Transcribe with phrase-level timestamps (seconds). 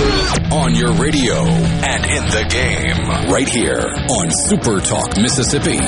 [0.00, 5.78] On your radio and in the game, right here on Super Talk Mississippi.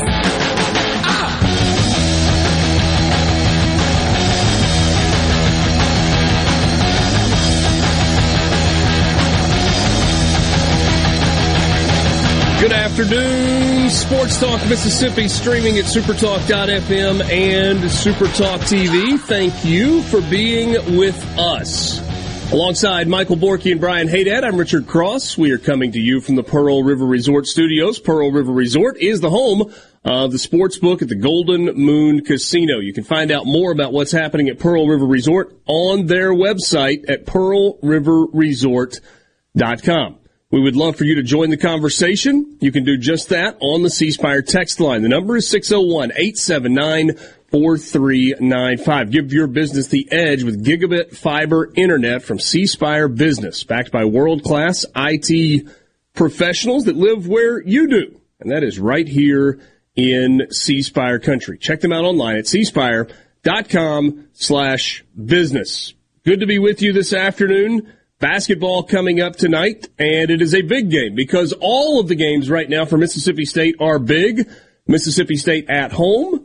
[12.63, 19.19] Good afternoon, Sports Talk Mississippi, streaming at supertalk.fm and Supertalk TV.
[19.19, 22.12] Thank you for being with us.
[22.53, 25.39] Alongside Michael Borky and Brian Haydad, I'm Richard Cross.
[25.39, 27.99] We are coming to you from the Pearl River Resort Studios.
[27.99, 29.73] Pearl River Resort is the home
[30.05, 32.79] of the sports book at the Golden Moon Casino.
[32.79, 37.09] You can find out more about what's happening at Pearl River Resort on their website
[37.09, 40.19] at pearlriverresort.com.
[40.51, 42.59] We would love for you to join the conversation.
[42.61, 45.01] You can do just that on the C Spire text line.
[45.01, 47.19] The number is 601 879
[47.53, 49.11] 4395.
[49.11, 54.07] Give your business the edge with gigabit fiber internet from C Spire Business, backed by
[54.07, 55.69] world class IT
[56.15, 58.21] professionals that live where you do.
[58.41, 59.61] And that is right here
[59.95, 61.59] in C Spire country.
[61.59, 65.95] Check them out online at cspire.com slash business.
[66.25, 67.93] Good to be with you this afternoon
[68.23, 72.49] basketball coming up tonight, and it is a big game because all of the games
[72.49, 74.49] right now for Mississippi State are big.
[74.87, 76.42] Mississippi State at home,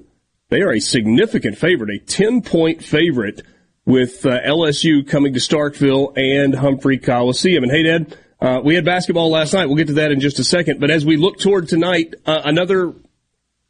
[0.50, 3.42] they are a significant favorite, a 10 point favorite
[3.86, 7.64] with uh, LSU coming to Starkville and Humphrey Coliseum.
[7.64, 9.66] And hey, Dad, uh, we had basketball last night.
[9.66, 10.80] We'll get to that in just a second.
[10.80, 12.94] But as we look toward tonight, uh, another,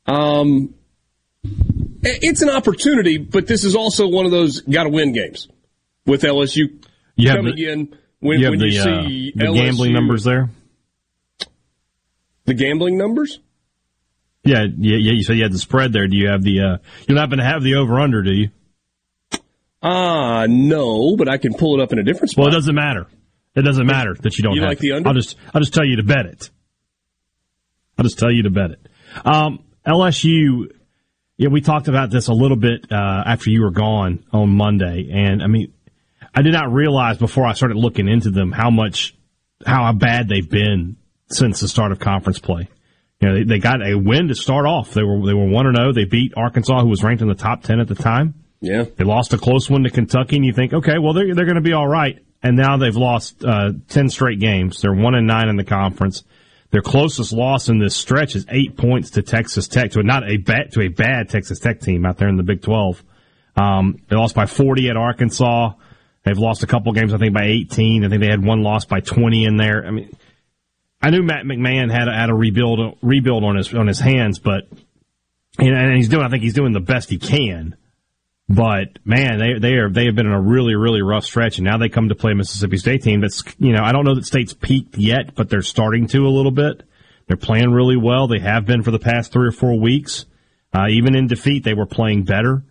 [0.05, 0.73] um,
[2.03, 5.47] it's an opportunity, but this is also one of those got to win games
[6.05, 6.83] with LSU
[7.15, 10.49] you coming the, in when you, when the, you see uh, the gambling numbers there.
[12.45, 13.39] The gambling numbers.
[14.47, 15.11] Yeah, yeah, yeah.
[15.13, 16.07] You said you had the spread there.
[16.07, 16.59] Do you have the?
[16.59, 18.49] Uh, you don't happen to have the over under, do you?
[19.81, 22.45] Ah, uh, no, but I can pull it up in a different spot.
[22.45, 23.07] Well, it doesn't matter.
[23.55, 25.09] It doesn't matter that you don't you have like the under.
[25.09, 26.49] I'll just I'll just tell you to bet it.
[27.97, 28.87] I'll just tell you to bet it.
[29.25, 30.71] Um, LSU.
[31.37, 35.09] Yeah, we talked about this a little bit uh, after you were gone on Monday,
[35.13, 35.71] and I mean,
[36.33, 39.15] I did not realize before I started looking into them how much
[39.65, 40.97] how bad they've been
[41.29, 42.69] since the start of conference play.
[43.19, 44.93] You know, they, they got a win to start off.
[44.93, 45.89] They were they were one and zero.
[45.89, 45.93] Oh.
[45.93, 48.35] They beat Arkansas, who was ranked in the top ten at the time.
[48.61, 51.45] Yeah, they lost a close one to Kentucky, and you think, okay, well they're they're
[51.45, 52.23] going to be all right.
[52.43, 54.81] And now they've lost uh, ten straight games.
[54.81, 56.23] They're one and nine in the conference.
[56.69, 60.29] Their closest loss in this stretch is eight points to Texas Tech, to a, not
[60.29, 63.03] a bad to a bad Texas Tech team out there in the Big Twelve.
[63.55, 65.73] Um, they lost by forty at Arkansas.
[66.27, 68.03] They've lost a couple games, I think, by 18.
[68.03, 69.85] I think they had one loss by 20 in there.
[69.85, 70.13] I mean,
[71.01, 74.39] I knew Matt McMahon had a, had a rebuild rebuild on his on his hands,
[74.39, 74.67] but
[75.59, 76.25] and he's doing.
[76.25, 77.75] I think he's doing the best he can.
[78.49, 81.65] But man, they they are they have been in a really really rough stretch, and
[81.65, 84.15] now they come to play a Mississippi State team that's you know I don't know
[84.15, 86.83] that State's peaked yet, but they're starting to a little bit.
[87.27, 88.27] They're playing really well.
[88.27, 90.25] They have been for the past three or four weeks.
[90.73, 92.63] Uh, even in defeat, they were playing better.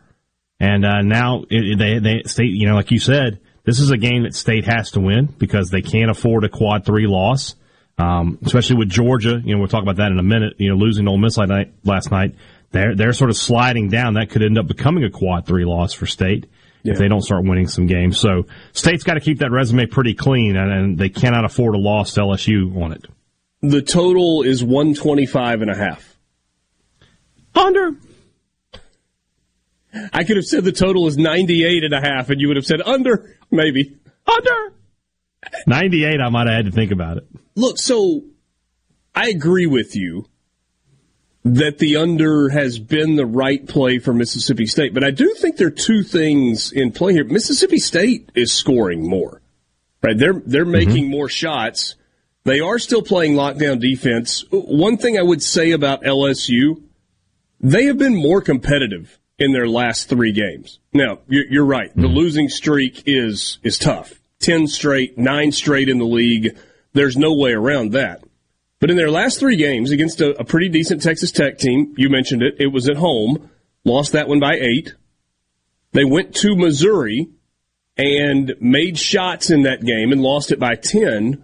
[0.58, 3.98] And uh, now it, they they state you know like you said, this is a
[3.98, 7.54] game that State has to win because they can't afford a quad three loss,
[7.98, 9.40] um, especially with Georgia.
[9.42, 10.54] You know, we'll talk about that in a minute.
[10.58, 12.34] You know, losing Ole Miss last night,
[12.70, 14.14] they're they're sort of sliding down.
[14.14, 16.46] That could end up becoming a quad three loss for State
[16.86, 16.92] yeah.
[16.92, 18.18] if they don't start winning some games.
[18.18, 21.78] So State's got to keep that resume pretty clean, and, and they cannot afford a
[21.78, 23.04] loss to LSU on it.
[23.62, 26.16] The total is 125 and a half.
[27.54, 27.96] Under.
[30.12, 32.66] I could have said the total is 98 and a half, and you would have
[32.66, 33.96] said under, maybe.
[34.26, 34.74] Under.
[35.66, 37.26] 98, I might have had to think about it.
[37.54, 38.22] Look, so
[39.14, 40.26] I agree with you
[41.44, 44.92] that the under has been the right play for Mississippi State.
[44.92, 47.24] But I do think there are two things in play here.
[47.24, 49.42] Mississippi State is scoring more.
[50.02, 50.18] Right?
[50.18, 50.72] They're they're mm-hmm.
[50.72, 51.12] making mm-hmm.
[51.12, 51.94] more shots.
[52.44, 54.44] They are still playing lockdown defense.
[54.50, 56.82] One thing I would say about LSU,
[57.60, 60.78] they have been more competitive in their last three games.
[60.92, 61.94] Now, you're right.
[61.94, 62.14] The mm-hmm.
[62.14, 64.20] losing streak is is tough.
[64.40, 66.56] Ten straight, nine straight in the league.
[66.92, 68.22] There's no way around that.
[68.78, 72.10] But in their last three games against a, a pretty decent Texas Tech team, you
[72.10, 73.50] mentioned it, it was at home,
[73.84, 74.94] lost that one by eight.
[75.92, 77.28] They went to Missouri
[77.96, 81.42] and made shots in that game and lost it by 10.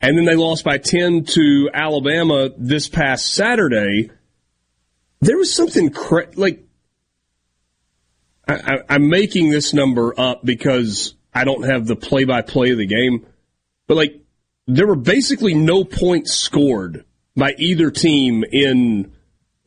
[0.00, 4.10] And then they lost by 10 to Alabama this past Saturday.
[5.20, 6.64] There was something cra- like
[8.48, 12.78] I, am making this number up because I don't have the play by play of
[12.78, 13.26] the game,
[13.86, 14.20] but like
[14.66, 17.04] there were basically no points scored
[17.36, 19.12] by either team in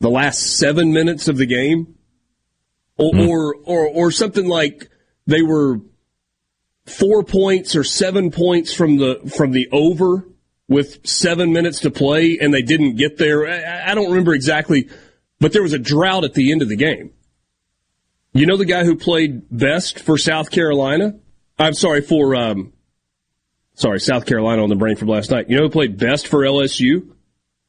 [0.00, 1.96] the last seven minutes of the game,
[2.98, 3.28] or mm.
[3.28, 4.90] or, or, or something like
[5.26, 5.80] they were
[6.86, 10.26] four points or seven points from the from the over
[10.68, 13.46] with seven minutes to play, and they didn't get there.
[13.46, 14.88] I, I don't remember exactly,
[15.40, 17.12] but there was a drought at the end of the game.
[18.32, 21.18] You know the guy who played best for South Carolina?
[21.62, 22.72] I'm sorry for um,
[23.74, 25.48] sorry, South Carolina on the brain from last night.
[25.48, 27.14] You know who played best for LSU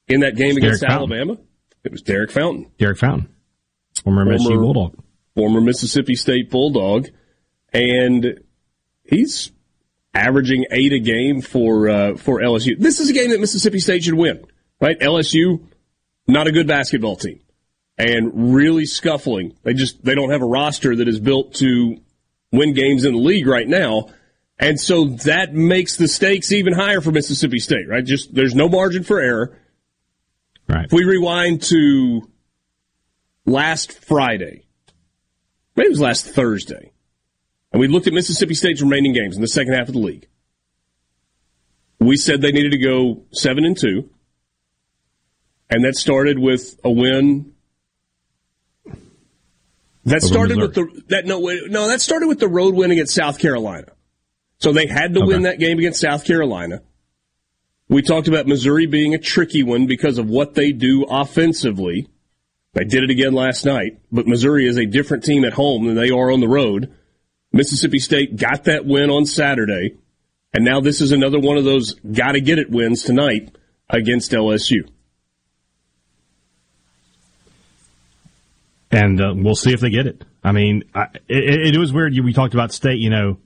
[0.07, 1.35] in that game against Derek Alabama?
[1.35, 1.47] Fountain.
[1.83, 2.71] It was Derek Fountain.
[2.79, 3.29] Derek Fountain,
[4.03, 4.95] former, former Mississippi Bulldog,
[5.35, 7.09] former Mississippi State Bulldog,
[7.71, 8.39] and
[9.03, 9.51] he's
[10.13, 12.79] averaging eight a game for uh, for LSU.
[12.79, 14.45] This is a game that Mississippi State should win,
[14.79, 14.99] right?
[14.99, 15.67] LSU,
[16.27, 17.41] not a good basketball team,
[17.97, 19.55] and really scuffling.
[19.63, 21.97] They just they don't have a roster that is built to
[22.53, 24.07] win games in the league right now.
[24.59, 28.05] And so that makes the stakes even higher for Mississippi State, right?
[28.05, 29.59] Just there's no margin for error.
[30.69, 30.85] Right.
[30.85, 32.29] If we rewind to
[33.45, 34.65] last Friday,
[35.75, 36.94] maybe it was last Thursday,
[37.73, 40.27] and we looked at Mississippi State's remaining games in the second half of the league.
[42.00, 44.09] We said they needed to go seven and two,
[45.69, 47.52] and that started with a win.
[50.05, 53.39] That started with the that no no that started with the road win against South
[53.39, 53.88] Carolina.
[54.57, 55.27] So they had to okay.
[55.27, 56.81] win that game against South Carolina.
[57.89, 62.07] We talked about Missouri being a tricky one because of what they do offensively.
[62.73, 65.95] They did it again last night, but Missouri is a different team at home than
[65.95, 66.94] they are on the road.
[67.51, 69.97] Mississippi State got that win on Saturday,
[70.53, 73.55] and now this is another one of those gotta get it wins tonight
[73.89, 74.89] against LSU.
[78.93, 80.23] And uh, we'll see if they get it.
[80.43, 82.13] I mean, I, it, it was weird.
[82.13, 83.37] We talked about state, you know,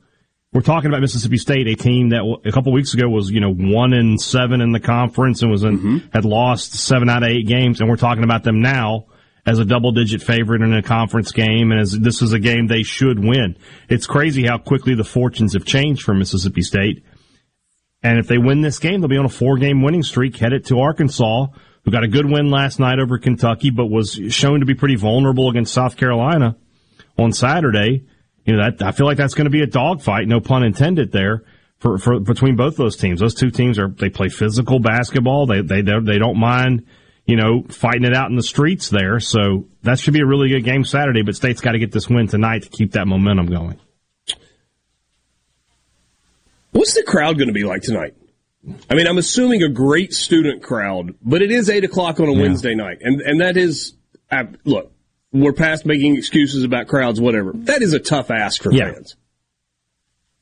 [0.54, 3.54] we're talking about Mississippi State, a team that a couple weeks ago was, you know,
[3.54, 5.98] one and seven in the conference and was in, mm-hmm.
[6.14, 7.80] had lost seven out of eight games.
[7.80, 9.08] And we're talking about them now
[9.46, 11.72] as a double digit favorite in a conference game.
[11.72, 13.58] And as this is a game they should win.
[13.90, 17.04] It's crazy how quickly the fortunes have changed for Mississippi State.
[18.02, 20.66] And if they win this game, they'll be on a four game winning streak headed
[20.66, 21.48] to Arkansas,
[21.88, 24.98] who got a good win last night over Kentucky, but was shown to be pretty
[24.98, 26.58] vulnerable against South Carolina
[27.18, 28.04] on Saturday
[28.48, 31.12] you know that I feel like that's going to be a dogfight, no pun intended
[31.12, 31.44] there.
[31.80, 35.46] For, for between both those teams, those two teams are they play physical basketball.
[35.46, 36.88] They they they don't mind
[37.26, 39.20] you know fighting it out in the streets there.
[39.20, 41.22] So that should be a really good game Saturday.
[41.22, 43.80] But State's got to get this win tonight to keep that momentum going.
[46.72, 48.16] What's the crowd going to be like tonight?
[48.90, 52.34] I mean, I'm assuming a great student crowd, but it is eight o'clock on a
[52.34, 52.42] yeah.
[52.42, 53.96] Wednesday night, and and that is
[54.32, 54.92] uh, look
[55.32, 57.52] we're past making excuses about crowds, whatever.
[57.54, 58.94] That is a tough ask for yeah.
[58.94, 59.16] fans.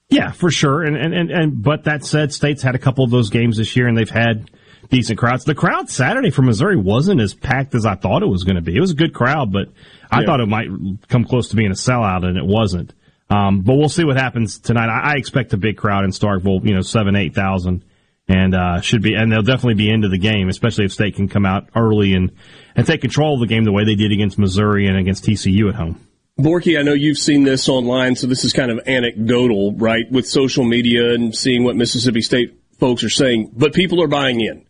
[0.09, 0.83] Yeah, for sure.
[0.83, 3.75] And, and, and, and, but that said, State's had a couple of those games this
[3.75, 4.51] year and they've had
[4.89, 5.45] decent crowds.
[5.45, 8.61] The crowd Saturday for Missouri wasn't as packed as I thought it was going to
[8.61, 8.75] be.
[8.75, 9.69] It was a good crowd, but
[10.11, 10.25] I yeah.
[10.27, 10.67] thought it might
[11.09, 12.93] come close to being a sellout and it wasn't.
[13.31, 14.87] Um, but we'll see what happens tonight.
[14.87, 17.83] I, I, expect a big crowd in Starkville, you know, seven, eight thousand
[18.27, 21.27] and uh, should be, and they'll definitely be into the game, especially if State can
[21.27, 22.31] come out early and
[22.75, 25.69] and take control of the game the way they did against Missouri and against TCU
[25.69, 26.05] at home.
[26.39, 30.27] Borky, I know you've seen this online, so this is kind of anecdotal, right, with
[30.27, 34.65] social media and seeing what Mississippi State folks are saying, but people are buying in.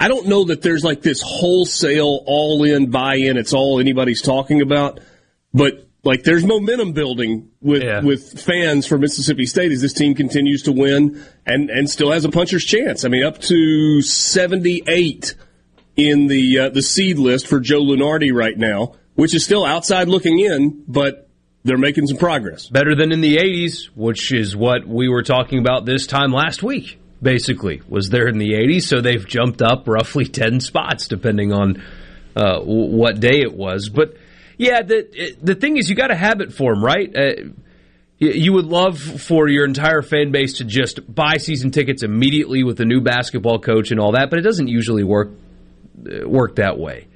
[0.00, 4.22] I don't know that there's like this wholesale all in buy in, it's all anybody's
[4.22, 5.00] talking about,
[5.52, 8.00] but like there's momentum building with yeah.
[8.00, 12.24] with fans for Mississippi State as this team continues to win and and still has
[12.24, 13.04] a puncher's chance.
[13.04, 15.34] I mean, up to 78
[15.96, 20.08] in the uh, the seed list for Joe Lunardi right now, which is still outside
[20.08, 21.28] looking in, but
[21.64, 22.68] they're making some progress.
[22.68, 26.62] Better than in the 80s, which is what we were talking about this time last
[26.62, 26.98] week.
[27.22, 31.82] Basically, was there in the 80s, so they've jumped up roughly 10 spots depending on
[32.34, 33.88] uh, what day it was.
[33.88, 34.16] But
[34.58, 37.14] yeah, the the thing is, you got a habit form, right?
[37.14, 37.32] Uh,
[38.22, 42.76] you would love for your entire fan base to just buy season tickets immediately with
[42.76, 45.30] the new basketball coach and all that, but it doesn't usually work
[46.06, 47.08] uh, work that way.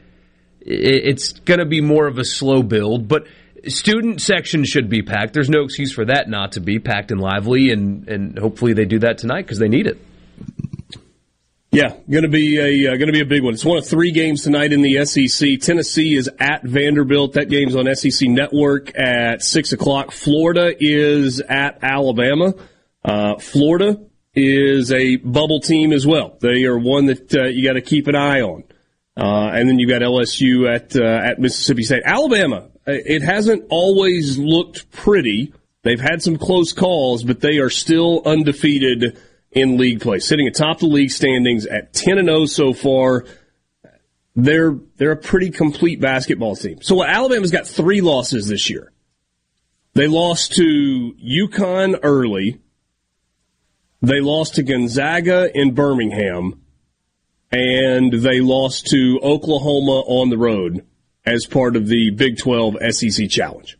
[0.60, 3.28] It's going to be more of a slow build, but
[3.68, 5.32] student section should be packed.
[5.32, 8.84] There's no excuse for that not to be packed and lively, and and hopefully they
[8.84, 9.98] do that tonight because they need it.
[11.76, 13.52] Yeah, going to be a uh, going to be a big one.
[13.52, 15.60] It's one of three games tonight in the SEC.
[15.60, 17.34] Tennessee is at Vanderbilt.
[17.34, 20.10] That game's on SEC Network at six o'clock.
[20.10, 22.54] Florida is at Alabama.
[23.04, 24.00] Uh, Florida
[24.34, 26.38] is a bubble team as well.
[26.40, 28.64] They are one that uh, you got to keep an eye on.
[29.14, 32.04] Uh, and then you've got LSU at uh, at Mississippi State.
[32.06, 32.70] Alabama.
[32.88, 35.52] Uh, it hasn't always looked pretty.
[35.82, 39.18] They've had some close calls, but they are still undefeated
[39.56, 43.24] in league play, sitting atop the league standings at 10 and 0 so far.
[44.36, 46.82] They're they're a pretty complete basketball team.
[46.82, 48.92] So Alabama's got three losses this year.
[49.94, 52.60] They lost to UConn early.
[54.02, 56.60] They lost to Gonzaga in Birmingham,
[57.50, 60.84] and they lost to Oklahoma on the road
[61.24, 63.78] as part of the Big 12 SEC Challenge.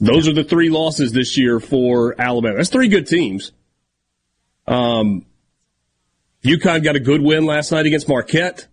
[0.00, 2.56] Those are the three losses this year for Alabama.
[2.56, 3.52] That's three good teams.
[4.70, 5.26] Um,
[6.44, 8.68] UConn got a good win last night against Marquette.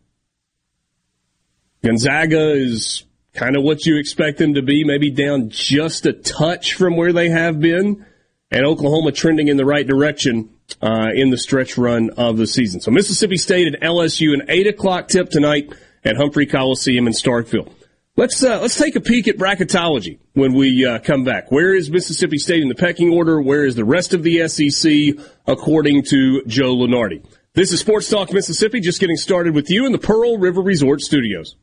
[1.83, 6.75] Gonzaga is kind of what you expect them to be, maybe down just a touch
[6.75, 8.05] from where they have been.
[8.51, 10.51] And Oklahoma trending in the right direction
[10.81, 12.79] uh, in the stretch run of the season.
[12.79, 15.73] So Mississippi State and LSU, an 8 o'clock tip tonight
[16.05, 17.71] at Humphrey Coliseum in Starkville.
[18.17, 21.51] Let's uh, let's take a peek at bracketology when we uh, come back.
[21.51, 23.39] Where is Mississippi State in the pecking order?
[23.39, 27.23] Where is the rest of the SEC according to Joe Lunardi?
[27.53, 28.79] This is Sports Talk Mississippi.
[28.79, 31.57] Just getting started with you in the Pearl River Resort Studios.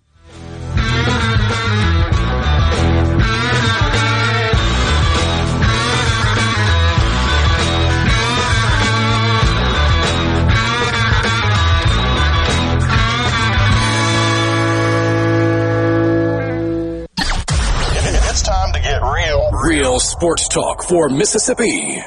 [19.75, 21.99] Real sports talk for Mississippi.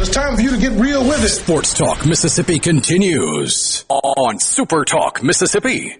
[0.00, 1.28] It's time for you to get real with it.
[1.28, 5.96] Sports Talk Mississippi continues on Super Talk Mississippi.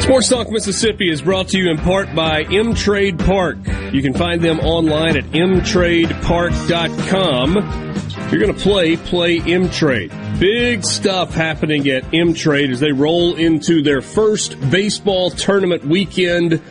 [0.00, 3.56] Sports Talk Mississippi is brought to you in part by M Trade Park.
[3.92, 7.91] You can find them online at mtradepark.com.
[8.32, 10.10] You're going to play, play M Trade.
[10.40, 16.62] Big stuff happening at M Trade as they roll into their first baseball tournament weekend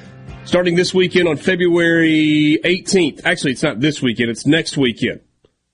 [0.43, 3.21] starting this weekend on February 18th.
[3.25, 5.21] Actually, it's not this weekend, it's next weekend.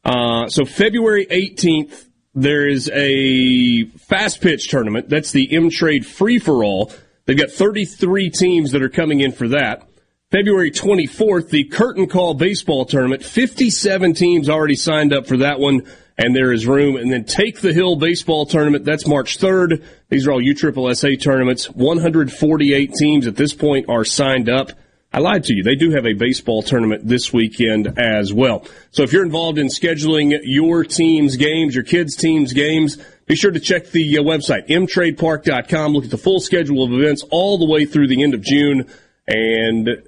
[0.04, 5.08] Uh, so February 18th, there is a fast pitch tournament.
[5.08, 6.92] That's the M Trade Free for All.
[7.28, 9.87] They've got 33 teams that are coming in for that.
[10.30, 13.24] February 24th, the Curtain Call Baseball Tournament.
[13.24, 16.98] 57 teams already signed up for that one and there is room.
[16.98, 19.86] And then Take the Hill Baseball Tournament, that's March 3rd.
[20.10, 21.70] These are all USSSA tournaments.
[21.70, 24.72] 148 teams at this point are signed up.
[25.14, 25.64] I lied to you.
[25.64, 28.66] They do have a baseball tournament this weekend as well.
[28.92, 33.52] So if you're involved in scheduling your team's games, your kids' team's games, be sure
[33.52, 35.94] to check the uh, website, mtradepark.com.
[35.94, 38.88] Look at the full schedule of events all the way through the end of June.
[39.26, 40.07] And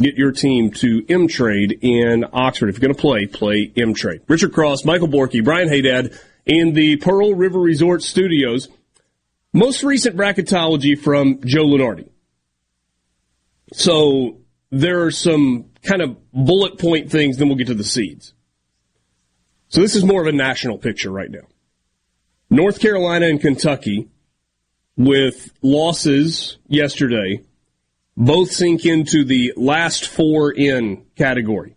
[0.00, 2.68] get your team to M Trade in Oxford.
[2.68, 4.22] If you're going to play, play M Trade.
[4.28, 8.68] Richard Cross, Michael Borky, Brian Haydad in the Pearl River Resort Studios.
[9.52, 12.08] Most recent bracketology from Joe Lunardi.
[13.72, 14.38] So
[14.70, 18.34] there are some kind of bullet point things, then we'll get to the seeds.
[19.68, 21.46] So this is more of a national picture right now.
[22.48, 24.08] North Carolina and Kentucky
[24.96, 27.44] with losses yesterday
[28.20, 31.74] both sink into the last four in category.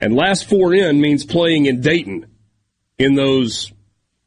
[0.00, 2.26] And last four in means playing in Dayton
[2.98, 3.72] in those,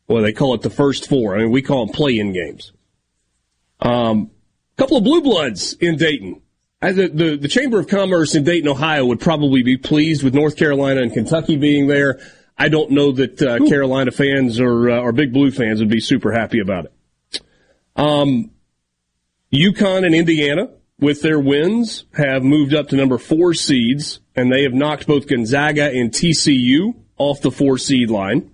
[0.07, 1.35] well, they call it the first four.
[1.35, 2.71] I mean, we call them play in games.
[3.79, 4.29] Um,
[4.77, 6.39] a couple of blue bloods in Dayton.
[6.81, 10.55] The, the, the Chamber of Commerce in Dayton, Ohio would probably be pleased with North
[10.55, 12.19] Carolina and Kentucky being there.
[12.59, 15.99] I don't know that uh, Carolina fans or, uh, or Big Blue fans would be
[15.99, 17.41] super happy about it.
[17.95, 18.51] Um,
[19.51, 24.63] UConn and Indiana with their wins, have moved up to number four seeds, and they
[24.63, 28.51] have knocked both Gonzaga and TCU off the four seed line.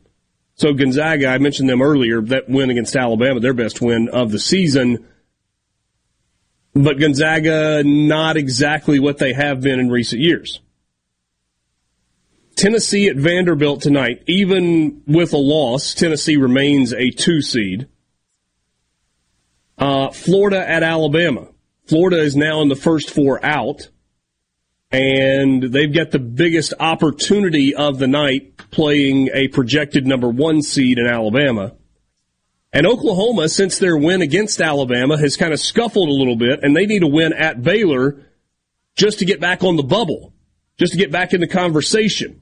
[0.56, 4.40] So Gonzaga, I mentioned them earlier, that win against Alabama, their best win of the
[4.40, 5.06] season.
[6.74, 10.62] But Gonzaga, not exactly what they have been in recent years.
[12.56, 14.24] Tennessee at Vanderbilt tonight.
[14.28, 17.88] Even with a loss, Tennessee remains a two seed.
[19.78, 21.48] Uh, Florida at Alabama.
[21.88, 23.90] Florida is now in the first four out,
[24.92, 30.98] and they've got the biggest opportunity of the night playing a projected number one seed
[30.98, 31.76] in Alabama.
[32.74, 36.76] And Oklahoma, since their win against Alabama, has kind of scuffled a little bit, and
[36.76, 38.22] they need a win at Baylor
[38.96, 40.34] just to get back on the bubble,
[40.78, 42.42] just to get back in the conversation.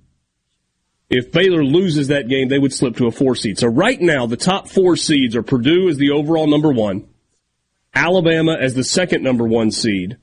[1.09, 3.59] If Baylor loses that game, they would slip to a four seed.
[3.59, 7.07] So right now, the top four seeds are Purdue as the overall number one,
[7.93, 10.17] Alabama as the second number one seed,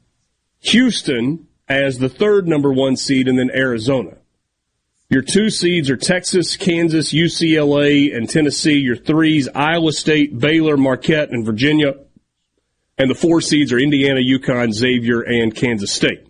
[0.60, 4.16] Houston as the third number one seed, and then Arizona.
[5.08, 8.78] Your two seeds are Texas, Kansas, UCLA, and Tennessee.
[8.78, 11.96] Your threes, Iowa State, Baylor, Marquette, and Virginia.
[12.96, 16.24] And the four seeds are Indiana, UConn, Xavier, and Kansas State.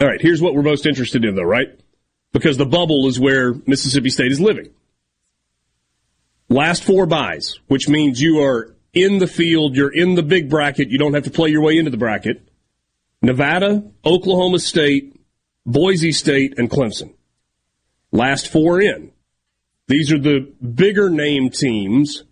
[0.00, 1.68] All right, here's what we're most interested in, though, right?
[2.32, 4.70] Because the bubble is where Mississippi State is living.
[6.48, 10.88] Last four buys, which means you are in the field, you're in the big bracket,
[10.88, 12.48] you don't have to play your way into the bracket.
[13.22, 15.20] Nevada, Oklahoma State,
[15.66, 17.14] Boise State, and Clemson.
[18.12, 19.12] Last four in.
[19.86, 22.24] These are the bigger name teams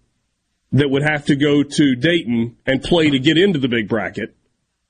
[0.73, 4.37] that would have to go to Dayton and play to get into the big bracket.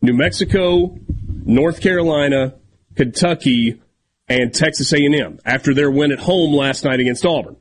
[0.02, 0.98] New Mexico,
[1.44, 2.54] North Carolina,
[2.96, 3.80] Kentucky,
[4.28, 7.56] and Texas A&M after their win at home last night against Auburn.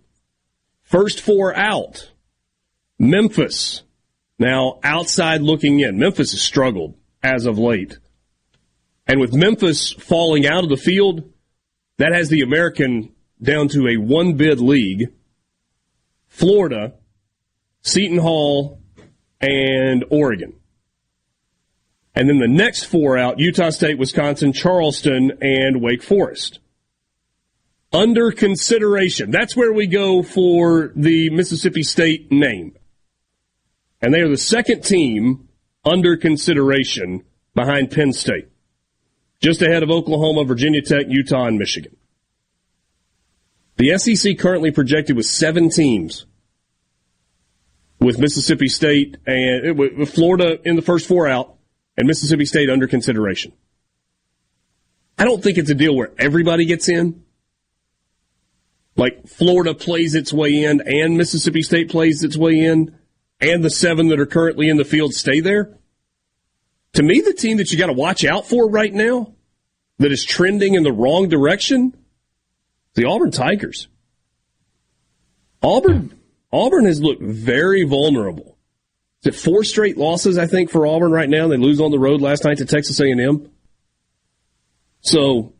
[0.84, 2.12] First four out.
[2.98, 3.84] Memphis.
[4.38, 5.98] Now outside looking in.
[5.98, 7.98] Memphis has struggled as of late.
[9.08, 11.32] And with Memphis falling out of the field,
[11.98, 15.12] that has the American down to a one bid league.
[16.28, 16.94] Florida,
[17.82, 18.82] Seton Hall,
[19.40, 20.54] and Oregon.
[22.14, 26.60] And then the next four out Utah State, Wisconsin, Charleston, and Wake Forest.
[27.92, 29.32] Under consideration.
[29.32, 32.76] That's where we go for the Mississippi State name.
[34.06, 35.50] And they are the second team
[35.84, 37.24] under consideration
[37.56, 38.48] behind Penn State.
[39.42, 41.98] Just ahead of Oklahoma, Virginia Tech, Utah, and Michigan.
[43.78, 46.28] The SEC currently projected with seven teams,
[48.00, 51.56] with Mississippi State and eh, with Florida in the first four out,
[51.98, 53.54] and Mississippi State under consideration.
[55.18, 57.24] I don't think it's a deal where everybody gets in.
[58.96, 62.96] Like Florida plays its way in, and Mississippi State plays its way in,
[63.40, 65.78] and the seven that are currently in the field stay there.
[66.94, 69.34] To me, the team that you got to watch out for right now,
[69.98, 71.96] that is trending in the wrong direction,
[72.94, 73.88] the Auburn Tigers.
[75.62, 76.18] Auburn,
[76.52, 78.56] Auburn has looked very vulnerable.
[79.26, 80.38] It four straight losses?
[80.38, 81.48] I think for Auburn right now.
[81.48, 83.50] They lose on the road last night to Texas A&M.
[85.02, 85.54] So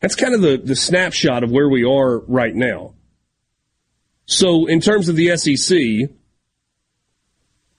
[0.00, 2.94] that's kind of the, the snapshot of where we are right now.
[4.26, 6.10] So in terms of the SEC,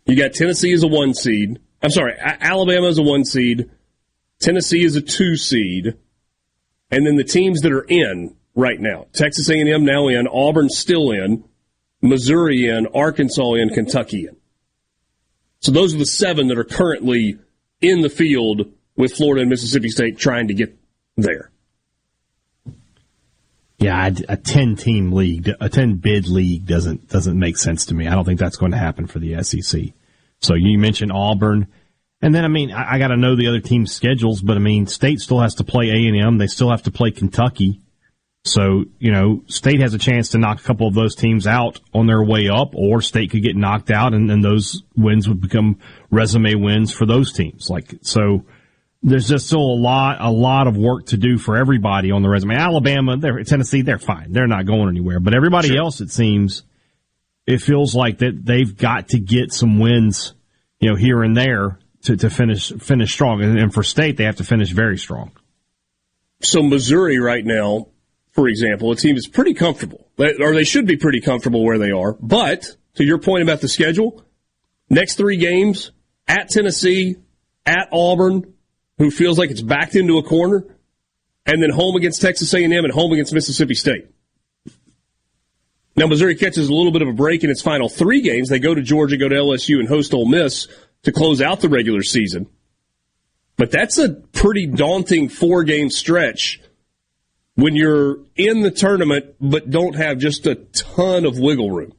[0.05, 1.59] you got Tennessee as a one seed.
[1.81, 3.69] I'm sorry, Alabama is a one seed.
[4.39, 5.97] Tennessee is a two seed.
[6.91, 9.07] And then the teams that are in right now.
[9.13, 11.43] Texas A&M now in, Auburn still in,
[12.01, 14.35] Missouri in, Arkansas in, Kentucky in.
[15.59, 17.39] So those are the seven that are currently
[17.81, 20.77] in the field with Florida and Mississippi State trying to get
[21.15, 21.52] there.
[23.83, 28.07] Yeah, a ten team league, a ten bid league doesn't doesn't make sense to me.
[28.07, 29.81] I don't think that's going to happen for the SEC.
[30.41, 31.67] So you mentioned Auburn,
[32.21, 34.59] and then I mean I, I got to know the other teams' schedules, but I
[34.59, 36.37] mean State still has to play A and M.
[36.37, 37.79] They still have to play Kentucky.
[38.45, 41.79] So, you know, State has a chance to knock a couple of those teams out
[41.93, 45.39] on their way up, or State could get knocked out, and then those wins would
[45.39, 45.79] become
[46.11, 47.69] resume wins for those teams.
[47.69, 48.43] Like, so
[49.03, 52.29] there's just still a lot, a lot of work to do for everybody on the
[52.29, 52.55] resume.
[52.55, 54.31] Alabama, they're, Tennessee, they're fine.
[54.31, 55.19] They're not going anywhere.
[55.19, 55.79] But everybody sure.
[55.79, 56.63] else, it seems,
[57.45, 60.33] it feels like that they've got to get some wins,
[60.79, 63.41] you know, here and there to, to finish, finish strong.
[63.43, 65.31] And, and for State, they have to finish very strong.
[66.41, 67.87] So Missouri right now,
[68.31, 71.91] for example, a team is pretty comfortable, or they should be pretty comfortable where they
[71.91, 72.13] are.
[72.19, 74.23] But to your point about the schedule,
[74.89, 75.91] next three games
[76.27, 77.17] at Tennessee,
[77.65, 78.52] at Auburn,
[79.03, 80.63] who feels like it's backed into a corner,
[81.45, 84.07] and then home against Texas A&M and home against Mississippi State.
[85.97, 88.47] Now Missouri catches a little bit of a break in its final three games.
[88.47, 90.69] They go to Georgia, go to LSU, and host Ole Miss
[91.01, 92.47] to close out the regular season.
[93.57, 96.61] But that's a pretty daunting four game stretch
[97.55, 101.91] when you're in the tournament but don't have just a ton of wiggle room.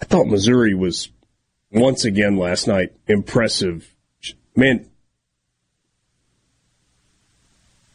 [0.00, 1.10] I thought Missouri was
[1.70, 3.94] once again last night impressive.
[4.54, 4.86] Man,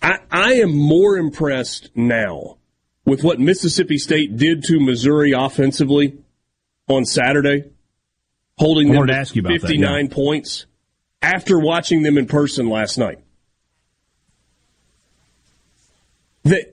[0.02, 2.58] I, I am more impressed now
[3.06, 6.18] with what Mississippi State did to Missouri offensively
[6.88, 7.72] on Saturday,
[8.58, 10.16] holding them to, ask you about 59 that, yeah.
[10.16, 10.66] points
[11.22, 13.20] after watching them in person last night.
[16.44, 16.72] The,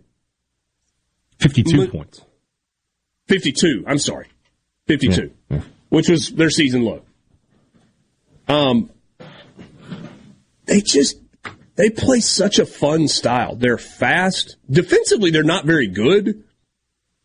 [1.41, 2.23] 52 M- points.
[3.29, 4.29] 52, I'm sorry.
[4.87, 5.63] 52, Yeah, yeah.
[5.89, 7.03] which was their season low.
[8.49, 8.91] Um,
[10.67, 11.17] they just
[11.77, 13.57] they play such a fun style.
[13.57, 14.57] They're fast.
[14.71, 16.45] Defensively, they're not very good,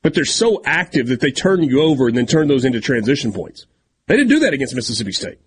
[0.01, 3.31] but they're so active that they turn you over and then turn those into transition
[3.31, 3.67] points.
[4.07, 5.39] They didn't do that against Mississippi State.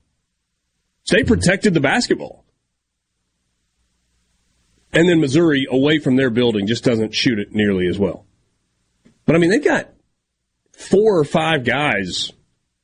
[1.04, 2.44] State protected the basketball.
[4.92, 8.26] And then Missouri, away from their building, just doesn't shoot it nearly as well.
[9.24, 9.88] But I mean, they've got
[10.72, 12.30] four or five guys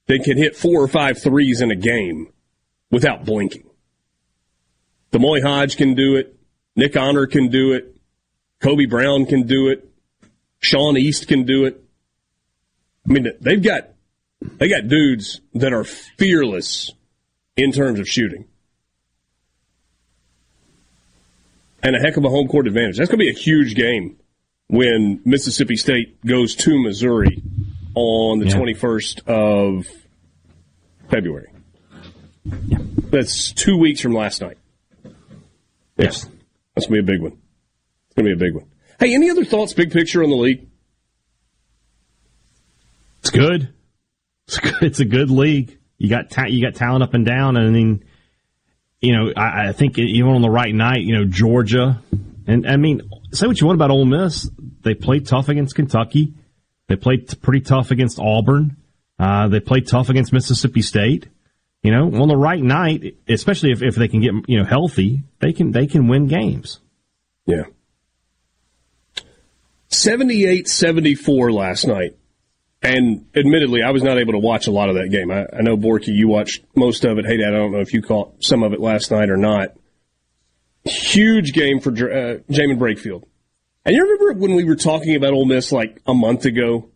[0.07, 2.33] that can hit four or five threes in a game
[2.91, 3.68] without blinking.
[5.11, 6.35] D'Moi Hodge can do it.
[6.77, 7.97] Nick Honor can do it.
[8.61, 9.89] Kobe Brown can do it.
[10.61, 11.83] Sean East can do it.
[13.09, 13.89] I mean, they've got
[14.59, 16.93] they got dudes that are fearless
[17.57, 18.45] in terms of shooting.
[21.83, 22.99] And a heck of a home court advantage.
[22.99, 24.17] That's going to be a huge game
[24.69, 27.43] when Mississippi State goes to Missouri
[27.95, 28.57] on the Yeah.
[28.57, 29.87] 21st of
[31.09, 31.51] February.
[32.45, 34.59] That's two weeks from last night.
[35.99, 36.29] Yes.
[36.75, 37.33] That's going to be a big one.
[37.33, 38.71] It's going to be a big one.
[39.01, 40.69] Hey, any other thoughts, big picture on the league?
[43.21, 43.73] It's good.
[44.47, 44.83] It's good.
[44.83, 45.79] It's a good league.
[45.99, 48.05] You got ta- you got talent up and down, and then
[49.01, 52.01] you know I, I think even on the right night, you know Georgia,
[52.47, 54.49] and I mean say what you want about Ole Miss,
[54.83, 56.35] they played tough against Kentucky.
[56.87, 58.77] They played t- pretty tough against Auburn.
[59.19, 61.29] Uh, they played tough against Mississippi State.
[61.83, 65.23] You know, on the right night, especially if, if they can get you know healthy,
[65.41, 66.81] they can they can win games.
[67.47, 67.65] Yeah.
[69.89, 72.17] 78 74 last night.
[72.81, 75.33] And admittedly, I was not able to watch a lot of that game.
[75.33, 77.27] I, I know, Borky, you watched most of it.
[77.27, 79.71] Hey, Dad, I don't know if you caught some of it last night or not.
[80.85, 83.25] Huge game for uh, Jaemyn Brakefield.
[83.85, 86.91] And you remember when we were talking about Ole Miss like a month ago?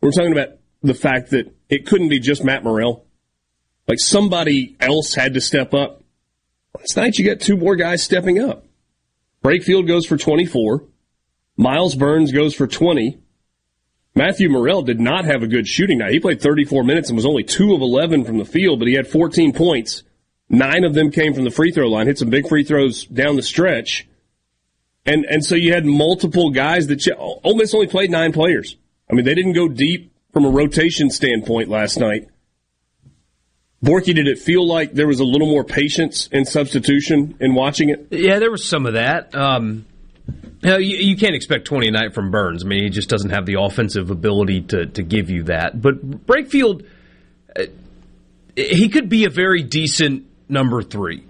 [0.00, 3.04] We were talking about the fact that it couldn't be just Matt Murrell.
[3.88, 6.02] Like somebody else had to step up.
[6.78, 8.64] Last night, you got two more guys stepping up.
[9.44, 10.84] Brakefield goes for 24.
[11.56, 13.18] Myles Burns goes for 20.
[14.14, 16.12] Matthew Murrell did not have a good shooting night.
[16.12, 18.94] He played 34 minutes and was only 2 of 11 from the field, but he
[18.94, 20.02] had 14 points.
[20.48, 23.36] Nine of them came from the free throw line, hit some big free throws down
[23.36, 24.06] the stretch.
[25.06, 28.76] And, and so you had multiple guys that, you, Ole Miss only played nine players.
[29.10, 32.28] I mean, they didn't go deep from a rotation standpoint last night.
[33.84, 37.88] Borky, did it feel like there was a little more patience in substitution in watching
[37.88, 38.06] it?
[38.10, 39.34] Yeah, there was some of that.
[39.34, 39.86] Um,
[40.62, 42.64] you, you, can't expect 20 a night from Burns.
[42.64, 45.80] I mean, he just doesn't have the offensive ability to, to give you that.
[45.80, 46.86] But Brakefield,
[47.56, 47.64] uh,
[48.54, 51.26] he could be a very decent number three.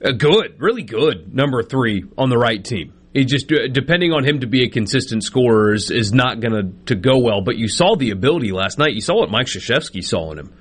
[0.00, 2.92] A good, really good number three on the right team.
[3.12, 6.94] He just depending on him to be a consistent scorer is, is not going to
[6.94, 7.40] to go well.
[7.40, 8.92] But you saw the ability last night.
[8.92, 10.52] You saw what Mike Krzyzewski saw in him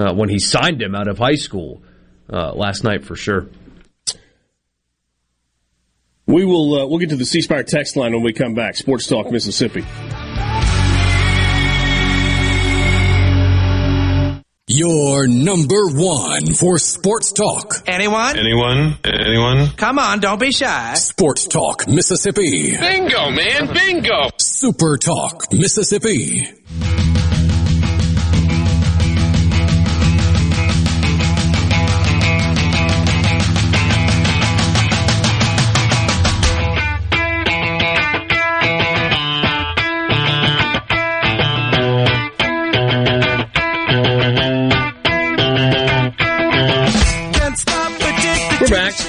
[0.00, 1.82] uh, when he signed him out of high school
[2.32, 3.48] uh, last night for sure.
[6.26, 8.76] We will uh, we'll get to the C Spire text line when we come back.
[8.76, 9.84] Sports Talk Mississippi.
[14.72, 17.82] Your number one for sports talk.
[17.88, 18.38] Anyone?
[18.38, 18.98] Anyone?
[19.02, 19.66] Anyone?
[19.76, 20.94] Come on, don't be shy.
[20.94, 22.76] Sports Talk Mississippi.
[22.78, 24.28] Bingo, man, bingo!
[24.38, 26.46] Super Talk Mississippi.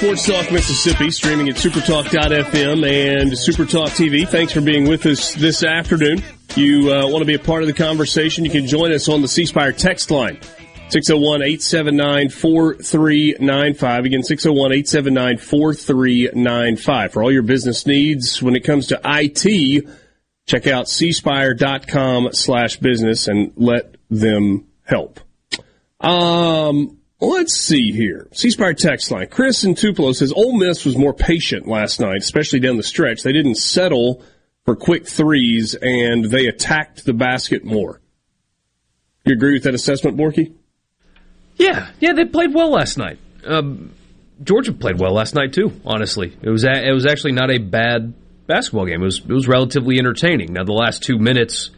[0.02, 4.28] Sports Talk Mississippi, streaming at supertalk.fm and Supertalk TV.
[4.28, 6.20] Thanks for being with us this afternoon.
[6.56, 8.44] You uh, want to be a part of the conversation?
[8.44, 10.40] You can join us on the C Spire text line.
[10.88, 14.04] 601 879 4395.
[14.04, 17.12] Again, 601 879 4395.
[17.12, 19.86] For all your business needs when it comes to IT,
[20.46, 25.20] check out cspire.com slash business and let them help.
[26.00, 28.28] Um, let's see here.
[28.32, 29.28] C Spire text line.
[29.28, 33.22] Chris in Tupelo says Ole Miss was more patient last night, especially down the stretch.
[33.22, 34.22] They didn't settle
[34.64, 38.00] for quick threes and they attacked the basket more.
[39.24, 40.52] You agree with that assessment, Borky?
[41.56, 43.18] Yeah, yeah, they played well last night.
[43.46, 43.92] Um,
[44.42, 45.72] Georgia played well last night too.
[45.84, 48.14] Honestly, it was a, it was actually not a bad
[48.46, 49.00] basketball game.
[49.02, 50.52] It was it was relatively entertaining.
[50.52, 51.70] Now the last two minutes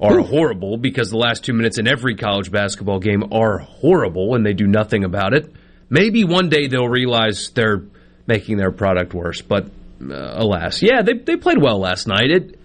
[0.00, 4.46] are horrible because the last two minutes in every college basketball game are horrible and
[4.46, 5.52] they do nothing about it.
[5.90, 7.82] Maybe one day they'll realize they're
[8.26, 9.66] making their product worse, but
[10.00, 12.30] uh, alas, yeah, they they played well last night.
[12.30, 12.60] It,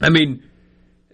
[0.00, 0.42] I mean.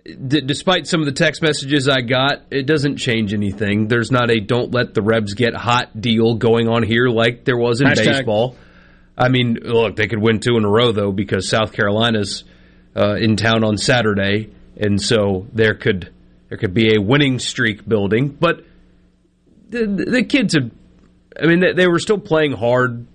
[0.06, 3.88] D- despite some of the text messages I got, it doesn't change anything.
[3.88, 7.56] There's not a "don't let the Rebs get hot" deal going on here like there
[7.56, 8.04] was in Hashtag.
[8.04, 8.54] baseball.
[9.16, 12.44] I mean, look, they could win two in a row though because South Carolina's
[12.94, 16.12] uh, in town on Saturday, and so there could
[16.48, 18.28] there could be a winning streak building.
[18.28, 18.64] But
[19.68, 20.70] the, the kids have,
[21.40, 23.06] I mean, they, were still playing hard,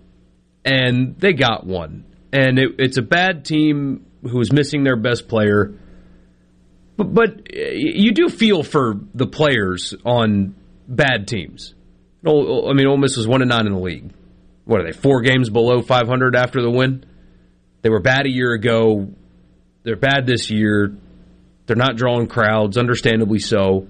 [0.66, 2.06] and they got one.
[2.34, 5.74] And it, it's a bad team who is missing their best player.
[6.98, 10.56] But, but uh, you do feel for the players on
[10.88, 11.76] bad teams.
[12.28, 14.12] I mean, Ole Miss was one and nine in the league.
[14.66, 14.92] What are they?
[14.92, 17.06] Four games below 500 after the win.
[17.82, 19.08] They were bad a year ago.
[19.84, 20.94] They're bad this year.
[21.70, 23.88] They're not drawing crowds, understandably so.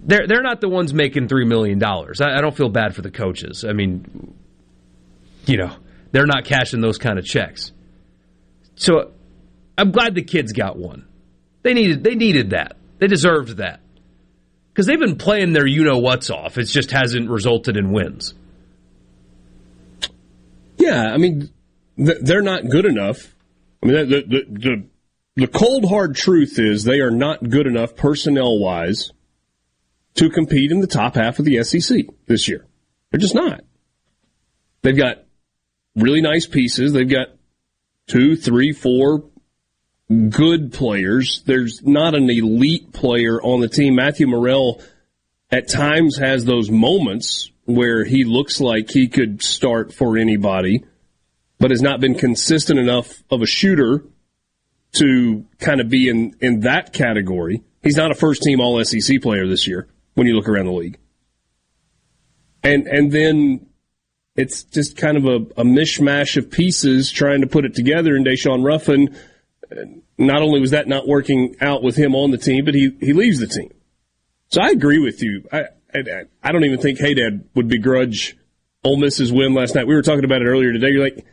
[0.00, 2.20] They're they're not the ones making three million dollars.
[2.20, 3.64] I, I don't feel bad for the coaches.
[3.64, 4.34] I mean,
[5.46, 5.72] you know,
[6.10, 7.70] they're not cashing those kind of checks.
[8.74, 9.12] So
[9.78, 11.06] I'm glad the kids got one.
[11.62, 12.76] They needed they needed that.
[12.98, 13.78] They deserved that.
[14.72, 16.58] Because they've been playing their you know what's off.
[16.58, 18.34] It just hasn't resulted in wins.
[20.76, 21.50] Yeah, I mean,
[21.96, 23.32] they're not good enough.
[23.80, 24.86] I mean, the, the, the,
[25.36, 29.12] the cold hard truth is they are not good enough personnel wise
[30.14, 32.66] to compete in the top half of the SEC this year.
[33.10, 33.60] They're just not.
[34.82, 35.24] They've got
[35.94, 36.92] really nice pieces.
[36.92, 37.28] They've got
[38.06, 39.24] two, three, four
[40.08, 41.42] good players.
[41.44, 43.94] There's not an elite player on the team.
[43.94, 44.80] Matthew Murrell
[45.50, 50.84] at times has those moments where he looks like he could start for anybody,
[51.58, 54.02] but has not been consistent enough of a shooter
[54.98, 57.62] to kind of be in, in that category.
[57.82, 60.72] He's not a first team all SEC player this year when you look around the
[60.72, 60.98] league.
[62.62, 63.66] And and then
[64.34, 68.16] it's just kind of a, a mishmash of pieces trying to put it together.
[68.16, 69.16] And Daeshun Ruffin,
[69.70, 69.76] uh,
[70.18, 73.12] not only was that not working out with him on the team, but he, he
[73.12, 73.72] leaves the team.
[74.48, 75.46] So I agree with you.
[75.52, 78.36] I, I, I don't even think Haydad would begrudge
[78.84, 79.86] Ole Miss's win last night.
[79.86, 80.90] We were talking about it earlier today.
[80.90, 81.24] You're like,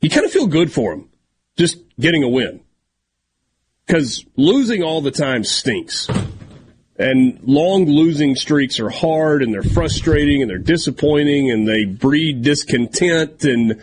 [0.00, 1.08] you kind of feel good for him
[1.56, 2.60] just getting a win.
[3.86, 6.08] Because losing all the time stinks.
[6.96, 12.42] And long losing streaks are hard and they're frustrating and they're disappointing and they breed
[12.42, 13.44] discontent.
[13.44, 13.82] And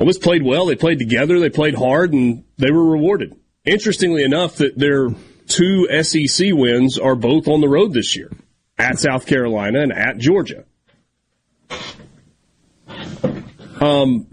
[0.00, 0.66] Miss played well.
[0.66, 1.38] They played together.
[1.38, 3.36] They played hard and they were rewarded.
[3.64, 5.10] Interestingly enough, that their
[5.46, 8.30] two SEC wins are both on the road this year
[8.78, 10.64] at South Carolina and at Georgia.
[13.80, 14.26] Um,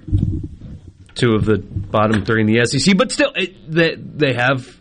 [1.18, 4.80] Two of the bottom three in the SEC, but still, it, they they have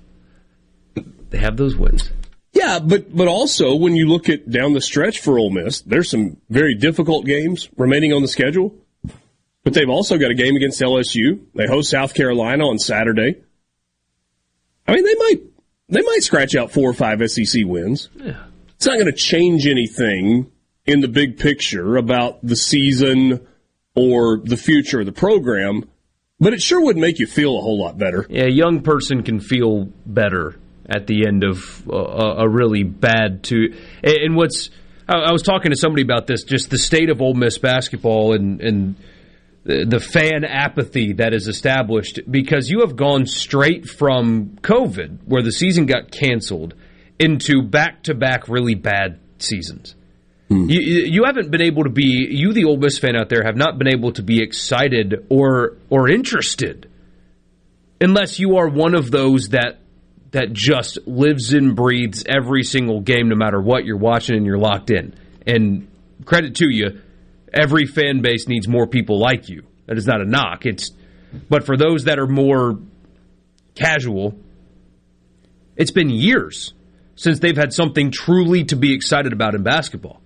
[1.31, 2.11] they have those wins.
[2.53, 6.11] Yeah, but but also when you look at down the stretch for Ole Miss, there's
[6.11, 8.75] some very difficult games remaining on the schedule.
[9.65, 11.41] But they've also got a game against LSU.
[11.55, 13.43] They host South Carolina on Saturday.
[14.87, 15.41] I mean, they might
[15.89, 18.09] they might scratch out four or five SEC wins.
[18.15, 18.45] Yeah.
[18.77, 20.51] It's not going to change anything
[20.87, 23.47] in the big picture about the season
[23.95, 25.89] or the future of the program,
[26.39, 28.27] but it sure would make you feel a whole lot better.
[28.29, 32.83] Yeah, a young person can feel better at the end of uh, a, a really
[32.83, 33.75] bad two.
[34.03, 34.71] And what's
[35.09, 38.61] I, was talking to somebody about this, just the state of Ole Miss basketball and
[38.61, 38.97] and
[39.65, 45.51] the fan apathy that is established because you have gone straight from COVID, where the
[45.51, 46.75] season got canceled,
[47.19, 49.96] into back to back really bad seasons.
[50.49, 50.71] Hmm.
[50.71, 53.57] You, you haven't been able to be you the Ole Miss fan out there have
[53.57, 56.89] not been able to be excited or or interested
[58.01, 59.81] unless you are one of those that
[60.31, 64.59] that just lives and breathes every single game no matter what you're watching and you're
[64.59, 65.15] locked in.
[65.47, 65.89] And
[66.25, 67.01] credit to you,
[67.53, 69.65] every fan base needs more people like you.
[69.87, 70.65] That is not a knock.
[70.65, 70.91] It's
[71.49, 72.79] but for those that are more
[73.75, 74.39] casual,
[75.75, 76.73] it's been years
[77.17, 80.21] since they've had something truly to be excited about in basketball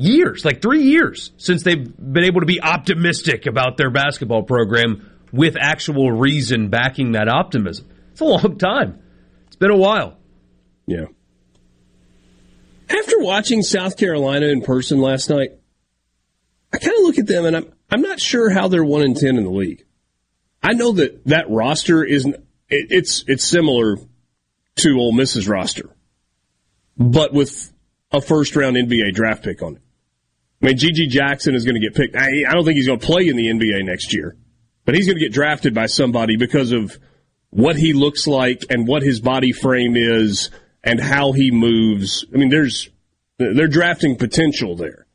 [0.00, 5.10] years, like three years, since they've been able to be optimistic about their basketball program
[5.32, 7.86] with actual reason backing that optimism.
[8.12, 9.00] It's a long time.
[9.46, 10.16] It's been a while.
[10.86, 11.06] Yeah.
[12.88, 15.50] After watching South Carolina in person last night,
[16.72, 19.14] I kind of look at them and I'm I'm not sure how they're one in
[19.14, 19.84] ten in the league.
[20.62, 22.36] I know that that roster isn't.
[22.68, 23.96] It, it's it's similar
[24.76, 25.90] to Ole Miss's roster,
[26.96, 27.72] but with
[28.12, 29.82] a first round NBA draft pick on it.
[30.62, 31.06] I mean, G.G.
[31.06, 32.16] Jackson is going to get picked.
[32.16, 34.36] I, I don't think he's going to play in the NBA next year,
[34.84, 36.98] but he's going to get drafted by somebody because of
[37.50, 40.50] what he looks like and what his body frame is
[40.84, 42.24] and how he moves.
[42.32, 42.90] I mean, there's
[43.38, 45.06] they're drafting potential there.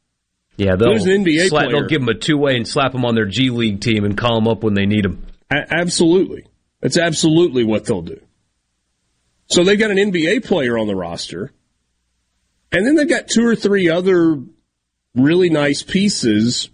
[0.58, 1.80] Yeah, they'll, There's an NBA slap, player.
[1.80, 4.18] they'll give him a two way and slap him on their G League team and
[4.18, 5.26] call him up when they need him.
[5.52, 6.48] A- absolutely.
[6.82, 8.22] That's absolutely what they'll do.
[9.48, 11.52] So they've got an NBA player on the roster,
[12.72, 14.42] and then they've got two or three other
[15.16, 16.70] really nice pieces.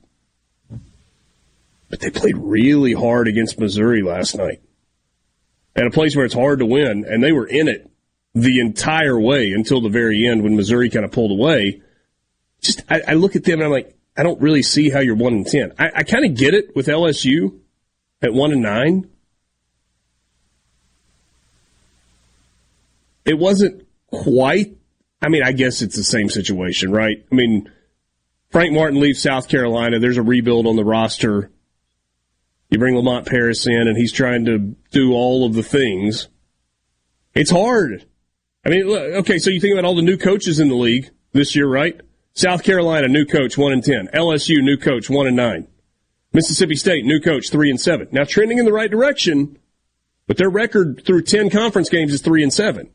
[1.89, 4.61] But they played really hard against Missouri last night
[5.75, 7.89] at a place where it's hard to win, and they were in it
[8.33, 11.81] the entire way until the very end when Missouri kind of pulled away.
[12.61, 15.15] Just I, I look at them and I'm like, I don't really see how you're
[15.15, 15.73] one and ten.
[15.77, 17.59] I, I kind of get it with LSU
[18.21, 19.09] at one and nine.
[23.25, 24.77] It wasn't quite.
[25.21, 27.23] I mean, I guess it's the same situation, right?
[27.31, 27.71] I mean,
[28.51, 29.99] Frank Martin leaves South Carolina.
[29.99, 31.49] There's a rebuild on the roster.
[32.69, 36.27] You bring Lamont Paris in, and he's trying to do all of the things.
[37.33, 38.05] It's hard.
[38.65, 41.55] I mean, okay, so you think about all the new coaches in the league this
[41.55, 41.99] year, right?
[42.33, 44.07] South Carolina, new coach, one and ten.
[44.13, 45.67] LSU, new coach, one and nine.
[46.33, 48.07] Mississippi State, new coach, three and seven.
[48.11, 49.57] Now trending in the right direction,
[50.27, 52.89] but their record through ten conference games is three and seven.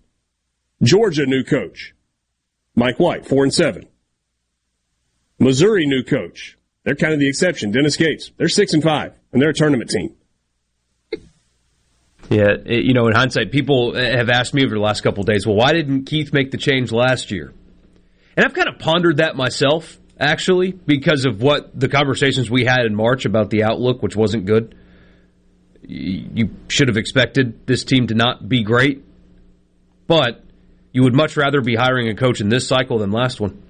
[0.83, 1.95] Georgia, new coach,
[2.75, 3.89] Mike White, four and seven.
[5.39, 6.57] Missouri, new coach.
[6.85, 7.73] They're kind of the exception.
[7.73, 10.17] Dennis Gates, they're six and five, and they're a tournament team.
[12.31, 15.47] Yeah, you know, in hindsight, people eh, have asked me over the last couple days,
[15.47, 17.53] well, why didn't Keith make the change last year?
[18.37, 22.81] And I've kind of pondered that myself, actually, because of what the conversations we had
[22.85, 24.75] in March about the outlook, which wasn't good.
[25.83, 29.05] You should have expected this team to not be great,
[30.09, 30.43] but
[30.93, 33.63] you would much rather be hiring a coach in this cycle than last one.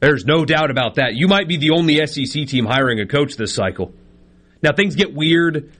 [0.00, 1.14] There's no doubt about that.
[1.14, 3.92] You might be the only SEC team hiring a coach this cycle.
[4.62, 5.72] Now, things get weird.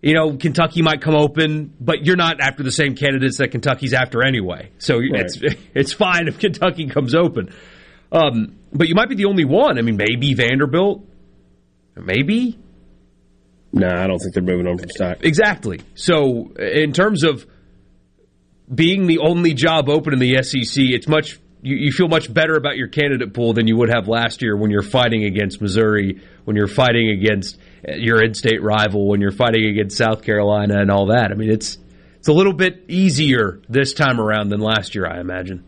[0.00, 3.94] You know, Kentucky might come open, but you're not after the same candidates that Kentucky's
[3.94, 4.70] after anyway.
[4.78, 5.38] So it's
[5.74, 7.52] it's fine if Kentucky comes open.
[8.12, 9.78] Um, but you might be the only one.
[9.78, 11.04] I mean, maybe Vanderbilt,
[11.96, 12.58] maybe
[13.74, 15.24] Nah, I don't think they're moving on from Stack.
[15.24, 15.80] exactly.
[15.96, 17.44] So in terms of
[18.72, 22.54] being the only job open in the SEC, it's much you, you feel much better
[22.56, 26.20] about your candidate pool than you would have last year when you're fighting against Missouri,
[26.44, 30.90] when you're fighting against uh, your in-state rival, when you're fighting against South Carolina and
[30.90, 31.30] all that.
[31.30, 31.78] I mean, it's
[32.18, 35.64] it's a little bit easier this time around than last year, I imagine.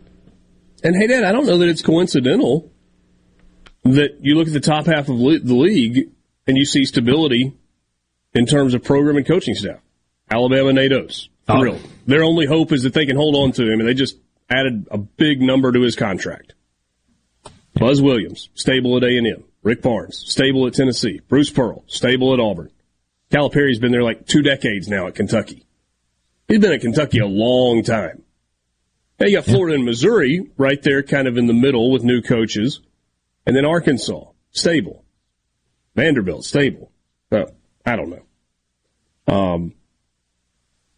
[0.83, 2.71] And hey, Dad, I don't know that it's coincidental
[3.83, 6.11] that you look at the top half of le- the league
[6.45, 7.53] and you see stability
[8.33, 9.79] in terms of program and coaching staff.
[10.29, 11.59] Alabama Nate Oats, Oh.
[11.59, 11.81] thrilled.
[12.05, 14.17] Their only hope is that they can hold on to him, and they just
[14.49, 16.53] added a big number to his contract.
[17.73, 19.43] Buzz Williams, stable at A and M.
[19.63, 21.21] Rick Barnes, stable at Tennessee.
[21.27, 22.71] Bruce Pearl, stable at Auburn.
[23.31, 25.65] Calipari's been there like two decades now at Kentucky.
[26.47, 28.23] He's been at Kentucky a long time.
[29.19, 32.21] Now you got Florida and Missouri right there, kind of in the middle with new
[32.21, 32.81] coaches,
[33.45, 35.03] and then Arkansas, stable.
[35.95, 36.91] Vanderbilt, stable.
[37.31, 37.45] Uh,
[37.85, 39.33] I don't know.
[39.33, 39.73] Um,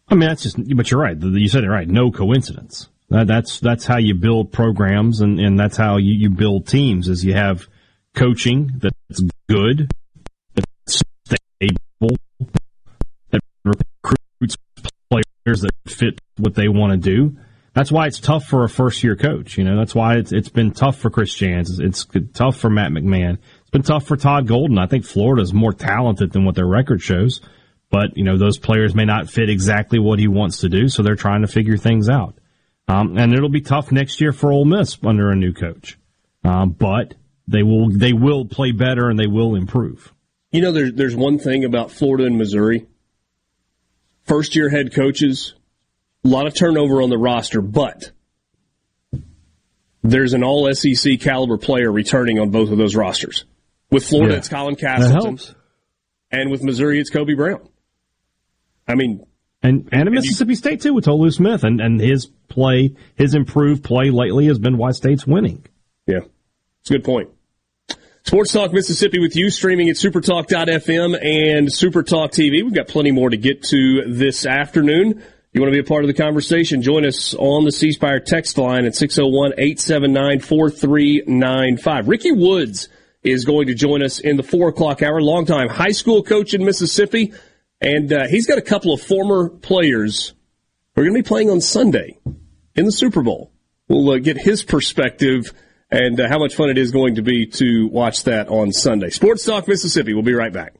[0.08, 1.16] I mean, that's just, but you're right.
[1.20, 1.88] You said it right.
[1.88, 2.88] No coincidence.
[3.10, 7.08] That, that's, that's how you build programs and, and that's how you, you build teams
[7.08, 7.66] is you have
[8.14, 9.90] coaching that's good,
[10.54, 12.16] that's stable,
[13.30, 14.56] that recruits
[15.10, 17.36] players that fit what they want to do.
[17.72, 19.58] That's why it's tough for a first year coach.
[19.58, 21.78] You know, that's why it's, it's been tough for Chris Jans.
[21.78, 23.38] It's, it's tough for Matt McMahon.
[23.60, 24.78] It's been tough for Todd Golden.
[24.78, 27.40] I think Florida's more talented than what their record shows
[27.90, 31.02] but you know those players may not fit exactly what he wants to do, so
[31.02, 32.38] they're trying to figure things out.
[32.90, 35.96] Um, and it'll be tough next year for Ole Miss under a new coach,
[36.44, 37.14] um, but
[37.46, 40.12] they will they will play better and they will improve.
[40.50, 42.86] you know, there's there's one thing about Florida and Missouri.
[44.24, 45.54] First year head coaches,
[46.24, 48.10] a lot of turnover on the roster, but
[50.02, 53.44] there's an all SEC caliber player returning on both of those rosters.
[53.90, 54.38] With Florida, Yeah.
[54.38, 55.38] it's Colin Castleton,
[56.30, 57.68] and with Missouri, it's Kobe Brown.
[58.88, 59.24] I mean,
[59.62, 63.84] And and at Mississippi State too with Tolu Smith and and his play, his improved
[63.84, 65.66] play lately has been why State's winning.
[66.06, 66.20] Yeah,
[66.80, 67.30] it's a good point.
[68.22, 72.62] Sports Talk Mississippi with you, streaming at supertalk.fm and Supertalk TV.
[72.62, 75.22] We've got plenty more to get to this afternoon.
[75.52, 76.80] You want to be a part of the conversation?
[76.80, 82.08] Join us on the C Spire text line at 601 879 4395.
[82.08, 82.88] Ricky Woods
[83.22, 85.20] is going to join us in the four o'clock hour.
[85.20, 87.32] Longtime high school coach in Mississippi.
[87.80, 90.34] And uh, he's got a couple of former players
[90.94, 92.18] who are going to be playing on Sunday
[92.74, 93.52] in the Super Bowl.
[93.88, 95.52] We'll uh, get his perspective
[95.90, 99.10] and uh, how much fun it is going to be to watch that on Sunday.
[99.10, 100.14] Sports Talk Mississippi.
[100.14, 100.74] We'll be right back.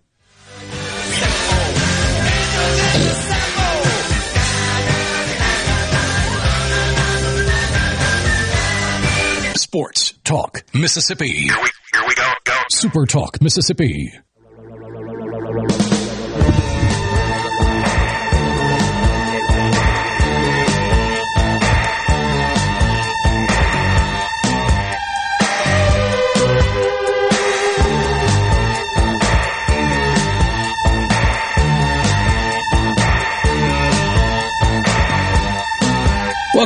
[9.57, 11.31] Sports Talk Mississippi.
[11.31, 12.33] Here we, here we go.
[12.45, 12.59] Go.
[12.71, 14.13] Super Talk Mississippi.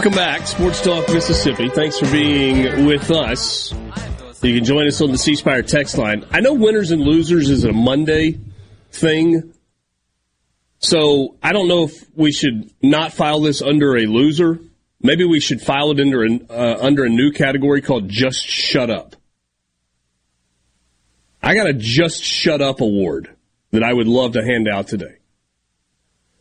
[0.05, 1.71] Welcome back, Sports Talk Mississippi.
[1.71, 3.73] Thanks for being with us.
[4.43, 6.27] You can join us on the C text line.
[6.31, 8.39] I know winners and losers is a Monday
[8.93, 9.55] thing,
[10.79, 14.61] so I don't know if we should not file this under a loser.
[15.01, 18.91] Maybe we should file it under an, uh, under a new category called "Just Shut
[18.91, 19.17] Up."
[21.43, 23.35] I got a "Just Shut Up" award
[23.71, 25.17] that I would love to hand out today.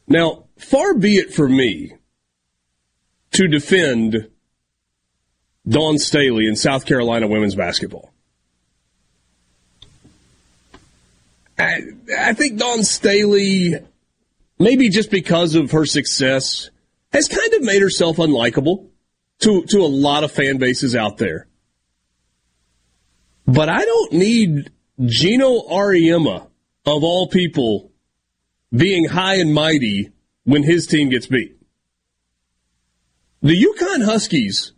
[0.05, 1.93] Now, far be it for me
[3.33, 4.29] to defend
[5.67, 8.11] Dawn Staley in South Carolina women's basketball.
[11.57, 11.81] I,
[12.17, 13.75] I think Dawn Staley,
[14.59, 16.69] maybe just because of her success,
[17.11, 18.87] has kind of made herself unlikable
[19.39, 21.47] to, to a lot of fan bases out there.
[23.45, 24.71] But I don't need
[25.03, 26.47] Geno Auriemma,
[26.85, 27.91] of all people,
[28.71, 30.11] being high and mighty
[30.43, 31.57] when his team gets beat.
[33.43, 34.71] The UConn Huskies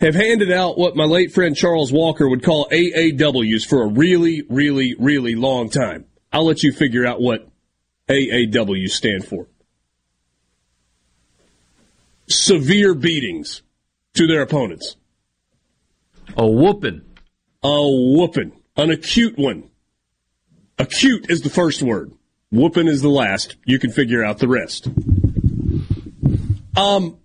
[0.00, 4.42] have handed out what my late friend Charles Walker would call AAWs for a really,
[4.50, 6.04] really, really long time.
[6.30, 7.48] I'll let you figure out what
[8.08, 9.46] AAWs stand for.
[12.28, 13.62] Severe beatings
[14.12, 14.96] to their opponents.
[16.36, 17.00] A whooping.
[17.62, 18.52] A whooping.
[18.76, 19.70] An acute one.
[20.78, 22.12] Acute is the first word.
[22.50, 23.56] Whooping is the last.
[23.64, 24.86] You can figure out the rest.
[26.76, 27.17] Um,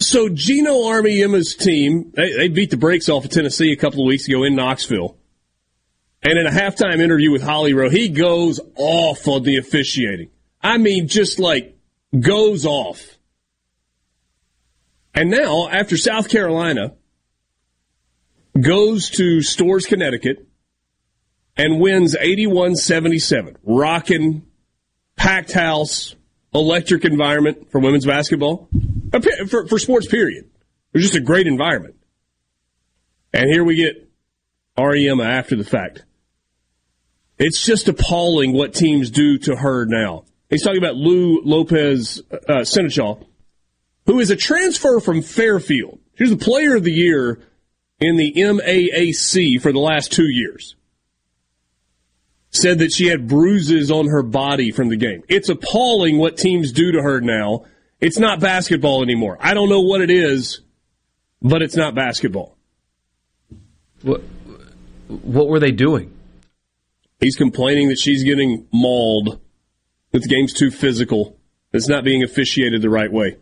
[0.00, 4.06] so Geno Auriemma's team, they, they beat the brakes off of Tennessee a couple of
[4.06, 5.16] weeks ago in Knoxville.
[6.22, 10.30] And in a halftime interview with Holly Rowe, he goes off on the officiating.
[10.62, 11.76] I mean, just like
[12.18, 13.18] goes off.
[15.14, 16.94] And now, after South Carolina
[18.60, 20.46] goes to Storrs, Connecticut,
[21.56, 24.46] and wins 81 77, rocking,
[25.16, 26.14] packed house,
[26.54, 28.68] electric environment for women's basketball,
[29.48, 30.44] for, for sports, period.
[30.44, 31.96] It was just a great environment.
[33.32, 34.08] And here we get
[34.76, 36.04] Auriemma after the fact.
[37.38, 40.24] It's just appalling what teams do to her now.
[40.50, 43.24] He's talking about Lou Lopez uh, Sénéchal,
[44.06, 46.00] who is a transfer from Fairfield.
[46.16, 47.40] She's the player of the year
[48.00, 50.74] in the MAAC for the last two years
[52.50, 55.22] said that she had bruises on her body from the game.
[55.28, 57.64] It's appalling what teams do to her now.
[58.00, 59.38] It's not basketball anymore.
[59.40, 60.60] I don't know what it is,
[61.42, 62.56] but it's not basketball.
[64.02, 64.22] What,
[65.08, 66.14] what were they doing?
[67.20, 69.40] He's complaining that she's getting mauled,
[70.12, 71.36] that the game's too physical,
[71.72, 73.36] it's not being officiated the right way.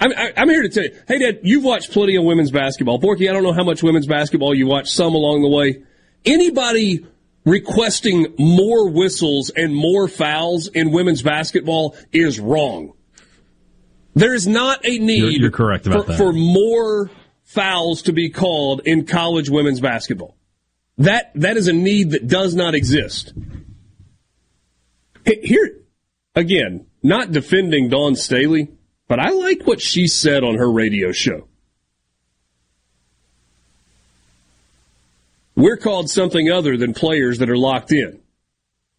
[0.00, 2.98] I'm, I'm here to tell you, hey, Dad, you've watched plenty of women's basketball.
[2.98, 5.84] Borky, I don't know how much women's basketball you watched, some along the way.
[6.24, 7.06] Anybody
[7.44, 12.94] requesting more whistles and more fouls in women's basketball is wrong.
[14.14, 16.18] There is not a need You're, you're correct about for, that.
[16.18, 17.10] for more
[17.44, 20.36] fouls to be called in college women's basketball.
[20.98, 23.32] That that is a need that does not exist.
[25.24, 25.78] Here
[26.34, 28.68] again, not defending Dawn Staley,
[29.08, 31.48] but I like what she said on her radio show.
[35.54, 38.20] We're called something other than players that are locked in.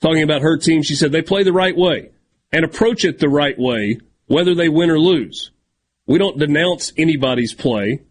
[0.01, 2.11] Talking about her team, she said they play the right way
[2.51, 3.99] and approach it the right way,
[4.33, 5.51] whether they win or lose.
[6.07, 8.01] We don't denounce anybody's play.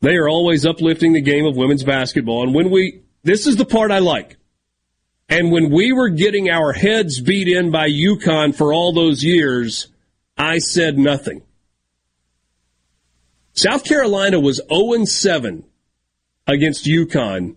[0.00, 2.44] They are always uplifting the game of women's basketball.
[2.44, 4.38] And when we, this is the part I like.
[5.28, 9.88] And when we were getting our heads beat in by UConn for all those years,
[10.38, 11.42] I said nothing.
[13.52, 15.64] South Carolina was 0 7
[16.46, 17.56] against UConn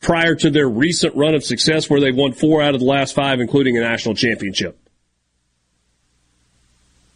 [0.00, 3.14] prior to their recent run of success where they've won four out of the last
[3.14, 4.76] five, including a national championship.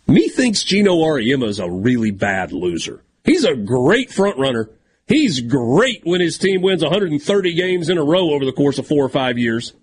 [0.07, 3.03] Me thinks Geno Auriemma is a really bad loser.
[3.25, 4.71] He's a great front runner.
[5.07, 8.87] He's great when his team wins 130 games in a row over the course of
[8.87, 9.75] four or five years.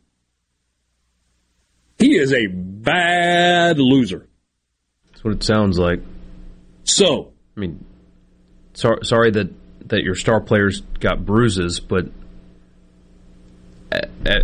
[1.97, 4.27] He is a bad loser.
[5.11, 6.01] That's what it sounds like.
[6.83, 7.85] So, I mean,
[8.73, 9.49] sorry, sorry that
[9.87, 12.07] that your star players got bruises, but
[13.91, 14.39] uh, uh,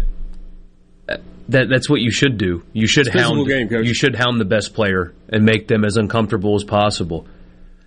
[1.49, 2.63] that that's what you should do.
[2.73, 5.67] You should It's a physical hound game, you should hound the best player and make
[5.67, 7.27] them as uncomfortable as possible.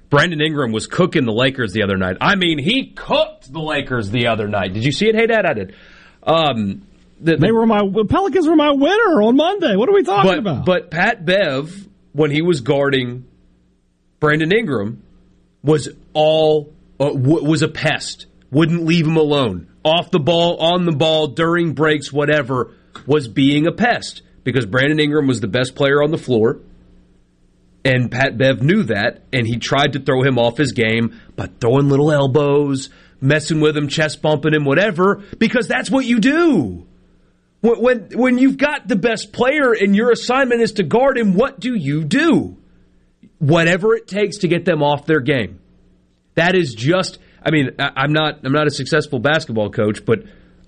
[0.08, 2.16] Brandon Ingram was cooking the Lakers the other night.
[2.20, 4.74] I mean, he cooked the Lakers the other night.
[4.74, 5.14] Did you see it?
[5.14, 5.74] Hey, Dad, I did.
[6.24, 6.82] Um,
[7.20, 9.76] the, the- They were my Pelicans were my winner on Monday.
[9.76, 10.64] What are we talking but about?
[10.66, 13.24] but Pat Bev, when he was guarding
[14.18, 15.02] Brandon Ingram,
[15.62, 18.26] was all uh, w- was a pest.
[18.50, 19.68] Wouldn't leave him alone.
[19.84, 22.72] Off the ball, on the ball, during breaks, whatever,
[23.06, 26.60] was being a pest because Brandon Ingram was the best player on the floor.
[27.84, 31.46] And Pat Bev knew that, and he tried to throw him off his game by
[31.60, 32.90] throwing little elbows,
[33.22, 36.86] messing with him, chest bumping him, whatever, because that's what you do.
[37.62, 41.60] When, when you've got the best player and your assignment is to guard him, what
[41.60, 42.56] do you do?
[43.38, 45.60] Whatever it takes to get them off their game.
[46.34, 47.18] That is just.
[47.42, 50.24] I mean, I, I'm not I'm not a successful basketball coach, but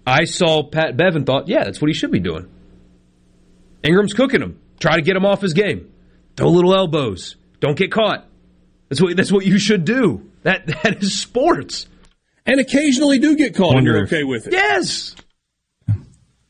[0.06, 2.48] I saw Pat Bevan thought, yeah, that's what he should be doing.
[3.82, 4.60] Ingram's cooking him.
[4.80, 5.92] Try to get him off his game.
[6.36, 7.36] Throw little elbows.
[7.60, 8.26] Don't get caught.
[8.88, 10.30] That's what that's what you should do.
[10.42, 11.86] That that is sports.
[12.44, 14.52] And occasionally do get caught and you're if- okay with it.
[14.52, 15.14] Yes.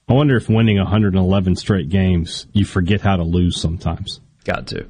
[0.08, 4.20] I wonder if winning 111 straight games, you forget how to lose sometimes.
[4.44, 4.86] Got to.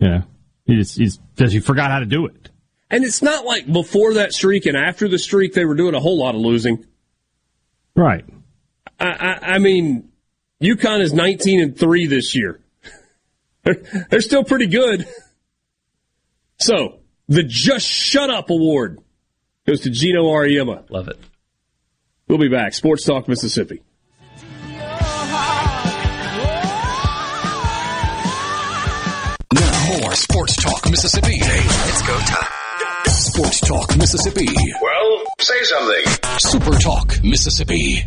[0.00, 0.22] Yeah,
[0.66, 2.50] you just, you just because you forgot how to do it.
[2.90, 6.00] And it's not like before that streak and after the streak they were doing a
[6.00, 6.84] whole lot of losing.
[7.96, 8.24] Right.
[9.00, 10.10] I, I, I mean,
[10.62, 12.60] UConn is 19 and 3 this year.
[13.64, 15.08] They're, they're still pretty good.
[16.58, 19.00] So, the Just Shut Up Award
[19.66, 20.88] goes to Geno Auriemma.
[20.88, 21.18] Love it.
[22.28, 22.74] We'll be back.
[22.74, 23.82] Sports Talk Mississippi.
[29.52, 31.38] Now more Sports Talk Mississippi.
[31.40, 32.65] It's go time.
[33.16, 34.46] Sports Talk Mississippi.
[34.82, 36.04] Well, say something.
[36.38, 38.04] Super Talk Mississippi.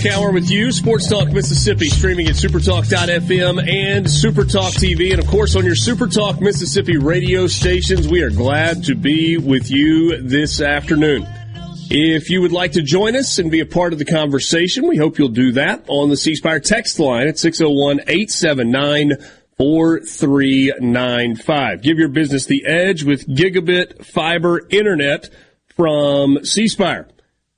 [0.00, 5.26] O'clock hour with you, Sports Talk Mississippi, streaming at supertalk.fm and Supertalk TV, and of
[5.26, 8.08] course on your Supertalk Mississippi radio stations.
[8.08, 11.26] We are glad to be with you this afternoon.
[11.90, 14.96] If you would like to join us and be a part of the conversation, we
[14.96, 19.16] hope you'll do that on the C Spire text line at 601 879
[19.58, 21.82] 4395.
[21.82, 25.28] Give your business the edge with gigabit fiber internet
[25.76, 27.08] from C Spire.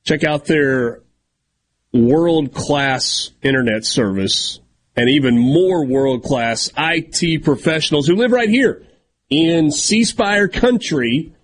[0.05, 1.03] Check out their
[1.93, 4.61] world class internet service
[4.97, 8.83] and even more world class IT professionals who live right here
[9.31, 11.35] in C Spire country.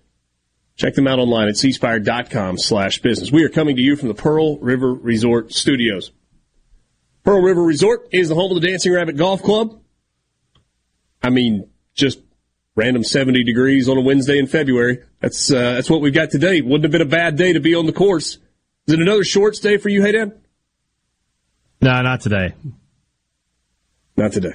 [0.75, 3.31] Check them out online at cspire.com slash business.
[3.31, 6.11] We are coming to you from the Pearl River Resort Studios.
[7.25, 9.81] Pearl River Resort is the home of the Dancing Rabbit Golf Club.
[11.21, 12.21] I mean, just
[12.75, 14.99] random 70 degrees on a Wednesday in February.
[15.19, 16.61] That's, uh, that's what we've got today.
[16.61, 18.37] Wouldn't have been a bad day to be on the course.
[18.89, 20.33] Is it another shorts day for you, Hayden?
[21.79, 22.55] No, not today.
[24.17, 24.53] Not today.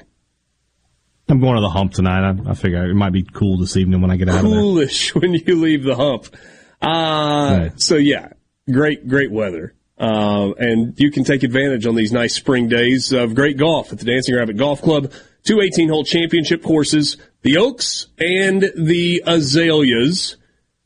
[1.28, 2.28] I'm going to the hump tonight.
[2.28, 4.60] I, I figure it might be cool this evening when I get out of there.
[4.60, 6.34] Coolish when you leave the hump.
[6.82, 7.80] Uh, Right.
[7.80, 8.32] so yeah,
[8.68, 9.72] great, great weather.
[9.96, 14.00] Uh, and you can take advantage on these nice spring days of great golf at
[14.00, 15.12] the Dancing Rabbit Golf Club.
[15.44, 20.34] Two 18 hole championship courses, the Oaks and the Azaleas.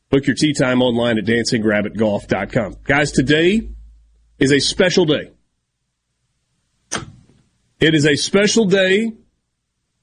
[0.09, 2.77] Book your tee time online at dancingrabbitgolf.com.
[2.83, 3.69] Guys, today
[4.39, 5.31] is a special day.
[7.79, 9.13] It is a special day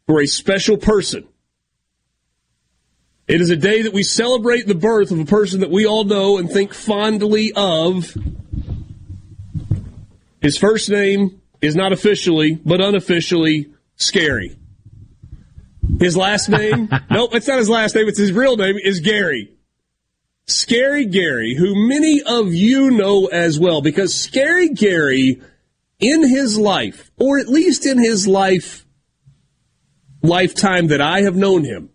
[0.06, 1.26] for a special person.
[3.26, 6.04] It is a day that we celebrate the birth of a person that we all
[6.04, 8.16] know and think fondly of.
[10.40, 14.56] His first name is not officially, but unofficially, Scary.
[15.98, 19.55] His last name, nope, it's not his last name, it's his real name, is Gary.
[20.46, 25.42] Scary Gary, who many of you know as well, because Scary Gary,
[25.98, 28.86] in his life, or at least in his life,
[30.22, 31.90] lifetime that I have known him,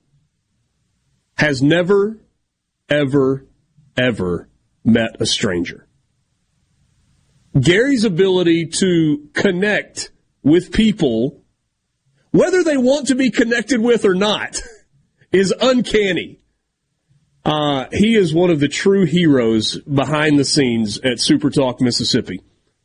[1.38, 2.20] has never,
[2.89, 3.47] ever,
[3.97, 4.49] ever
[4.84, 5.88] met a stranger.
[7.60, 10.12] Gary's ability to connect
[10.43, 11.41] with people
[12.32, 14.62] whether they want to be connected with or not,
[15.32, 16.41] is uncanny.
[17.44, 22.42] Uh, he is one of the true heroes behind the scenes at Super Talk Mississippi.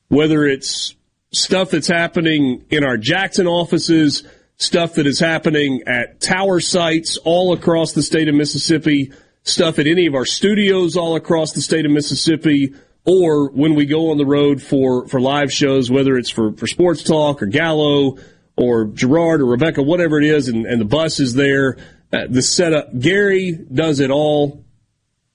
[0.09, 0.95] Whether it's
[1.33, 4.25] stuff that's happening in our Jackson offices,
[4.57, 9.87] stuff that is happening at tower sites all across the state of Mississippi, stuff at
[9.87, 14.19] any of our studios all across the state of Mississippi, or when we go on
[14.19, 18.17] the road for, for live shows, whether it's for, for Sports Talk or Gallo
[18.57, 21.77] or Gerard or Rebecca, whatever it is, and, and the bus is there.
[22.13, 24.65] Uh, the setup, Gary does it all.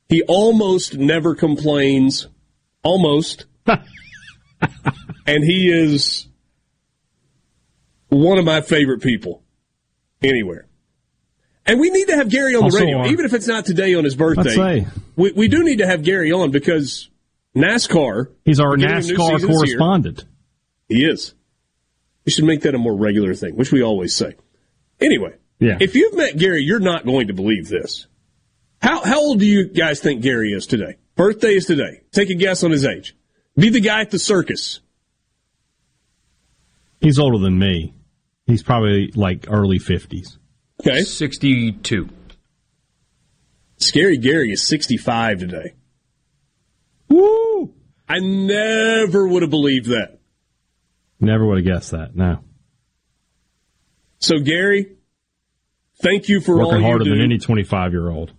[0.09, 2.27] He almost never complains.
[2.83, 3.45] Almost.
[3.67, 6.27] and he is
[8.09, 9.43] one of my favorite people
[10.21, 10.67] anywhere.
[11.65, 13.65] And we need to have Gary on the Also, radio, uh, even if it's not
[13.65, 14.85] today on his birthday.
[15.15, 17.09] We, we do need to have Gary on because
[17.55, 18.31] NASCAR.
[18.43, 20.25] He's our beginning of new NASCAR correspondent.
[20.89, 21.33] He is.
[22.25, 24.35] We should make that a more regular thing, which we always say.
[24.99, 25.77] Anyway, Yeah.
[25.79, 28.07] if you've met Gary, you're not going to believe this.
[28.81, 30.97] How how old do you guys think Gary is today?
[31.15, 32.01] Birthday is today.
[32.11, 33.15] Take a guess on his age.
[33.55, 34.79] Be the guy at the circus.
[36.99, 37.93] He's older than me.
[38.47, 40.37] He's probably like early 50s.
[40.81, 41.01] Okay.
[41.01, 42.09] 62.
[43.77, 45.73] Scary Gary is 65 today.
[47.07, 47.73] Woo!
[48.09, 50.19] I never would have believed that.
[51.19, 52.15] Never would have guessed that.
[52.15, 52.39] No.
[54.19, 54.95] So Gary,
[56.01, 57.09] thank you for all Working you harder do.
[57.11, 58.33] than any 25 year old.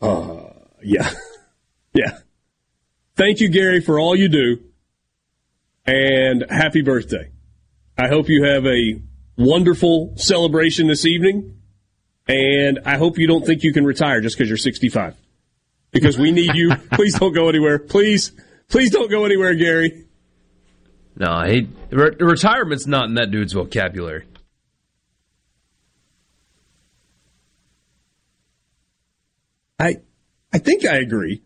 [0.00, 0.50] Uh,
[0.82, 1.10] yeah.
[1.96, 2.18] Yeah.
[3.14, 4.64] Thank you, Gary, for all you do.
[5.86, 7.30] And happy birthday.
[7.96, 9.00] I hope you have a
[9.36, 11.60] wonderful celebration this evening.
[12.26, 15.14] And I hope you don't think you can retire just because you're 65.
[15.92, 16.74] Because we need you.
[16.94, 17.78] Please don't go anywhere.
[17.78, 18.32] Please,
[18.68, 20.06] please don't go anywhere, Gary.
[21.16, 24.24] No, he, re- retirement's not in that dude's vocabulary.
[29.78, 29.96] I,
[30.52, 31.42] I think I agree.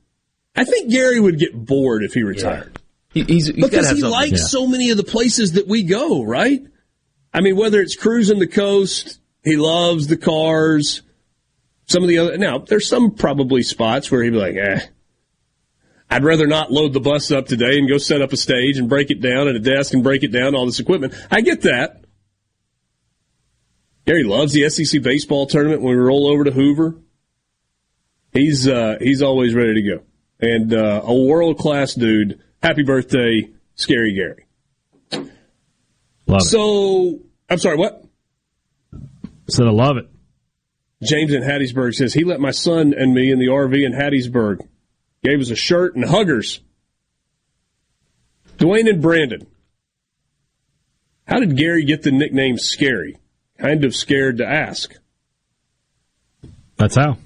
[0.55, 2.79] I think Gary would get bored if he retired.
[3.11, 4.37] He, he's, he's got to because have he likes Yeah.
[4.47, 6.61] so many of the places that we go, right?
[7.33, 11.03] I mean, whether it's cruising the coast, he loves the cars.
[11.87, 14.81] Some of the other now, there's some probably spots where he'd be like, eh.
[16.11, 18.89] I'd rather not load the bus up today and go set up a stage and
[18.89, 21.15] break it down at a desk and break it down all this equipment.
[21.31, 22.05] I get that.
[24.07, 26.97] Gary loves the SEC baseball tournament when we roll over to Hoover.
[28.33, 30.03] He's uh, he's always ready to go,
[30.41, 32.41] and uh, a world class dude.
[32.63, 34.47] Happy birthday, Scary Gary.
[36.27, 36.45] Love it.
[36.45, 38.05] So I'm sorry, what?
[39.49, 40.09] Said I love it.
[41.03, 44.67] James in Hattiesburg says he let my son and me in the RV in Hattiesburg.
[45.23, 46.61] Gave us a shirt and huggers.
[48.59, 49.47] Dwayne and Brandon.
[51.27, 53.17] How did Gary get the nickname Scary?
[53.59, 54.95] Kind of scared to ask.
[56.77, 57.19] That's how.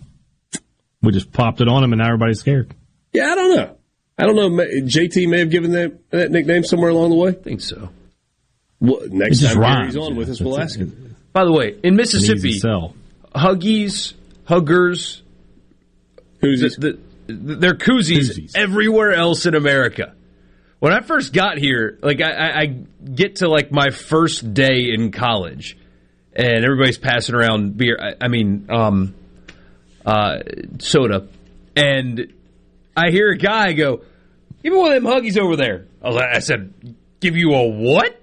[1.02, 2.74] We just popped it on him and now everybody's scared.
[3.12, 3.76] Yeah, I don't know.
[4.18, 4.48] I don't know.
[4.50, 7.30] JT may have given that, that nickname somewhere along the way.
[7.30, 7.88] I think so.
[8.80, 9.94] Well, next time rhymes.
[9.94, 11.16] Gary's on with us, we'll ask him.
[11.32, 12.60] By the way, in Mississippi.
[13.34, 14.12] Huggies,
[14.44, 15.22] Huggers,
[16.40, 16.76] Who's the, this?
[16.76, 16.98] the,
[17.56, 18.52] they're koozies, Koozies.
[18.56, 20.14] everywhere else in America.
[20.80, 24.90] When I first got here, like I, I, I get to like my first day
[24.92, 25.78] in college,
[26.34, 27.96] and everybody's passing around beer.
[28.00, 29.14] I, I mean, um,
[30.04, 30.38] uh,
[30.78, 31.28] soda,
[31.76, 32.32] and
[32.96, 34.02] I hear a guy go,
[34.62, 38.18] "Give me one of them Huggies over there." I, said, "Give you a what?"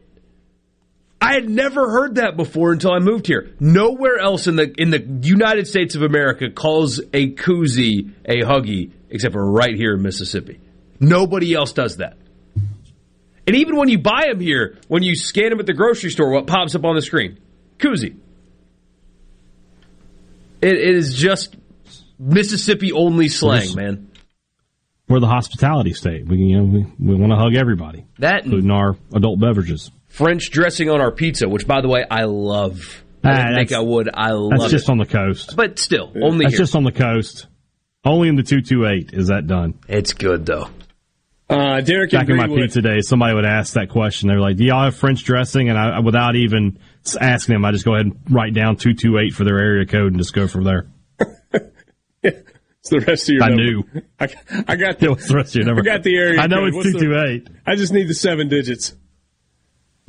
[1.21, 3.53] I had never heard that before until I moved here.
[3.59, 8.91] Nowhere else in the in the United States of America calls a koozie a huggy
[9.09, 10.59] except for right here in Mississippi.
[10.99, 12.17] Nobody else does that.
[13.47, 16.29] And even when you buy them here, when you scan them at the grocery store,
[16.29, 17.39] what pops up on the screen?
[17.79, 18.15] Koozie.
[20.61, 21.55] It, it is just
[22.19, 23.75] Mississippi only slang, Yes.
[23.75, 24.07] man.
[25.07, 26.27] We're the hospitality state.
[26.27, 29.89] We, you know, we, we want to hug everybody, That including our adult beverages.
[30.07, 33.03] French dressing on our pizza, which by the way I love.
[33.23, 34.09] I Ah, didn't think I would.
[34.13, 34.91] I That's love just it.
[34.91, 35.55] on the coast.
[35.55, 36.59] but still, only That's here.
[36.63, 37.47] just on the coast.
[38.05, 39.73] Only in the 228 is that done.
[39.87, 40.69] It's good though.
[41.49, 42.65] Uh, Derek Back in in my Greenwood.
[42.67, 44.29] pizza days, somebody would ask that question.
[44.29, 46.77] They're like, "Do y'all have French dressing?" And I, without even
[47.19, 49.85] asking them, I just go ahead and write down two two eight for their area
[49.87, 50.85] code and just go from there.
[52.23, 53.63] It's the rest of your I number.
[53.63, 53.83] knew.
[54.19, 54.27] I,
[54.67, 55.81] I got the, the rest of your number.
[55.81, 56.67] I got the area I know code.
[56.69, 57.47] it's What's two the- two eight.
[57.65, 58.93] I just need the seven digits.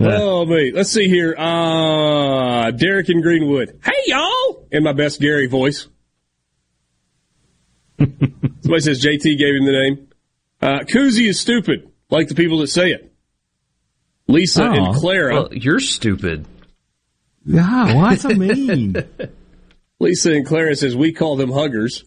[0.02, 0.72] Oh, me.
[0.72, 1.34] Let's see here.
[1.36, 3.78] Uh, Derek in Greenwood.
[3.84, 4.66] Hey, y'all!
[4.72, 5.88] In my best Gary voice.
[7.98, 10.08] Somebody says JT gave him the name.
[10.62, 13.12] Uh, Koozie is stupid, like the people that say it.
[14.26, 14.72] Lisa Aw.
[14.72, 15.34] and Clara.
[15.34, 16.46] Well, you're stupid.
[17.44, 18.94] Yeah, what's a mean?
[20.00, 22.04] Lisa and Clarence says we call them huggers.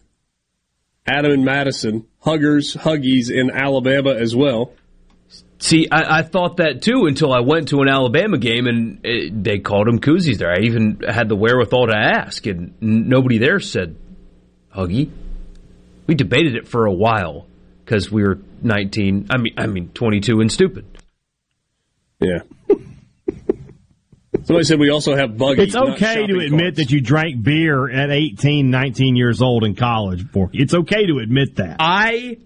[1.06, 4.72] Adam and Madison, huggers, huggies in Alabama as well.
[5.58, 9.44] See, I, I thought that too until I went to an Alabama game and it,
[9.44, 10.50] they called them koozies there.
[10.50, 13.96] I even had the wherewithal to ask, and nobody there said
[14.74, 15.10] huggy.
[16.06, 17.46] We debated it for a while
[17.84, 19.28] because we were 19.
[19.30, 20.86] I mean, I mean 22 and stupid.
[22.20, 22.40] Yeah.
[24.44, 25.68] Somebody said we also have buggies.
[25.68, 30.30] It's okay to admit that you drank beer at 18, 19 years old in college,
[30.32, 30.58] Porky.
[30.58, 31.76] It's okay to admit that.
[31.78, 32.38] I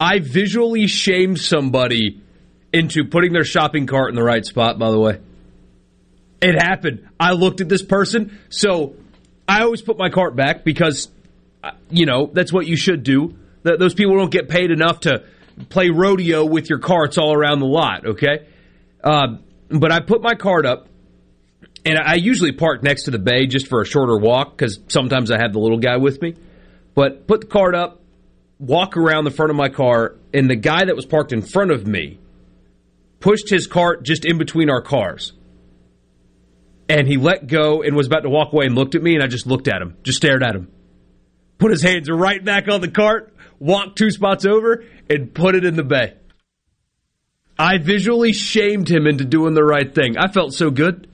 [0.00, 2.20] I visually shamed somebody
[2.72, 5.20] into putting their shopping cart in the right spot, by the way.
[6.40, 7.08] It happened.
[7.18, 8.94] I looked at this person, so
[9.48, 11.08] I always put my cart back because,
[11.64, 13.36] uh, you know, that's what you should do.
[13.64, 15.24] Th- Those people don't get paid enough to
[15.68, 18.46] play rodeo with your carts all around the lot, okay?
[19.02, 20.86] Uh, but I put my cart up,
[21.88, 25.30] and I usually park next to the bay just for a shorter walk because sometimes
[25.30, 26.34] I have the little guy with me.
[26.94, 28.02] But put the cart up,
[28.58, 31.70] walk around the front of my car, and the guy that was parked in front
[31.70, 32.18] of me
[33.20, 35.32] pushed his cart just in between our cars.
[36.90, 39.22] And he let go and was about to walk away and looked at me, and
[39.22, 40.70] I just looked at him, just stared at him.
[41.56, 45.64] Put his hands right back on the cart, walked two spots over, and put it
[45.64, 46.14] in the bay.
[47.58, 50.18] I visually shamed him into doing the right thing.
[50.18, 51.08] I felt so good.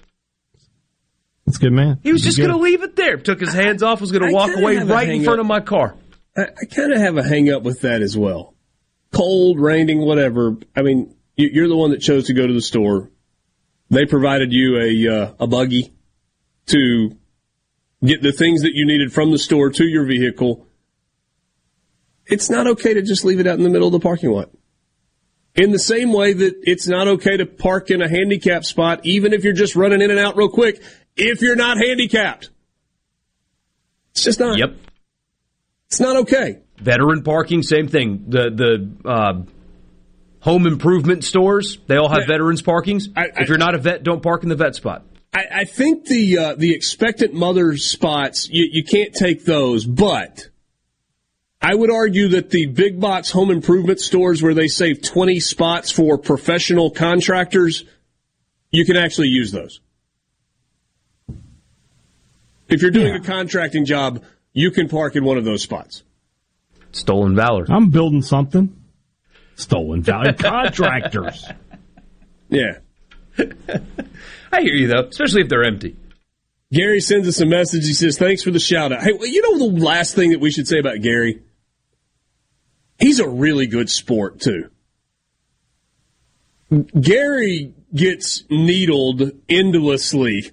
[1.47, 2.01] That's good, man.
[2.03, 3.17] He was You're just going to leave it there.
[3.19, 5.45] Took his hands off, was going to walk away right in front up.
[5.45, 5.95] of my car.
[6.37, 8.55] I, I kind of have a hang up with that as well.
[9.13, 10.57] Cold, raining, whatever.
[10.75, 13.11] I mean, you, you're the one that chose to go to the store.
[13.91, 15.93] They provided you a uh, a buggy
[16.67, 17.17] to
[18.05, 20.67] get the things that you needed from the store to your vehicle.
[22.27, 24.51] It's not okay to just leave it out in the middle of the parking lot.
[25.55, 29.33] In the same way that it's not okay to park in a handicap spot, even
[29.33, 30.83] if you're just running in and out real quick,
[31.17, 32.51] if you're not handicapped.
[34.13, 34.59] It's just not.
[34.59, 34.77] Yep.
[35.89, 36.61] It's not okay.
[36.79, 38.27] Veteran parking, same thing.
[38.29, 38.51] The
[39.05, 39.43] the uh,
[40.41, 42.27] home improvement stores, they all have Yeah.
[42.35, 43.09] veterans parkings.
[43.17, 45.05] I- I- if you're not a vet, don't park in the vet spot.
[45.33, 50.49] I, I think the uh, the expectant mother spots you, you can't take those, but
[51.61, 55.91] I would argue that the big box home improvement stores where they save twenty spots
[55.91, 57.85] for professional contractors,
[58.71, 59.81] you can actually use those.
[62.75, 63.17] If you're doing Yeah.
[63.21, 66.03] a contracting job, you can park in one of those spots.
[66.93, 67.67] Stolen valor.
[67.69, 68.75] I'm building something.
[69.55, 71.47] Stolen value contractors.
[72.49, 72.79] Yeah.
[74.53, 75.97] I hear you though, especially if they're empty.
[76.73, 77.87] Gary sends us a message.
[77.87, 80.51] He says, "Thanks for the shout out." Hey, you know the last thing that we
[80.51, 81.41] should say about Gary?
[82.99, 84.71] He's a really good sport too.
[87.01, 90.51] Gary gets needled endlessly,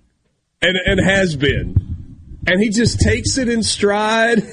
[0.62, 1.81] and and has been,
[2.48, 4.44] and he just takes it in stride.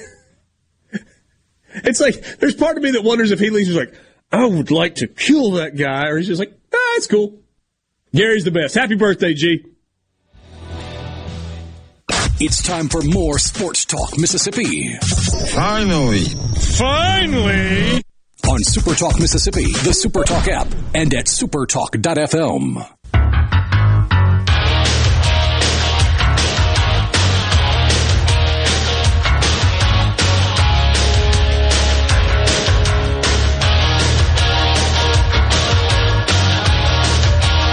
[1.71, 3.67] It's like there's part of me that wonders if he leaves.
[3.67, 3.93] He's like,
[4.31, 7.39] "I would like to kill that guy," or he's just like, "Ah, it's cool."
[8.13, 8.73] Gary's the best.
[8.73, 9.63] Happy birthday, G.
[12.39, 14.95] It's time for more Sports Talk Mississippi
[15.53, 16.23] Finally.
[16.23, 18.01] Finally.
[18.49, 22.98] on Super Talk Mississippi, the Super Talk app, and at supertalk.fm.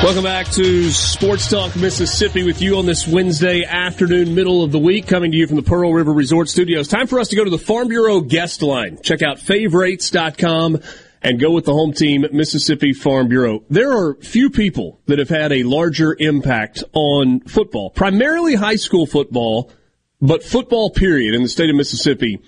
[0.06, 4.78] Welcome back to Sports Talk Mississippi with you on this Wednesday afternoon, middle of the
[4.78, 6.86] week, coming to you from the Pearl River Resort Studios.
[6.86, 9.00] Time for us to go to the Farm Bureau guest line.
[9.02, 10.80] Check out favorites.com
[11.22, 13.64] and go with the home team, Mississippi Farm Bureau.
[13.68, 19.06] There are few people that have had a larger impact on football, primarily high school
[19.06, 19.72] football,
[20.20, 22.40] but football period in the state of Mississippi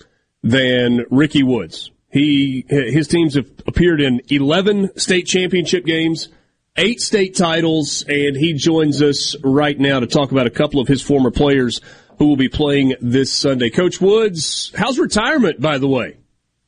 [0.44, 1.90] than Ricky Woods.
[2.08, 6.28] He, his teams have appeared in 11 state championship games,
[6.76, 10.88] eight state titles, and he joins us right now to talk about a couple of
[10.88, 11.80] his former players
[12.18, 13.70] who will be playing this Sunday.
[13.70, 16.16] Coach Woods, how's retirement, by the way?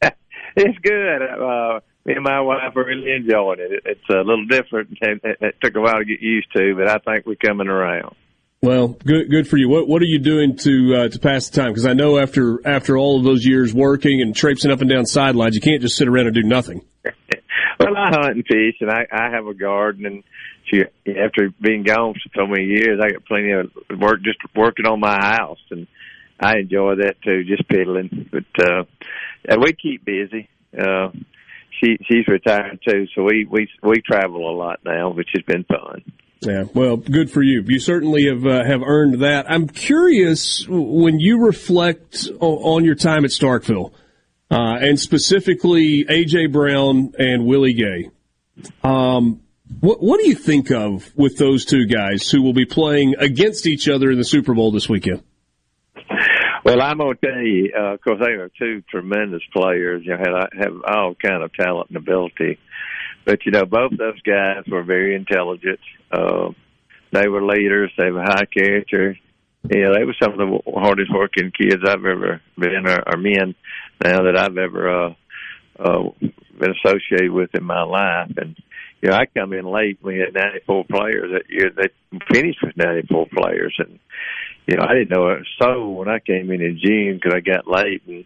[0.56, 1.22] It's good.
[1.22, 3.70] Uh, me and my wife are really enjoying it.
[3.72, 4.98] It- It's a little different.
[5.00, 7.68] It, it, it took a while to get used to, but I think we're coming
[7.68, 8.16] around.
[8.60, 9.68] Well, good, good for you.
[9.68, 11.70] What, what are you doing to uh, to pass the time?
[11.70, 15.06] Because I know after after all of those years working and traipsing up and down
[15.06, 16.84] sidelines, you can't just sit around and do nothing.
[17.80, 20.04] Well, I hunt and fish, and I, I have a garden.
[20.04, 20.22] And
[20.66, 20.82] she,
[21.18, 25.00] after being gone for so many years, I got plenty of work just working on
[25.00, 25.86] my house, and
[26.38, 28.28] I enjoy that too, just piddling.
[28.30, 28.84] But uh,
[29.58, 30.48] we keep busy.
[30.78, 31.10] Uh,
[31.80, 35.64] she she's retired too, so we we we travel a lot now, which has been
[35.64, 36.02] fun.
[36.42, 37.62] Yeah, well, good for you.
[37.66, 39.50] You certainly have uh, have earned that.
[39.50, 43.92] I'm curious when you reflect on your time at Starkville,
[44.50, 48.10] uh, and specifically AJ Brown and Willie Gay.
[48.82, 49.42] Um,
[49.80, 53.66] what what do you think of with those two guys who will be playing against
[53.66, 55.22] each other in the Super Bowl this weekend?
[56.64, 57.72] Well, I'm gonna tell you.
[57.72, 60.02] Uh, they are two tremendous players.
[60.04, 62.58] You know, have, have all kind of talent and ability.
[63.24, 65.80] But you know, both those guys were very intelligent.
[66.10, 66.50] Uh,
[67.12, 67.92] they were leaders.
[67.96, 69.16] They were high character.
[69.62, 73.54] Yeah, they were some of the hardest working kids I've ever been, or, or men
[74.02, 75.14] now that I've ever uh,
[75.78, 76.10] uh,
[76.58, 78.32] been associated with in my life.
[78.36, 78.56] And
[79.00, 79.98] you know, I come in late.
[80.02, 81.70] We had 94 players that year.
[81.74, 81.88] They
[82.32, 83.98] finished with 94 players, and
[84.66, 87.34] you know, I didn't know it was so when I came in in June because
[87.34, 88.24] I got late, and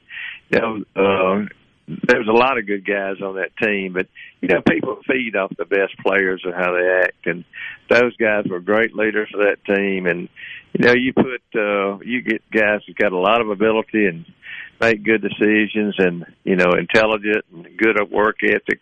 [0.51, 1.47] you know, uh,
[1.87, 4.09] there was a lot of good guys on that team, but
[4.41, 7.45] you know, people feed off the best players and how they act, and
[7.89, 10.07] those guys were great leaders for that team.
[10.07, 10.29] And
[10.73, 14.25] you know, you put uh, you get guys who've got a lot of ability and
[14.81, 18.81] make good decisions, and you know, intelligent and good at work ethic.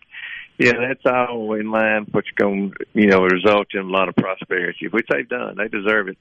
[0.59, 2.07] Yeah, that's all in line.
[2.13, 5.57] What's going, you know, result in a lot of prosperity, which they've done.
[5.57, 6.19] They deserve it,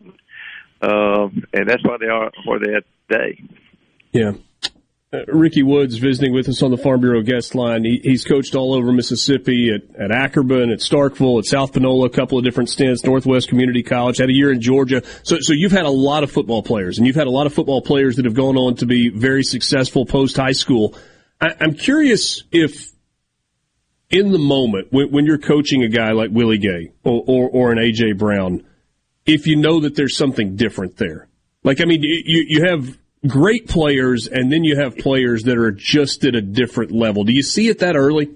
[0.82, 3.42] um, and that's why they are where they are today.
[4.12, 4.32] Yeah.
[5.14, 7.84] Uh, Ricky Woods visiting with us on the Farm Bureau guest line.
[7.84, 12.09] He, he's coached all over Mississippi at, at Ackerman, at Starkville, at South Panola, a
[12.09, 15.03] couple of different stints, Northwest Community College, had a year in Georgia.
[15.24, 17.53] So, so you've had a lot of football players, and you've had a lot of
[17.53, 20.95] football players that have gone on to be very successful post high school.
[21.41, 22.93] I, I'm curious if
[24.09, 27.72] in the moment when, when you're coaching a guy like Willie Gay or, or, or
[27.74, 28.66] an AJ Brown,
[29.26, 31.28] if you know that there's something different there.
[31.66, 32.97] Like, I mean, you, you have
[33.28, 37.24] great players and then you have players that are just at a different level.
[37.24, 38.32] Do you see it that early?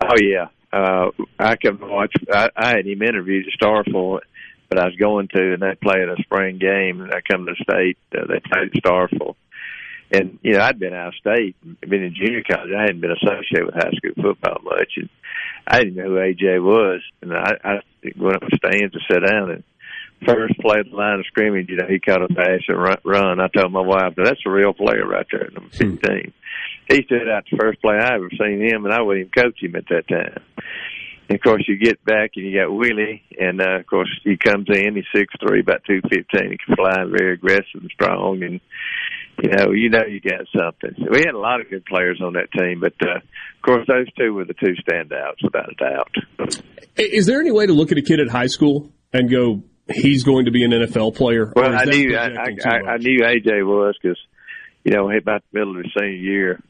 [0.00, 0.46] Oh yeah.
[0.72, 4.20] Uh, I can watch, I, I had him interviewed at Starful,
[4.68, 7.52] but I was going to, and they played a spring game, and I come to
[7.52, 9.36] the state, uh, they played at Starful.
[10.12, 12.70] And, you know, I'd been out of state, been in junior college.
[12.76, 14.92] I hadn't been associated with high school football much.
[14.96, 15.08] And
[15.66, 17.00] I didn't know who AJ was.
[17.22, 17.74] And I, I
[18.16, 19.64] went up the stands to sit down and
[20.26, 23.40] first play the line of scrimmage, you know, he caught a pass and run.
[23.40, 26.32] I told my wife, that's a real player right there, number 15.
[26.88, 29.62] He stood out the first play I ever seen him, and I wouldn't even coach
[29.62, 30.42] him at that time.
[31.28, 34.36] And of course, you get back and you got Willie, and uh, of course he
[34.36, 34.96] comes in.
[34.96, 36.50] He's six three, about two fifteen.
[36.50, 38.60] He can fly, very aggressive and strong, and
[39.40, 41.06] you know, you know, you got something.
[41.08, 44.12] We had a lot of good players on that team, but uh, of course, those
[44.14, 46.60] two were the two standouts, without a doubt.
[46.96, 50.24] Is there any way to look at a kid at high school and go, he's
[50.24, 51.52] going to be an NFL player?
[51.54, 54.18] Well, I knew I, I, I knew AJ was because
[54.84, 56.62] you know about the middle of his senior year.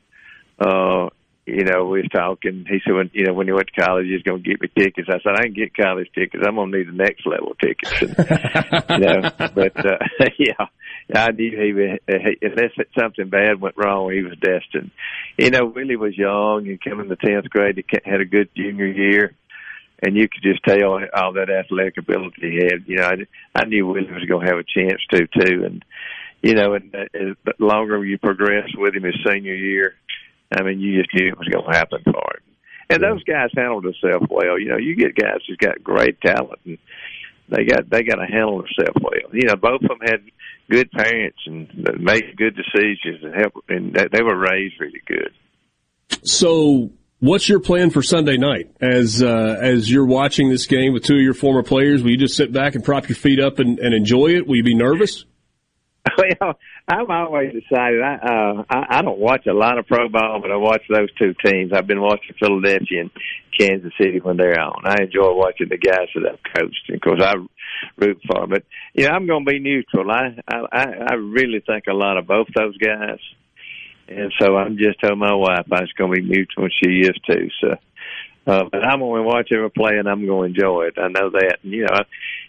[0.58, 1.08] Uh,
[1.46, 2.64] you know, we was talking.
[2.68, 4.68] He said, when you know, when he went to college, he's going to get me
[4.76, 5.08] tickets.
[5.10, 6.44] I said, I can get college tickets.
[6.46, 7.92] I'm going to need the next level tickets.
[8.00, 9.98] And, you know, but uh,
[10.38, 10.66] yeah,
[11.14, 11.98] I knew he was.
[12.06, 14.90] He, unless something bad went wrong, he was destined.
[15.38, 17.76] You know, Willie was young and coming to tenth grade.
[17.76, 19.34] He had a good junior year.
[20.02, 22.84] And you could just tell all that athletic ability he had.
[22.86, 23.16] You know, I,
[23.54, 25.64] I knew Willie was going to have a chance to too.
[25.64, 25.84] And
[26.42, 29.94] you know, and uh, the longer you progress with him his senior year,
[30.52, 32.42] I mean, you just knew it was going to happen for him.
[32.88, 34.58] And those guys handled themselves well.
[34.58, 36.78] You know, you get guys who's got great talent, and
[37.48, 39.32] they got they got to handle themselves well.
[39.32, 40.22] You know, both of them had
[40.68, 41.68] good parents and
[42.00, 45.32] made good decisions and help, and they were raised really good.
[46.24, 46.90] So,
[47.20, 51.14] what's your plan for Sunday night as uh, as you're watching this game with two
[51.14, 52.02] of your former players?
[52.02, 54.46] Will you just sit back and prop your feet up and, and enjoy it?
[54.46, 55.24] Will you be nervous?
[56.16, 56.54] Well,
[56.88, 60.50] I've always decided I, uh, I I don't watch a lot of pro ball, but
[60.50, 61.72] I watch those two teams.
[61.72, 63.10] I've been watching Philadelphia and
[63.56, 64.82] Kansas City when they're on.
[64.86, 67.34] I enjoy watching the guys that I've coached, and of course I
[67.96, 68.46] root for.
[68.46, 68.64] But
[68.94, 70.10] you know, I'm going to be neutral.
[70.10, 73.18] I I I really think a lot of both those guys,
[74.10, 77.00] and so I'm just telling my wife I was going to be neutral, and she
[77.00, 77.48] is too.
[77.60, 77.76] So.
[78.46, 80.94] Uh, but I'm going to watch every play and I'm going to enjoy it.
[80.98, 81.58] I know that.
[81.62, 82.02] And, you know, I,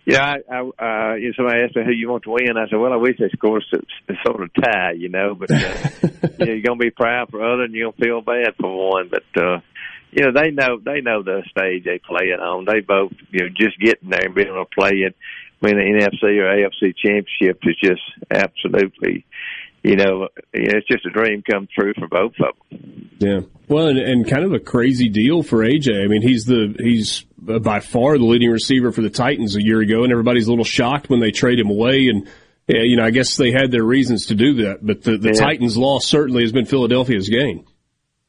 [0.07, 2.57] know, I, I, uh, you know, somebody asked me who you want to win.
[2.57, 5.51] I said, well, I wish they scored a, a sort of tie, you know, but,
[5.51, 5.57] uh,
[6.39, 9.11] you know, you're going to be proud for other and to feel bad for one.
[9.11, 9.59] But, uh,
[10.11, 12.65] you know, they know, they know the stage they play it on.
[12.65, 15.15] They both, you know, just getting there and being able to play it,
[15.61, 18.01] win an NFC or AFC championship is just
[18.31, 19.25] absolutely,
[19.83, 23.09] you know, it's just a dream come true for both of them.
[23.19, 23.39] Yeah.
[23.67, 26.03] Well, and, and kind of a crazy deal for AJ.
[26.03, 29.79] I mean, he's the he's by far the leading receiver for the Titans a year
[29.79, 32.07] ago, and everybody's a little shocked when they trade him away.
[32.07, 32.27] And
[32.67, 35.29] yeah, you know, I guess they had their reasons to do that, but the, the
[35.33, 35.45] Yeah.
[35.45, 37.65] Titans' loss certainly has been Philadelphia's gain.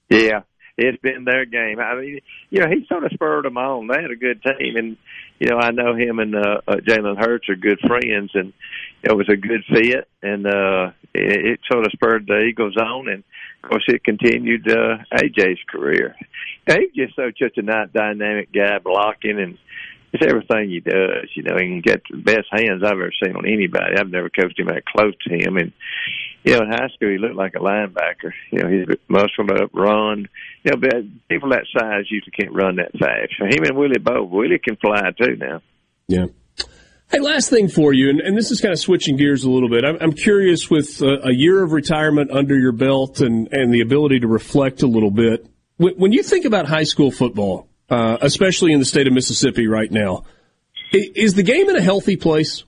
[0.08, 0.40] Yeah,
[0.76, 1.78] it's been their game.
[1.78, 3.88] I mean, you know, he sort of spurred them on.
[3.88, 4.96] They had a good team, and
[5.38, 8.52] you know, I know him and uh, uh, Jalen Hurts are good friends, and
[9.02, 13.08] it was a good fit, and uh, it, it sort of spurred the Eagles on,
[13.08, 13.24] and
[13.62, 16.14] of course it continued uh, AJ's career.
[16.66, 19.58] He's just so such a nice, dynamic guy, blocking and
[20.12, 21.28] it's everything he does.
[21.34, 23.96] You know, he can get the best hands I've ever seen on anybody.
[23.98, 25.72] I've never coached him that close to him, and
[26.44, 28.32] you know, in high school he looked like a linebacker.
[28.50, 30.28] You know, he's muscled up, run.
[30.64, 33.32] You know, but people that size usually can't run that fast.
[33.38, 35.62] So him and Willie Bowe, Willie can fly too now.
[36.08, 36.26] Yeah.
[37.12, 39.68] Hey, last thing for you, and, and this is kind of switching gears a little
[39.68, 39.84] bit.
[39.84, 43.82] I'm, I'm curious with a, a year of retirement under your belt and, and the
[43.82, 45.46] ability to reflect a little bit.
[45.76, 49.66] When, when you think about high school football, uh, especially in the state of Mississippi
[49.66, 50.24] right now,
[50.94, 52.64] is the game in a healthy place?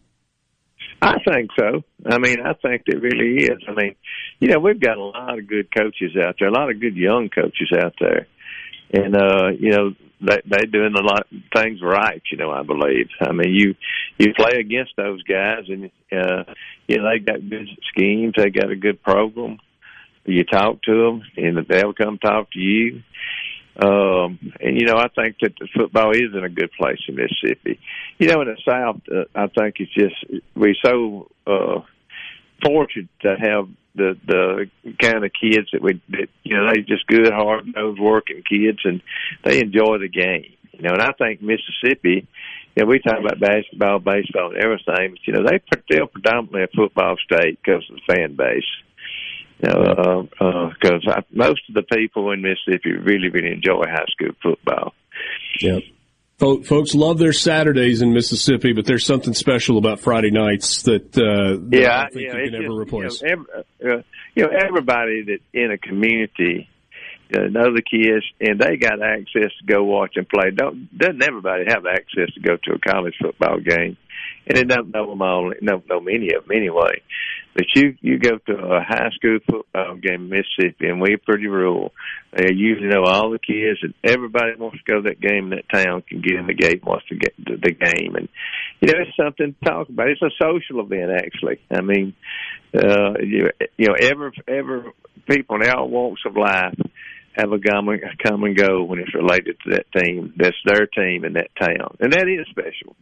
[1.00, 1.82] I think so.
[2.04, 3.62] I mean, I think it really is.
[3.66, 3.94] I mean,
[4.40, 6.96] you know, we've got a lot of good coaches out there, a lot of good
[6.96, 8.26] young coaches out there,
[8.92, 9.94] and uh, you know,
[10.26, 12.22] they they doing a lot things right.
[12.30, 13.08] You know, I believe.
[13.20, 13.74] I mean, you
[14.18, 16.44] you play against those guys, and uh,
[16.86, 19.58] you know they got good schemes, they got a good program.
[20.24, 23.02] You talk to them, and they'll come talk to you.
[23.76, 27.16] Um, and you know, I think that the football is in a good place in
[27.16, 27.80] Mississippi.
[28.18, 31.80] You know, in the South, uh, I think it's just we're so uh,
[32.64, 34.70] fortunate to have the the
[35.00, 38.80] kind of kids that we, that, you know, they just good, hard nosed, working kids,
[38.84, 39.02] and
[39.44, 40.52] they enjoy the game.
[40.72, 42.26] You know, and I think Mississippi.
[42.76, 46.64] You know, we talk about basketball, baseball, and everything, but you know they still predominantly
[46.64, 48.64] a football state because of the fan base.
[49.62, 54.06] You know, because uh, uh, most of the people in Mississippi really, really enjoy high
[54.08, 54.92] school football.
[55.60, 55.78] Yeah.
[56.38, 61.16] Fo- Folks love their Saturdays in Mississippi, but there's something special about Friday nights that,
[61.16, 63.22] uh, that yeah, I don't think you know, you can ever replace.
[63.22, 63.44] You know,
[63.80, 64.02] every, uh,
[64.34, 66.68] you know, everybody that in a community
[67.34, 70.50] uh, know the kids, and they got access to go watch and play.
[70.50, 73.96] Don't doesn't everybody have access to go to a college football game?
[74.46, 77.00] And they don't know them all, don't know many of them anyway.
[77.54, 81.46] But you you go to a high school football game in Mississippi, and we're pretty
[81.46, 81.92] rural.
[82.36, 85.58] They usually know all the kids, and everybody wants to go to that game in
[85.58, 88.16] that town can get in the gate watch the, ga- the, the game.
[88.16, 88.28] And
[88.80, 90.08] you know, it's something to talk about.
[90.08, 91.60] It's a social event, actually.
[91.70, 92.14] I mean,
[92.74, 94.86] uh, you, you know, ever ever
[95.30, 96.74] people in all walks of life
[97.36, 100.34] have a come and, come and go when it's related to that team.
[100.36, 102.96] That's their team in that town, and that is special.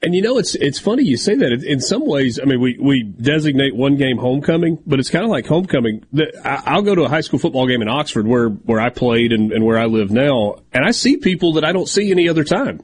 [0.00, 1.64] And you know, it's it's funny you say that.
[1.64, 5.30] In some ways, I mean, we, we designate one game homecoming, but it's kind of
[5.30, 6.04] like homecoming.
[6.44, 9.50] I'll go to a high school football game in Oxford, where where I played and,
[9.50, 12.44] and where I live now, and I see people that I don't see any other
[12.44, 12.80] time,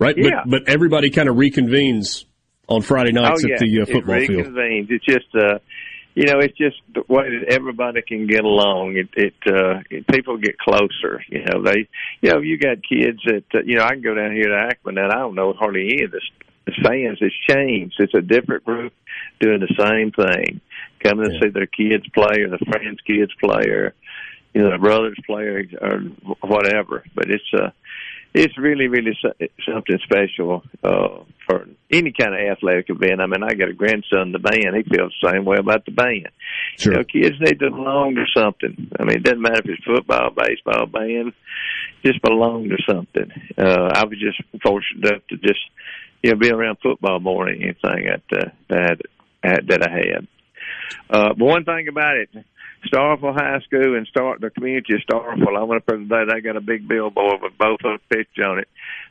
[0.00, 0.16] right?
[0.18, 0.42] Yeah.
[0.44, 2.24] But but everybody kind of reconvenes
[2.68, 3.54] on Friday nights oh, yeah.
[3.54, 4.46] at the uh, football it field.
[4.46, 4.90] reconvenes.
[4.90, 5.58] It's just, uh,
[6.14, 8.96] you know, it's just the way that everybody can get along.
[8.96, 11.22] It, it, uh, it, people get closer.
[11.28, 11.88] You know, they,
[12.20, 14.68] you know, you got kids that, uh, you know, I can go down here to
[14.70, 16.20] Akron and I don't know hardly any of the
[16.82, 17.18] fans.
[17.20, 17.96] It's changed.
[17.98, 18.92] It's a different group
[19.40, 20.60] doing the same thing,
[21.02, 23.94] coming to see their kids play or their friends' kids play or,
[24.54, 26.00] you know, their brothers play or, or
[26.40, 27.04] whatever.
[27.14, 27.70] But it's, uh,
[28.34, 29.16] it's really, really
[29.66, 33.20] something special uh, for any kind of athletic event.
[33.20, 34.76] I mean, I got a grandson in the band.
[34.76, 36.28] He feels the same way about the band.
[36.76, 36.92] Sure.
[36.92, 38.90] You know, kids need to belong to something.
[38.98, 41.32] I mean, it doesn't matter if it's football, baseball, band.
[42.04, 43.30] Just belong to something.
[43.56, 45.60] Uh, I was just fortunate enough to just,
[46.22, 49.00] you know, be around football more than anything that uh, that
[49.42, 50.28] that that I had.
[51.10, 52.28] Uh, but one thing about it,
[52.86, 55.58] Starkville High School and start the community of Starkville.
[55.58, 56.24] I went up there today.
[56.32, 58.68] They got a big billboard with both of them pictures on it.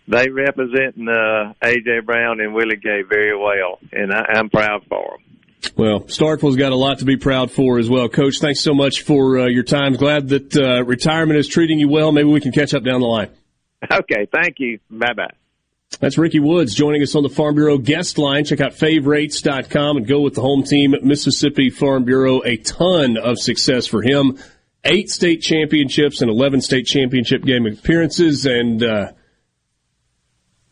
[0.07, 5.17] They representing uh, AJ Brown and Willie Gay very well, and I, I'm proud for
[5.17, 5.73] them.
[5.75, 8.39] Well, Starkville's got a lot to be proud for as well, Coach.
[8.39, 9.93] Thanks so much for uh, your time.
[9.93, 12.11] Glad that uh, retirement is treating you well.
[12.11, 13.29] Maybe we can catch up down the line.
[13.83, 14.79] Okay, thank you.
[14.89, 15.33] Bye bye.
[15.99, 18.45] That's Ricky Woods joining us on the Farm Bureau guest line.
[18.45, 22.41] Check out favorites.com and go with the home team, Mississippi Farm Bureau.
[22.45, 24.37] A ton of success for him.
[24.83, 28.45] Eight state championships and 11 state championship game appearances.
[28.45, 29.11] And, uh,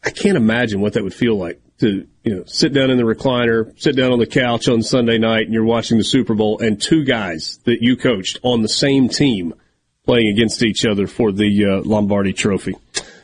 [0.04, 3.04] I can't imagine what that would feel like to, you know, sit down in the
[3.04, 6.60] recliner, sit down on the couch on Sunday night and you're watching the Super Bowl
[6.60, 9.56] and two guys that you coached on the same team
[10.06, 12.76] playing against each other for the uh, Lombardi trophy.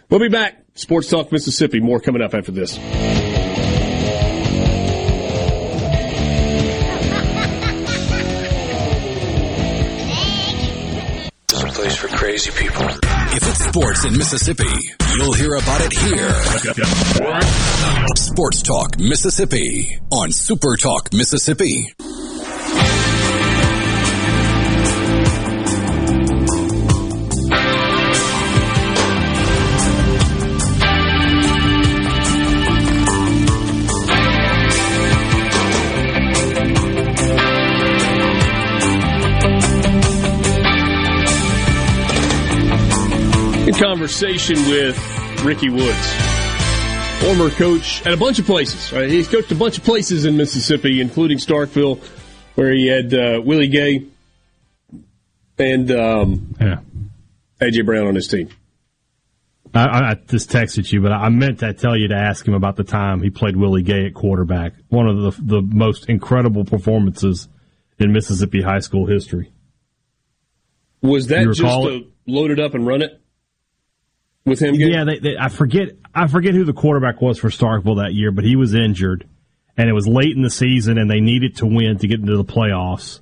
[0.09, 0.60] We'll be back.
[0.73, 1.79] Sports Talk Mississippi.
[1.79, 2.77] More coming up after this.
[11.49, 12.85] This is a place for crazy people.
[13.33, 14.63] If it's sports in Mississippi,
[15.15, 16.31] you'll hear about it here.
[18.15, 21.93] Sports Talk Mississippi on Super Talk Mississippi.
[43.81, 44.95] Conversation with
[45.43, 46.13] Ricky Woods,
[47.19, 48.93] former coach at a bunch of places.
[48.93, 49.09] Right?
[49.09, 51.99] He's coached a bunch of places in Mississippi, including Starkville,
[52.53, 54.05] where he had uh, Willie Gay
[55.57, 56.81] and um, Yeah.
[57.59, 58.49] AJ Brown on his team.
[59.73, 62.75] I, I just texted you, but I meant to tell you to ask him about
[62.75, 64.73] the time he played Willie Gay at quarterback.
[64.89, 67.47] One of the the most incredible performances
[67.97, 69.51] in Mississippi high school history.
[71.01, 73.21] Was that just to load it up and run it
[74.45, 74.75] with him?
[74.77, 74.89] Gabe?
[74.89, 78.31] Yeah, they, they, I forget I forget who the quarterback was for Starkville that year,
[78.31, 79.27] but he was injured,
[79.77, 82.35] and it was late in the season, and they needed to win to get into
[82.37, 83.19] the playoffs,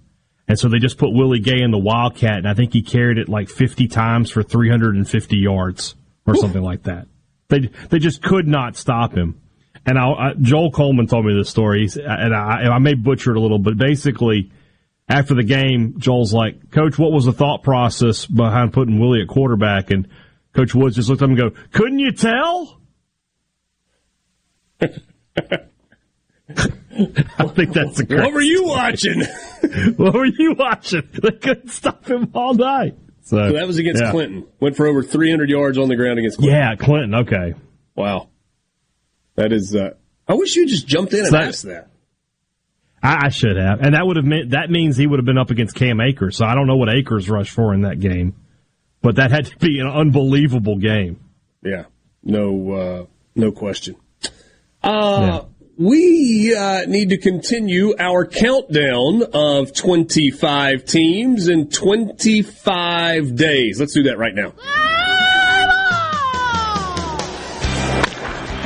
[0.47, 3.17] and so they just put Willie Gay in the Wildcat, and I think he carried
[3.17, 5.95] it like fifty times for three hundred and fifty yards
[6.25, 7.07] or something like that.
[7.49, 9.41] They they just could not stop him.
[9.85, 13.31] And I, I, Joel Coleman told me this story, He's- and I, I may butcher
[13.31, 14.51] it a little, but basically,
[15.07, 19.27] after the game, Joel's like, "Coach, what was the thought process behind putting Willie at
[19.27, 20.07] quarterback?" And
[20.59, 22.81] Coach Woods just looked up and go, "Couldn't you tell?"
[24.81, 24.87] I
[27.47, 28.19] think that's a great.
[28.25, 29.23] What were you watching?
[29.95, 31.07] what were you watching?
[31.13, 32.97] They couldn't stop him all night.
[33.21, 34.11] So, So that was against yeah.
[34.11, 34.47] Clinton.
[34.59, 36.59] Went for over 300 yards on the ground against Clinton.
[36.59, 37.15] Yeah, Clinton.
[37.15, 37.53] Okay.
[37.95, 38.27] Wow.
[39.35, 39.91] That is, uh,
[40.27, 41.87] I wish you just jumped in and That- asked that.
[43.01, 45.37] I, I should have, and that would have meant that means he would have been
[45.37, 46.35] up against Cam Akers.
[46.35, 48.35] So I don't know what Akers rushed for in that game,
[49.01, 51.19] but that had to be an unbelievable game.
[51.63, 51.85] Yeah.
[52.23, 53.95] No, uh, no question.
[54.83, 55.43] Uh,
[55.77, 63.79] we, uh, need to continue our countdown of 25 teams in 25 days.
[63.79, 64.51] Let's do that right now.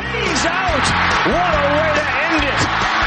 [0.10, 0.86] He's out.
[1.30, 2.62] What a way to end it.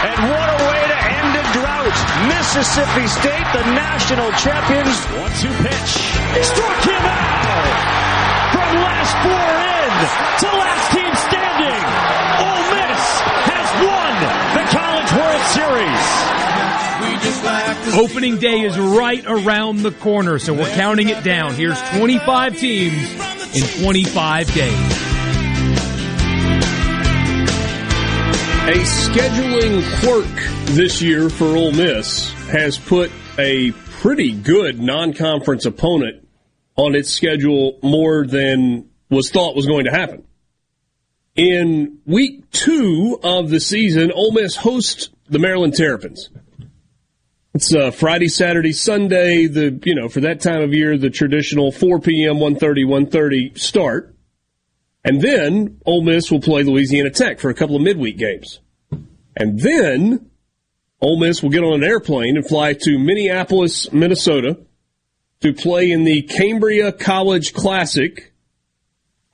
[0.07, 1.99] And what a way to end a drought.
[2.29, 5.05] Mississippi State, the national champions.
[5.19, 6.06] One two pitch.
[6.43, 7.97] Struck him out.
[8.53, 9.93] From last four in
[10.41, 11.83] to last team standing.
[12.45, 13.03] Ole Miss
[13.49, 14.15] has won
[14.57, 16.27] the College World Series.
[17.97, 21.55] Opening day is right around the corner, so we're counting it down.
[21.55, 23.13] Here's 25 teams
[23.55, 24.73] in 25 days.
[28.67, 30.27] A scheduling quirk
[30.75, 33.71] this year for Ole Miss has put a
[34.01, 36.26] pretty good non-conference opponent
[36.77, 40.25] on its schedule more than was thought was going to happen.
[41.35, 46.31] In week two of the season, Ole Miss hosts the Maryland Terrapins.
[47.55, 49.47] It's uh, Friday, Saturday, Sunday.
[49.47, 52.37] The you know for that time of year, the traditional 4 p.m.
[52.37, 54.15] 1:30 1:30 start.
[55.05, 58.61] And then Ole Miss will play Louisiana Tech for a couple of midweek games.
[59.37, 60.31] And then
[61.01, 64.59] Ole Miss will get on an airplane and fly to Minneapolis, Minnesota
[65.41, 68.33] to play in the Cambria College Classic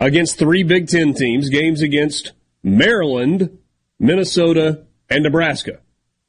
[0.00, 2.32] against three Big Ten teams, games against
[2.62, 3.58] Maryland,
[3.98, 5.80] Minnesota, and Nebraska.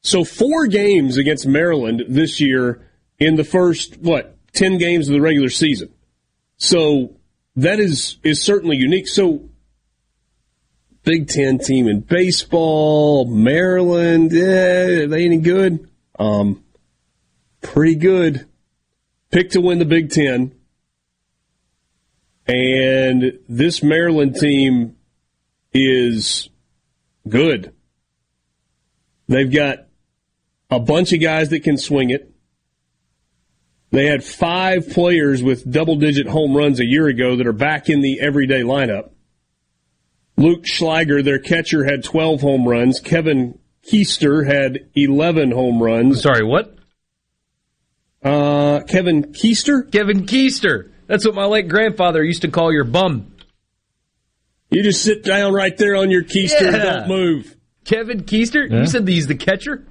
[0.01, 2.88] So four games against Maryland this year
[3.19, 5.93] in the first, what, 10 games of the regular season.
[6.57, 7.15] So
[7.55, 9.07] that is is certainly unique.
[9.07, 9.49] So
[11.03, 15.89] Big Ten team in baseball, Maryland, are they any good?
[16.17, 16.63] Um,
[17.62, 18.45] pretty good.
[19.34, 20.54] Pick to win the Big Ten.
[22.46, 24.96] And this Maryland team
[25.74, 26.50] is
[27.28, 27.74] good.
[29.28, 29.88] They've got
[30.70, 32.32] a bunch of guys that can swing it.
[33.89, 37.89] They had five players with double digit home runs a year ago that are back
[37.89, 39.10] in the everyday lineup.
[40.38, 43.00] Luke Shliger, their catcher, had 12 home runs.
[43.00, 46.22] Kevin Keister had 11 home runs.
[46.22, 46.78] Sorry, what?
[48.24, 49.91] Uh, Kevin Keister?
[49.91, 50.91] Kevin Keister.
[51.08, 53.33] That's what my late grandfather used to call your bum.
[54.70, 57.55] You just sit down right there on your Keister and don't move.
[57.86, 58.70] Kevin Keister?
[58.70, 58.79] Yeah.
[58.79, 59.86] You said he's the catcher?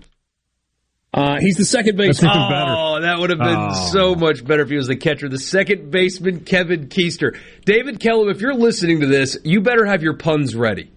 [1.15, 2.31] Uh, he's the second baseman.
[2.35, 3.91] Oh, that would have been Oh.
[3.93, 5.29] so much better if he was the catcher.
[5.29, 7.39] The second baseman, Kevin Keister.
[7.67, 10.91] David Kellum, if you're listening to this, you better have your puns ready.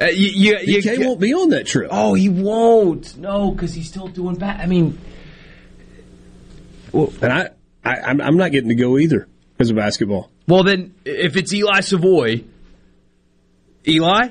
[0.00, 1.88] Uh, you, you, you, won't be on that trip.
[1.90, 3.16] Oh, he won't.
[3.16, 4.60] No, because he's still doing bad.
[4.60, 4.98] I mean,
[6.92, 7.50] Well, and I,
[7.84, 10.30] I, I'm, I'm not getting to go either because of basketball.
[10.46, 12.44] well then, if it's Eli Savoy,
[13.86, 14.28] Eli,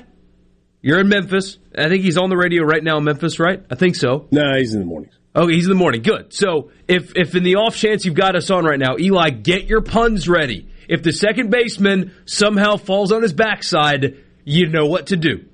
[0.80, 1.58] you're in Memphis.
[1.76, 3.64] I think he's on the radio right now in Memphis, right?
[3.70, 4.26] I think so.
[4.30, 5.14] No, he's in the mornings.
[5.34, 6.02] Okay, he's in the morning.
[6.02, 6.32] Good.
[6.32, 9.66] So if if in the off chance you've got us on right now, Eli, get
[9.66, 10.68] your puns ready.
[10.88, 15.44] If the second baseman somehow falls on his backside, you know what to do.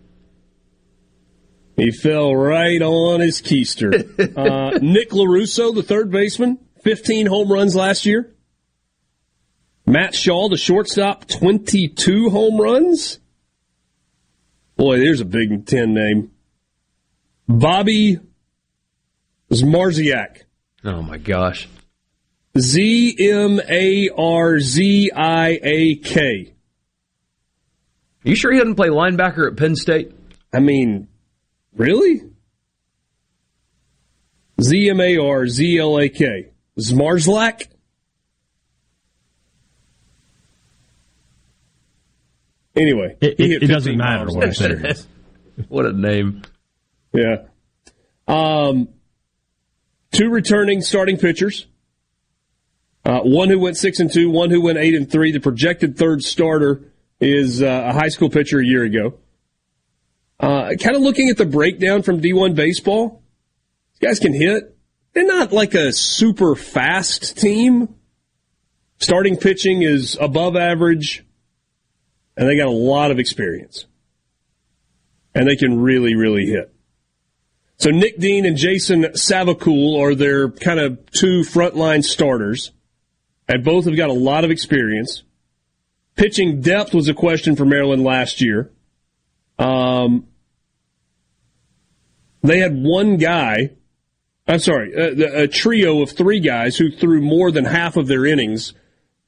[1.76, 3.92] He fell right on his keister.
[4.36, 8.30] uh, Nick Lorusso, the third baseman, 15 home runs last year.
[9.86, 13.18] Matt Shaw, the shortstop, 22 home runs.
[14.76, 16.30] Boy, there's a Big Ten name.
[17.48, 18.18] Bobby
[19.50, 20.42] Zmarzlak.
[20.84, 21.68] Oh my gosh.
[22.58, 26.54] Z M A R Z I A K.
[28.22, 30.12] You sure he doesn't play linebacker at Penn State?
[30.52, 31.08] I mean,
[31.76, 32.22] really?
[34.62, 36.53] Z M A R Z L A K.
[36.78, 37.68] Zmarzlak?
[42.76, 44.94] Anyway, It, it, it doesn't matter what I last say.
[45.68, 46.42] What a name.
[47.12, 47.44] Yeah.
[48.26, 48.88] Um,
[50.10, 51.66] two returning starting pitchers.
[53.04, 55.30] Uh, one who went six and two, one who went eight and three.
[55.30, 56.90] The projected third starter
[57.20, 59.18] is uh, a high school pitcher a year ago.
[60.40, 63.22] Uh, kind of looking at the breakdown from D1 baseball.
[63.92, 64.73] These guys can hit.
[65.14, 67.94] They're not like a super fast team.
[68.98, 71.24] Starting pitching is above average,
[72.36, 73.86] and they got a lot of experience.
[75.34, 76.74] And they can really, really hit.
[77.76, 82.72] So Nick Dean and Jason Savacool are their kind of two frontline starters,
[83.48, 85.22] and both have got a lot of experience.
[86.16, 88.70] Pitching depth was a question for Maryland last year.
[89.58, 90.28] Um,
[92.42, 93.70] they had one guy,
[94.46, 98.26] I'm sorry, a, a trio of three guys who threw more than half of their
[98.26, 98.74] innings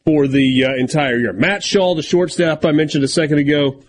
[0.04, 1.32] for the uh, entire year.
[1.32, 3.82] Matt Shaw, the shortstop I mentioned a second ago,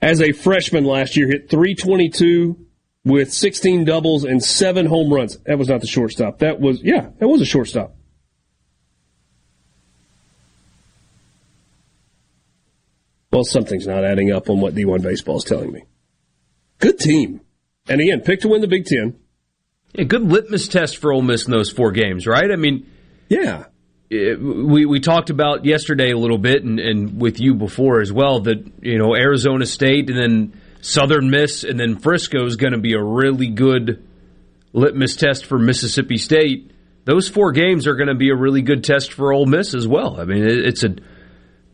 [0.00, 2.66] as a freshman last year, hit 322
[3.04, 5.38] with 16 doubles and seven home runs.
[5.46, 6.40] That was not the shortstop.
[6.40, 7.94] That was, yeah, that was a shortstop.
[13.30, 15.84] Well, something's not adding up on what D1 baseball is telling me.
[16.80, 17.40] Good team.
[17.88, 19.21] And again, pick to win the Big Ten.
[19.92, 22.50] Yeah, good litmus test for Ole Miss in those four games, right?
[22.50, 22.90] I mean,
[23.28, 23.66] yeah,
[24.08, 28.12] it, we we talked about yesterday a little bit, and, and with you before as
[28.12, 32.72] well that you know Arizona State and then Southern Miss and then Frisco is going
[32.72, 34.06] to be a really good
[34.72, 36.70] litmus test for Mississippi State.
[37.04, 39.86] Those four games are going to be a really good test for Ole Miss as
[39.86, 40.20] well.
[40.20, 40.94] I mean, it, it's a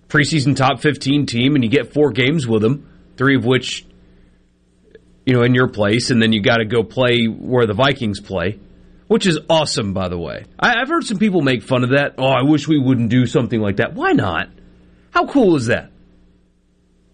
[0.09, 3.87] preseason top fifteen team, and you get four games with them, three of which
[5.29, 8.19] you know, in your place, and then you got to go play where the Vikings
[8.19, 8.59] play,
[9.09, 10.47] which is awesome, by the way.
[10.59, 12.15] I, I've heard some people make fun of that.
[12.17, 13.93] Oh, I wish we wouldn't do something like that.
[13.93, 14.49] Why not?
[15.11, 15.91] How cool is that?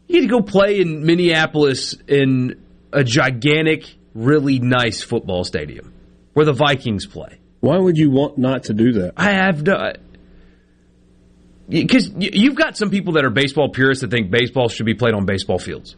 [0.07, 2.63] You get to go play in Minneapolis in
[2.93, 5.93] a gigantic, really nice football stadium
[6.35, 7.41] where the Vikings play.
[7.59, 9.15] Why would you want not to do that?
[9.17, 9.93] I have no.
[11.69, 15.15] Because you've got some people that are baseball purists that think baseball should be played
[15.15, 15.97] on baseball fields.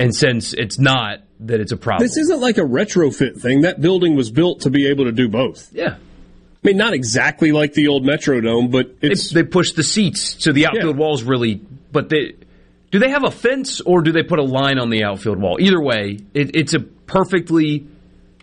[0.00, 2.06] And since it's not, that it's a problem.
[2.06, 3.62] This isn't like a retrofit thing.
[3.62, 5.72] That building was built to be able to do both.
[5.72, 5.96] Yeah.
[5.96, 9.30] I mean, not exactly like the old Metrodome, but it's.
[9.30, 11.00] They, they push the seats so the outfield yeah.
[11.00, 11.54] wall's really.
[11.92, 12.34] But they.
[12.90, 15.58] Do they have a fence or do they put a line on the outfield wall?
[15.60, 17.86] Either way, it, it's a perfectly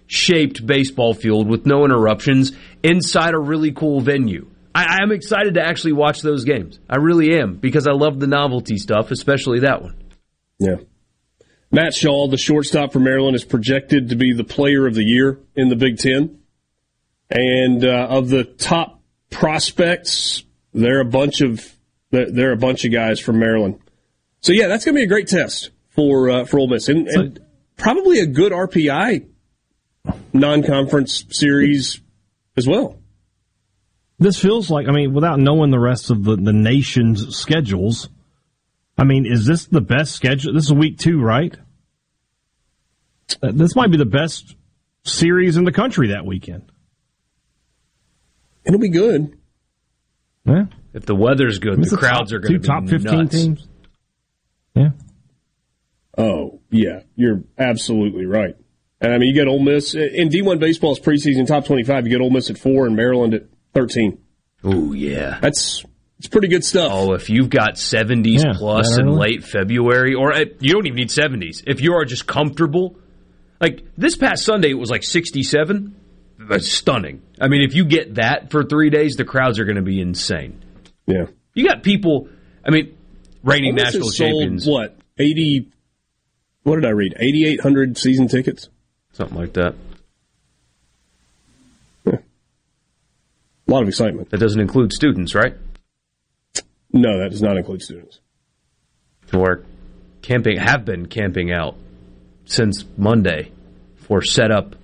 [0.08, 2.52] shaped baseball field with no interruptions
[2.84, 4.48] inside a really cool venue.
[4.74, 6.80] I, I'm excited to actually watch those games.
[6.88, 9.96] I really am because I love the novelty stuff, especially that one.
[10.60, 10.76] Yeah.
[11.72, 15.40] Matt Shaw, the shortstop for Maryland, is projected to be the player of the year
[15.56, 16.40] in the Big Ten.
[17.30, 19.02] And uh, of the top
[19.32, 20.44] prospects,
[20.74, 21.72] there are a bunch of
[22.12, 23.80] there are a bunch of guys from Maryland.
[24.42, 27.08] So yeah, that's going to be a great test for uh, for Ole Miss, and,
[27.08, 27.40] and
[27.78, 29.28] probably a good RPI
[30.34, 32.00] non-conference series
[32.56, 33.00] as well.
[34.18, 38.10] This feels like, I mean, without knowing the rest of the, the nation's schedules,
[38.98, 40.54] I mean, is this the best schedule?
[40.54, 41.56] This is week two, right?
[43.42, 44.56] Uh, This might be the best
[45.04, 46.72] series in the country that weekend.
[48.66, 49.38] It'll be good.
[50.46, 50.66] Yeah.
[50.94, 52.88] If the weather's good, It's the the crowds top- are going to two be top
[52.88, 53.36] 15 nuts.
[53.36, 53.68] teams.
[54.76, 54.90] Yeah.
[56.18, 58.56] Oh yeah, you're absolutely right.
[59.02, 62.06] And I mean, you get Ole Miss in D1 baseball's preseason top 25.
[62.08, 63.44] You get Ole Miss at four and Maryland at
[63.74, 64.18] 13.
[64.64, 65.84] Oh yeah, that's
[66.18, 66.90] it's pretty good stuff.
[66.94, 69.18] Oh, if you've got 70s Yeah, plus in early.
[69.18, 71.64] late February, or uh, you don't even need 70s.
[71.68, 72.96] If you are just comfortable,
[73.60, 75.96] like this past Sunday, it was like 67.
[76.50, 77.22] That's stunning.
[77.40, 80.00] I mean, if you get that for three days, the crowds are going to be
[80.00, 80.62] insane.
[81.08, 81.26] Yeah.
[81.54, 82.30] You got people,
[82.66, 82.98] I mean,
[83.44, 84.68] reigning Ole national has sold, champions.
[84.68, 85.70] What 80?
[86.64, 87.14] What did I read?
[87.18, 88.70] 8,800 season tickets.
[89.14, 89.76] Something like that.
[92.08, 94.30] A lot of excitement.
[94.30, 95.56] That doesn't include students, right?
[96.96, 98.20] No, that does not include students.
[99.32, 99.64] Who are
[100.22, 101.76] camping, have been camping out
[102.46, 103.52] since Monday
[103.98, 104.76] for setup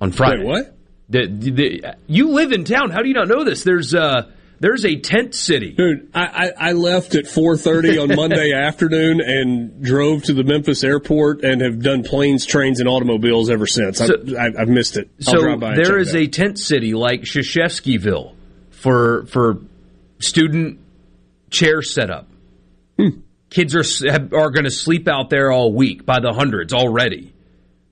[0.00, 0.44] on Friday.
[0.44, 0.76] Wait, what?
[1.10, 2.90] The, the, you live in town.
[2.90, 3.62] How do you not know this?
[3.64, 5.72] There's uh, There's a tent city.
[5.72, 6.22] Dude, I,
[6.56, 11.60] I, I left at 4.30 on Monday afternoon and drove to the Memphis airport and
[11.60, 13.98] have done planes, trains, and automobiles ever since.
[13.98, 15.10] So- I, I, I've missed it.
[15.26, 18.34] I'll So drive by and check is a tent city like Krzyzewskiville
[18.70, 19.58] for for
[20.20, 20.80] student
[21.54, 22.28] chair setup.
[22.98, 23.20] Hmm.
[23.50, 23.84] Kids are
[24.34, 27.32] are going to sleep out there all week by the hundreds already,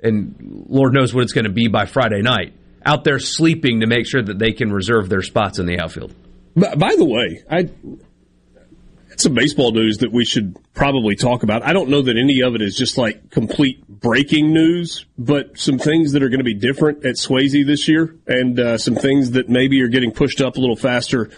[0.02, 2.54] and Lord knows what it's going to be by Friday night.
[2.84, 6.12] Out there sleeping to make sure that they can reserve their spots in the outfield.
[6.56, 7.70] By, by the way, I
[9.12, 11.62] it's some baseball news that we should probably talk about.
[11.62, 15.78] I don't know that any of it is just like complete breaking news, but some
[15.78, 19.32] things that are going to be different at Swayze this year, and uh, some things
[19.32, 21.30] that maybe are getting pushed up a little faster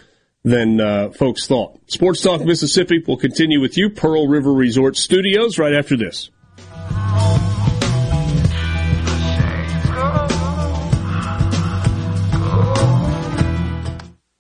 [0.44, 1.80] than uh, folks thought.
[1.90, 6.30] Sports Talk Mississippi will continue with you, Pearl River Resort Studios, right after this.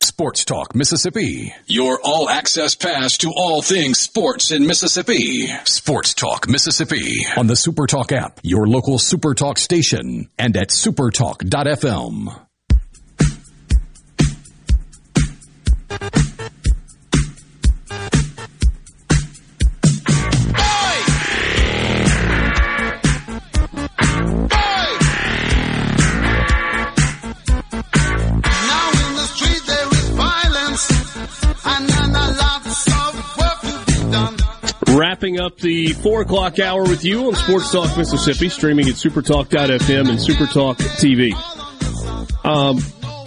[0.00, 1.52] Sports Talk Mississippi.
[1.66, 5.48] Your all access pass to all things sports in Mississippi.
[5.64, 12.46] Sports Talk Mississippi on the Supertalk app, your local Supertalk station, and at supertalk.fm.
[35.24, 40.10] Wrapping up the four o'clock hour with you on Sports Talk Mississippi, streaming at supertalk.fm
[40.10, 41.32] and supertalk TV.
[42.44, 42.76] Um,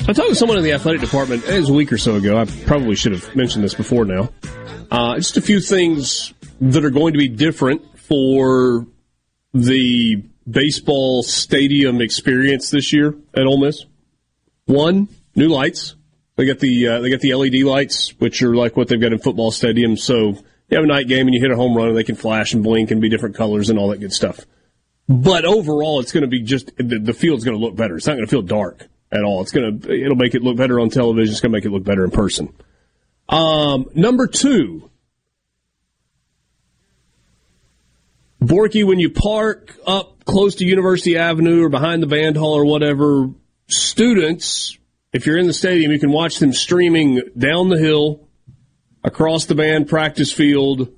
[0.08, 2.38] I talked to someone in the athletic department, it was a week or so ago.
[2.38, 4.30] I probably should have mentioned this before now.
[4.92, 8.86] Uh, just a few things that are going to be different for
[9.56, 13.86] the baseball stadium experience this year at Ole Miss.
[14.66, 15.96] One, new lights.
[16.36, 19.14] They got the uh, they got the LED lights, which are like what they've got
[19.14, 20.02] in football stadiums.
[20.02, 20.38] So
[20.70, 22.54] you have a night game and you hit a home run, and they can flash
[22.54, 24.42] and blink and be different colors and all that good stuff.
[25.08, 27.96] But overall, it's going to be just the, the field's going to look better.
[27.96, 29.42] It's not going to feel dark at all.
[29.42, 31.32] It's going to it'll make it look better on television.
[31.32, 32.54] It's going to make it look better in person.
[33.30, 34.90] Um, number two,
[38.42, 42.66] Borky, when you park up close to University Avenue or behind the band hall or
[42.66, 43.30] whatever,
[43.68, 44.78] students,
[45.14, 48.27] if you're in the stadium, you can watch them streaming down the hill,
[49.08, 50.94] across the band practice field,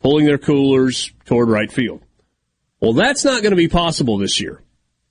[0.00, 2.00] pulling their coolers toward right field.
[2.80, 4.62] Well, that's not going to be possible this year.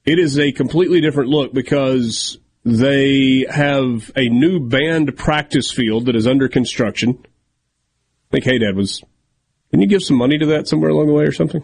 [0.05, 6.15] It is a completely different look because they have a new band practice field that
[6.15, 7.19] is under construction.
[7.21, 9.03] I think Hey Dad was.
[9.69, 11.63] Can you give some money to that somewhere along the way or something?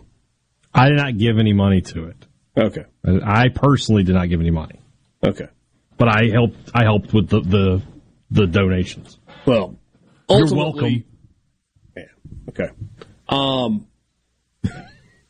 [0.73, 2.25] I did not give any money to it.
[2.57, 2.85] Okay.
[3.05, 4.81] I personally did not give any money.
[5.25, 5.47] Okay.
[5.97, 6.71] But I helped.
[6.73, 7.81] I helped with the the,
[8.31, 9.17] the donations.
[9.45, 9.77] Well,
[10.29, 11.05] You're ultimately-
[11.95, 12.03] Yeah.
[12.49, 12.69] Okay.
[13.29, 13.87] Um,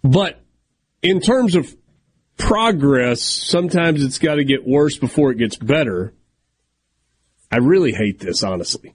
[0.04, 0.40] but
[1.02, 1.76] in terms of
[2.38, 6.14] progress, sometimes it's got to get worse before it gets better.
[7.52, 8.94] I really hate this, honestly.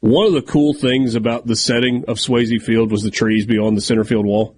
[0.00, 3.76] One of the cool things about the setting of Swayze Field was the trees beyond
[3.76, 4.54] the center field wall.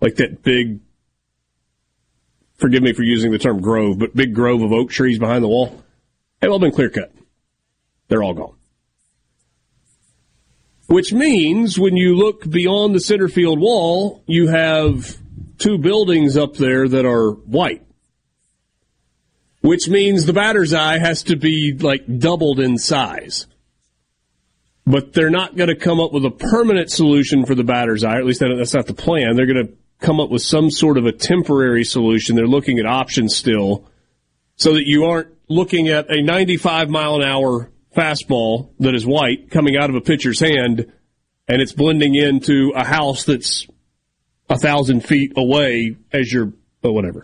[0.00, 0.80] Like that big,
[2.56, 5.48] forgive me for using the term grove, but big grove of oak trees behind the
[5.48, 5.82] wall.
[6.40, 7.12] They've all been clear cut.
[8.08, 8.54] They're all gone.
[10.88, 15.18] Which means when you look beyond the center field wall, you have
[15.58, 17.84] two buildings up there that are white.
[19.60, 23.46] Which means the batter's eye has to be like doubled in size.
[24.86, 28.16] But they're not going to come up with a permanent solution for the batter's eye,
[28.16, 29.36] at least that's not the plan.
[29.36, 32.34] They're going to come up with some sort of a temporary solution.
[32.34, 33.84] They're looking at options still
[34.56, 39.50] so that you aren't looking at a 95 mile an hour fastball that is white
[39.50, 40.92] coming out of a pitcher's hand
[41.48, 43.66] and it's blending into a house that's
[44.50, 46.52] a thousand feet away as you're,
[46.82, 47.22] but whatever.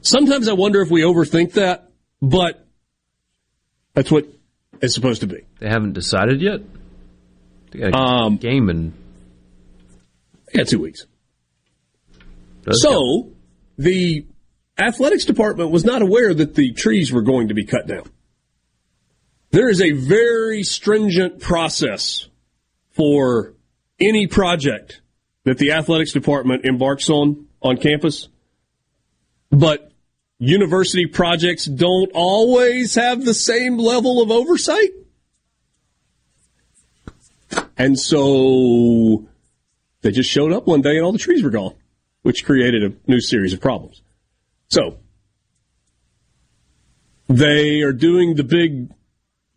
[0.00, 1.90] Sometimes I wonder if we overthink that,
[2.20, 2.66] but
[3.94, 4.26] that's what
[4.80, 5.44] it's supposed to be.
[5.60, 6.60] They haven't decided yet.
[7.70, 8.92] They got a Um, game in
[10.54, 11.06] Yeah, two weeks.
[12.64, 13.30] Does so
[13.78, 14.26] the
[14.78, 18.04] athletics department was not aware that the trees were going to be cut down.
[19.52, 22.26] There is a very stringent process
[22.90, 23.52] for
[24.00, 25.02] any project
[25.44, 28.28] that the athletics department embarks on on campus.
[29.50, 29.92] But
[30.38, 34.90] university projects don't always have the same level of oversight.
[37.76, 39.28] And so
[40.00, 41.74] they just showed up one day and all the trees were gone,
[42.22, 44.00] which created a new series of problems.
[44.68, 44.96] So
[47.28, 48.90] they are doing the big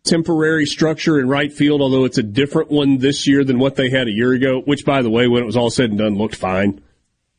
[0.06, 3.90] temporary structure in right field, although it's a different one this year than what they
[3.90, 6.16] had a year ago, which, by the way, when it was all said and done,
[6.16, 6.82] looked fine.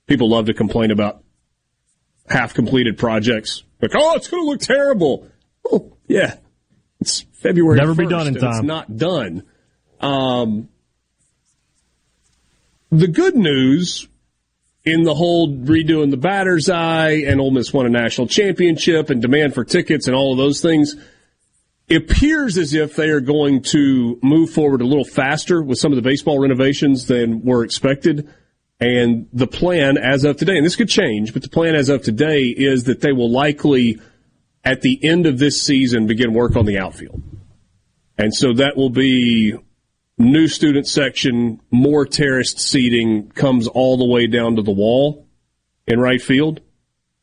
[0.06, 1.23] People love to complain about
[2.30, 3.64] half completed projects.
[3.81, 5.27] Like, oh, it's going to look terrible.
[5.65, 6.35] Oh, yeah.
[6.99, 7.77] It's February.
[7.77, 8.52] Never be done in time.
[8.52, 9.44] It's not done.
[9.99, 10.69] Um,
[12.91, 14.07] the good news
[14.85, 19.22] in the whole redoing the batter's eye and Ole Miss won a national championship and
[19.22, 20.95] demand for tickets and all of those things,
[21.95, 25.95] appears as if they are going to move forward a little faster with some of
[25.95, 28.27] the baseball renovations than were expected.
[28.80, 32.03] And the plan as of today, and this could change, but the plan as of
[32.03, 33.99] today is that they will likely,
[34.64, 37.22] at the end of this season, begin work on the outfield.
[38.18, 39.55] And so that will be
[40.18, 45.27] new student section, more terraced seating comes all the way down to the wall
[45.88, 46.59] in right field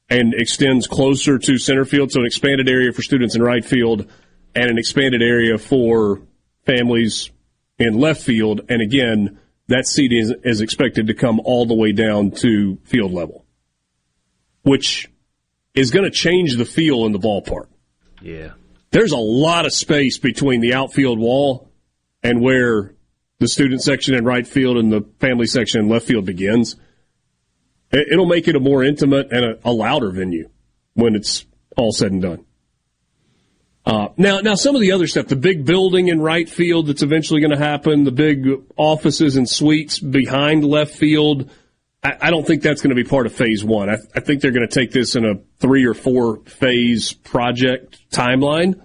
[0.08, 2.12] and extends closer to center field.
[2.12, 4.06] So an expanded area for students in right field
[4.54, 6.22] and an expanded area for
[6.66, 7.30] families
[7.78, 8.62] in left field.
[8.68, 13.12] And again, that seating is, is expected to come all the way down to field
[13.12, 13.44] level,
[14.62, 15.10] which
[15.74, 17.66] is going to change the feel in the ballpark.
[18.22, 18.52] Yeah.
[18.90, 21.68] There's a lot of space between the outfield wall
[22.22, 22.94] and where
[23.40, 26.76] the student section in right field and the family section in left field begins.
[27.90, 30.48] It- It'll make it a more intimate and a, a louder venue
[30.94, 31.44] when it's
[31.76, 32.44] all said and done.
[33.86, 37.02] Uh, now, now some of the other stuff, the big building in right field that's
[37.02, 41.50] eventually going to happen, the big offices and suites behind left field.
[42.02, 43.90] I, I don't think that's going to be part of phase one.
[43.90, 48.10] I, I think they're going to take this in a three or four phase project
[48.10, 48.80] timeline.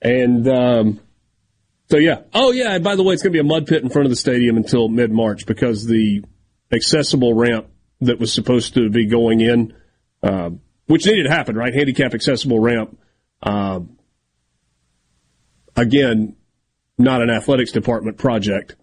[0.00, 1.00] And, um,
[1.90, 2.22] so yeah.
[2.32, 2.74] Oh yeah.
[2.74, 4.16] And by the way, it's going to be a mud pit in front of the
[4.16, 6.22] stadium until mid March because the
[6.72, 7.66] accessible ramp
[8.00, 9.74] that was supposed to be going in,
[10.22, 10.50] uh,
[10.86, 11.74] which needed to happen, right?
[11.74, 12.96] Handicap accessible ramp.
[13.42, 13.80] Uh,
[15.76, 16.36] again,
[16.98, 18.76] not an athletics department project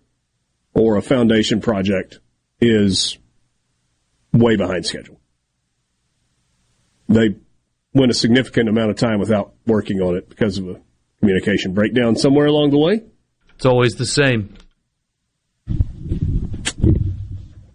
[0.73, 2.19] or a foundation project
[2.59, 3.17] is
[4.33, 5.19] way behind schedule.
[7.09, 7.35] They
[7.93, 10.81] went a significant amount of time without working on it because of a
[11.19, 13.03] communication breakdown somewhere along the way.
[13.55, 14.53] It's always the same.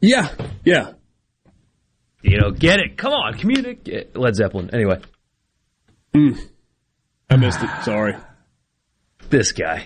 [0.01, 0.29] Yeah,
[0.65, 0.93] yeah.
[2.23, 2.97] You know, get it.
[2.97, 4.17] Come on, communicate.
[4.17, 4.71] Led Zeppelin.
[4.73, 5.01] Anyway,
[6.15, 6.39] mm.
[7.29, 7.71] I missed it.
[7.85, 8.15] Sorry.
[9.33, 9.85] This guy.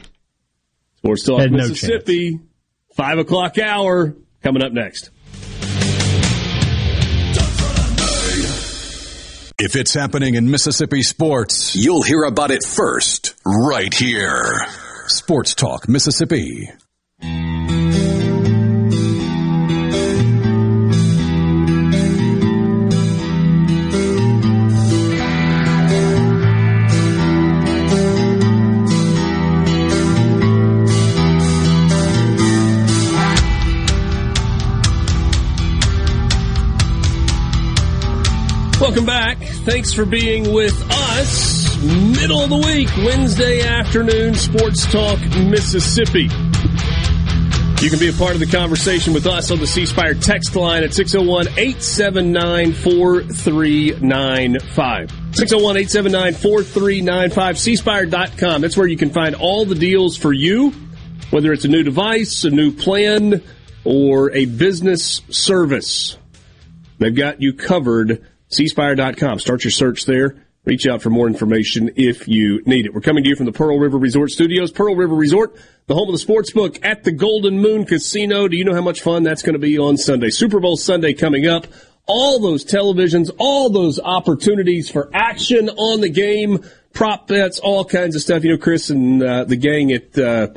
[0.98, 2.39] Sports Talk Had no Mississippi,
[2.94, 5.10] five o'clock hour coming up next.
[9.59, 14.66] If it's happening in Mississippi sports, you'll hear about it first, right here.
[15.06, 16.68] Sports Talk Mississippi.
[39.66, 41.76] Thanks for being with us.
[41.82, 46.28] Middle of the week, Wednesday afternoon, Sports Talk Mississippi.
[47.82, 50.55] You can be a part of the conversation with us on the C Spire text
[50.55, 55.10] line at 601 879 4395.
[55.32, 57.56] 601 879 4395.
[57.56, 58.60] cspire.com.
[58.60, 60.70] That's where you can find all the deals for you,
[61.30, 63.43] whether it's a new device, a new plan,
[63.82, 66.16] or a business service.
[66.98, 68.24] They've got you covered.
[68.51, 69.39] cspire.com.
[69.39, 70.47] Start your search there.
[70.64, 72.94] Reach out for more information if you need it.
[72.94, 74.73] We're coming to you from the Pearl River Resort Studios.
[74.73, 75.56] Pearl River Resort,
[75.86, 78.48] the home of the sports book at the Golden Moon Casino.
[78.48, 80.28] Do you know how much fun that's going to be on Sunday?
[80.31, 81.68] Super Bowl Sunday coming up.
[82.09, 88.16] All those televisions, all those opportunities for action on the game, prop bets, all kinds
[88.16, 88.43] of stuff.
[88.43, 90.48] You know, Chris and uh, the gang at uh,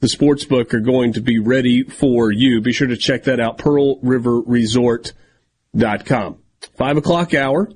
[0.00, 2.62] the sports book are going to be ready for you.
[2.62, 3.58] Be sure to check that out.
[3.58, 5.12] Pearl River Resort
[6.06, 6.38] com.
[6.76, 7.70] Five o'clock hour.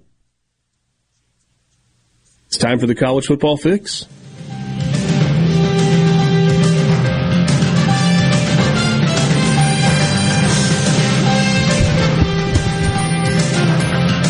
[2.46, 4.06] It's time for the college football fix.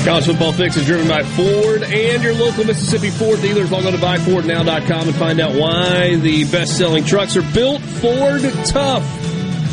[0.04, 3.70] College Football Fix is driven by Ford and your local Mississippi Ford dealers.
[3.70, 9.21] Log on to buyfordnow.com and find out why the best-selling trucks are built Ford tough.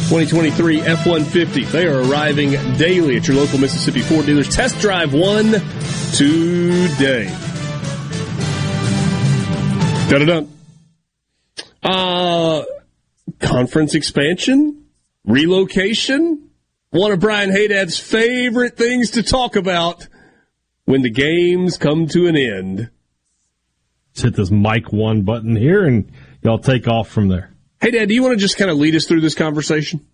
[0.10, 1.72] 2023 F-150.
[1.72, 4.50] They are arriving daily at your local Mississippi Ford dealers.
[4.50, 5.52] Test drive one
[6.14, 7.28] today.
[10.10, 10.52] Da-da-dun.
[11.84, 12.64] Uh,
[13.40, 14.86] conference expansion,
[15.26, 16.50] relocation,
[16.90, 20.08] one of Brian Haydad's favorite things to talk about
[20.86, 22.90] when the games come to an end.
[24.14, 26.12] Just hit this mic one button here, and
[26.42, 27.54] y'all take off from there.
[27.82, 30.06] Hey, Dad, do you want to just kind of lead us through this conversation?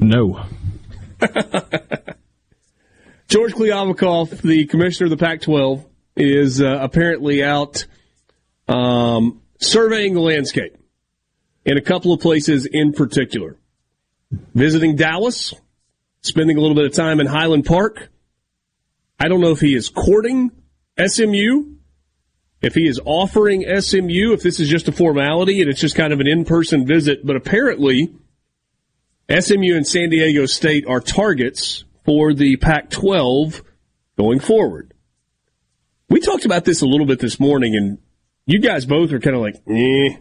[0.00, 0.44] No.
[3.28, 5.84] George Kliavkoff, the commissioner of the Pac-12,
[6.16, 7.86] is uh, apparently out
[8.66, 10.76] um, surveying the landscape
[11.64, 13.56] in a couple of places in particular.
[14.52, 15.54] Visiting Dallas,
[16.22, 18.08] spending a little bit of time in Highland Park.
[19.20, 20.50] I don't know if he is courting
[20.98, 21.75] SMU,
[22.62, 26.12] if he is offering SMU, if this is just a formality and it's just kind
[26.12, 28.12] of an in-person visit, but apparently
[29.28, 33.62] SMU and San Diego State are targets for the Pac 12
[34.16, 34.94] going forward.
[36.08, 37.98] We talked about this a little bit this morning, and
[38.46, 40.16] you guys both are kind of like, eh.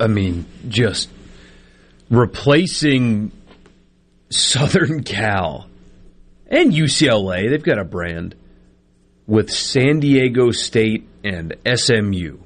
[0.00, 1.10] I mean, just
[2.08, 3.32] replacing
[4.30, 5.68] Southern Cal
[6.46, 8.36] and UCLA, they've got a brand,
[9.26, 12.38] with San Diego State and SMU,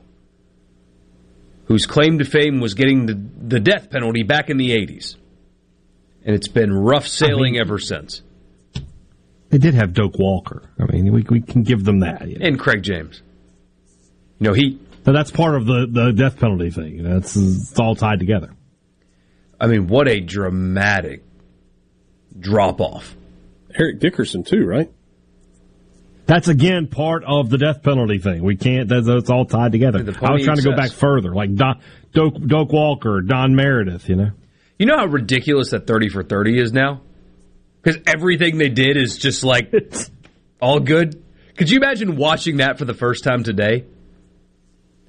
[1.66, 5.16] whose claim to fame was getting the, the death penalty back in the 80s.
[6.24, 8.23] And it's been rough sailing ever since.
[9.51, 10.62] They did have Doak Walker.
[10.78, 12.28] I mean, we, we can give them that.
[12.28, 12.47] You know.
[12.47, 13.23] And Craig James.
[14.39, 14.78] You know, he.
[15.05, 16.94] So that's part of the, the death penalty thing.
[16.97, 18.55] You know, it's, it's all tied together.
[19.59, 21.24] I mean, what a dramatic
[22.39, 23.16] drop off.
[23.74, 24.90] Eric Dickerson, too, right?
[26.31, 28.44] That's again part of the death penalty thing.
[28.44, 28.89] We can't.
[28.89, 29.98] That's, that's all tied together.
[30.23, 31.81] I was trying to go back further, like Don,
[32.12, 34.09] Doak, Doak Walker, Don Meredith.
[34.09, 34.31] You know,
[34.78, 37.01] You know how ridiculous that 30 for 30 is now?
[37.82, 39.73] Because everything they did is just like
[40.62, 41.20] all good.
[41.57, 43.86] Could you imagine watching that for the first time today?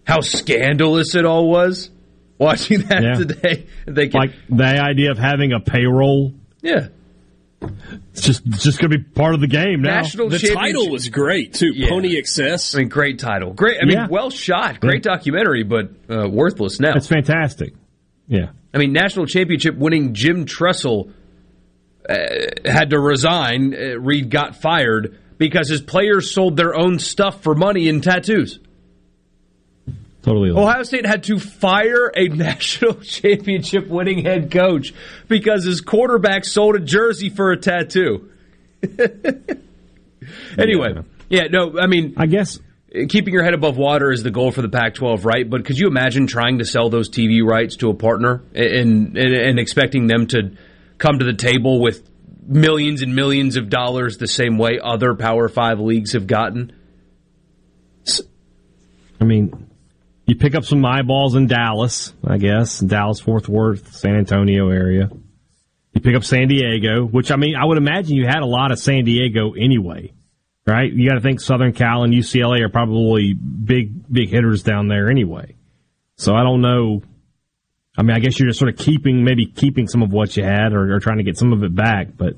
[0.07, 1.91] How scandalous it all was
[2.39, 3.13] watching that Yeah.
[3.13, 3.67] today.
[3.85, 6.33] They can, like the idea of having a payroll.
[6.63, 6.87] yeah.
[8.11, 10.01] It's just it's just going to be part of the game now.
[10.01, 10.59] National The championship.
[10.75, 11.71] title was great, too.
[11.73, 11.89] Yeah.
[11.89, 12.73] Pony Excess.
[12.75, 13.53] I mean, great title.
[13.53, 13.77] Great.
[13.81, 14.07] I mean, Yeah.
[14.09, 14.79] well shot.
[14.79, 16.93] Great documentary, but uh, worthless now.
[16.95, 17.73] It's fantastic.
[18.27, 18.49] Yeah.
[18.73, 21.11] I mean, national championship winning Jim Tressel
[22.09, 22.15] uh,
[22.65, 23.73] had to resign.
[23.75, 28.59] Uh, Reed got fired because his players sold their own stuff for money in tattoos.
[30.21, 30.51] Totally.
[30.51, 34.93] Ohio State had to fire a national championship winning head coach
[35.27, 38.29] because his quarterback sold a jersey for a tattoo.
[40.57, 40.95] anyway,
[41.29, 41.43] yeah.
[41.51, 42.59] no, I mean, I guess
[43.09, 45.49] keeping your head above water is the goal for the Pac-12, right?
[45.49, 49.33] But could you imagine trying to sell those TV rights to a partner and and,
[49.33, 50.55] and expecting them to
[50.97, 52.07] come to the table with
[52.45, 56.73] millions and millions of dollars the same way other Power Five leagues have gotten?
[59.19, 59.70] I mean,
[60.31, 65.09] you pick up some eyeballs in Dallas, I guess, Dallas, Fort Worth, San Antonio area.
[65.91, 68.71] You pick up San Diego, which I mean, I would imagine you had a lot
[68.71, 70.13] of San Diego anyway,
[70.65, 70.89] right?
[70.89, 75.09] You got to think Southern Cal and UCLA are probably big, big hitters down there
[75.09, 75.57] anyway.
[76.15, 77.03] So I don't know.
[77.97, 80.45] I mean, I guess you're just sort of keeping, maybe keeping some of what you
[80.45, 82.35] had or, or trying to get some of it back, but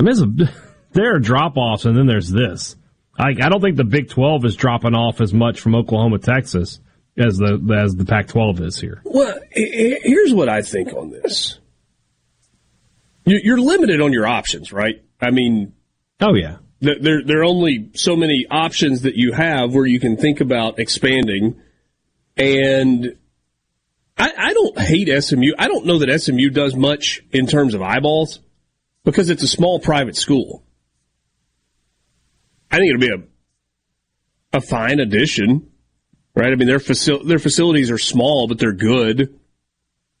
[0.00, 0.52] I mean, a,
[0.94, 2.74] there are drop offs and then there's this.
[3.18, 6.80] I, I don't think the Big 12 is dropping off as much from Oklahoma, Texas
[7.16, 9.00] as the as the Pac 12 is here.
[9.04, 11.58] Well, he- he- here's what I think on this.
[13.26, 15.02] You- You're limited on your options, right?
[15.20, 15.72] I mean,
[16.20, 20.16] Oh yeah, there there are only so many options that you have where you can
[20.16, 21.60] think about expanding,
[22.36, 23.16] and
[24.16, 25.52] I, I don't hate SMU.
[25.58, 28.40] I don't know that SMU does much in terms of eyeballs
[29.04, 30.64] because it's a small private school.
[32.70, 35.70] I think it'll be a a fine addition,
[36.34, 36.52] right?
[36.52, 39.38] I mean, their facil- their facilities are small, but they're good.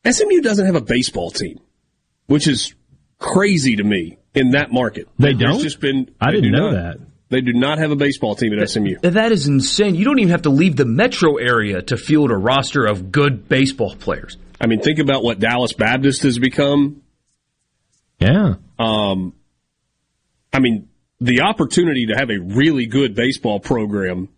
[0.08, 1.58] SMU doesn't have a baseball team,
[2.26, 2.74] which is
[3.18, 5.08] crazy to me in that market.
[5.18, 5.62] They There's don't?
[5.62, 6.10] Just been.
[6.20, 6.98] I didn't know not.
[6.98, 7.06] that.
[7.30, 9.00] They do not have a baseball team at SMU.
[9.02, 9.94] That is insane.
[9.94, 13.48] You don't even have to leave the metro area to field a roster of good
[13.48, 14.38] baseball players.
[14.60, 17.02] I mean, think about what Dallas Baptist has become.
[18.18, 18.54] yeah.
[18.78, 19.34] Um,
[20.52, 20.88] I mean,
[21.20, 24.28] the opportunity to have a really good baseball program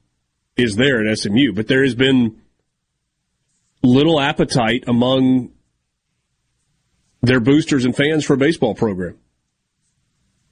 [0.56, 2.40] is there at SMU, but there has been
[3.82, 5.50] little appetite among
[7.22, 9.18] their boosters and fans for a baseball program.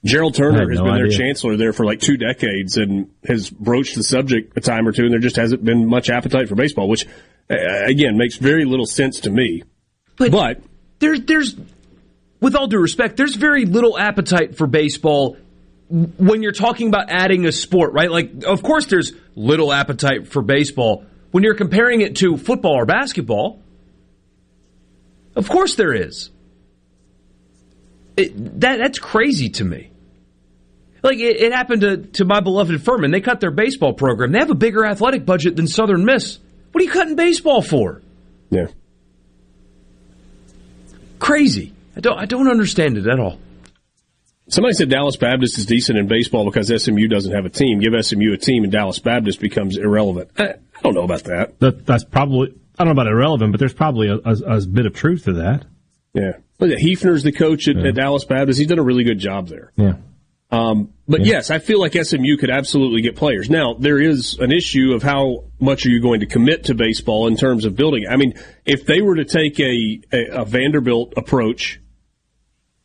[0.05, 3.95] Gerald Turner has no been their chancellor there for like two decades and has broached
[3.95, 6.87] the subject a time or two, and there just hasn't been much appetite for baseball,
[6.87, 7.05] which
[7.49, 9.63] uh, again makes very little sense to me.
[10.15, 10.61] But, But
[10.99, 11.55] there's there's
[12.39, 15.37] with all due respect, there's very little appetite for baseball
[15.89, 18.11] when you're talking about adding a sport, right?
[18.11, 22.85] Like of course there's little appetite for baseball when you're comparing it to football or
[22.85, 23.61] basketball.
[25.35, 26.29] Of course there is.
[28.17, 29.91] It, that that's crazy to me.
[31.01, 33.11] Like it, it happened to, to my beloved Furman.
[33.11, 34.31] They cut their baseball program.
[34.31, 36.39] They have a bigger athletic budget than Southern Miss.
[36.71, 38.01] What are you cutting baseball for?
[38.49, 38.67] Yeah.
[41.19, 41.73] Crazy.
[41.95, 43.39] I don't I don't understand it at all.
[44.49, 47.79] Somebody said Dallas Baptist is decent in baseball because SMU doesn't have a team.
[47.79, 50.31] Give SMU a team and Dallas Baptist becomes irrelevant.
[50.37, 51.59] I, I don't know about that.
[51.59, 54.85] That that's probably I don't know about irrelevant, but there's probably a, a, a bit
[54.85, 55.65] of truth to that.
[56.13, 56.33] Yeah.
[56.59, 58.59] Look at Heefner's the coach at, at Dallas Baptist.
[58.59, 59.71] He's done a really good job there.
[59.75, 59.93] Yeah.
[60.51, 61.33] Um, but Yeah.
[61.33, 63.49] yes, I feel like SMU could absolutely get players.
[63.49, 67.27] Now, there is an issue of how much are you going to commit to baseball
[67.27, 68.07] in terms of building.
[68.09, 68.33] I mean,
[68.65, 71.79] if they were to take a, a, a Vanderbilt approach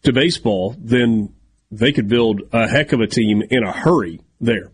[0.02, 1.33] to baseball, then
[1.78, 4.70] they could build a heck of a team in a hurry there.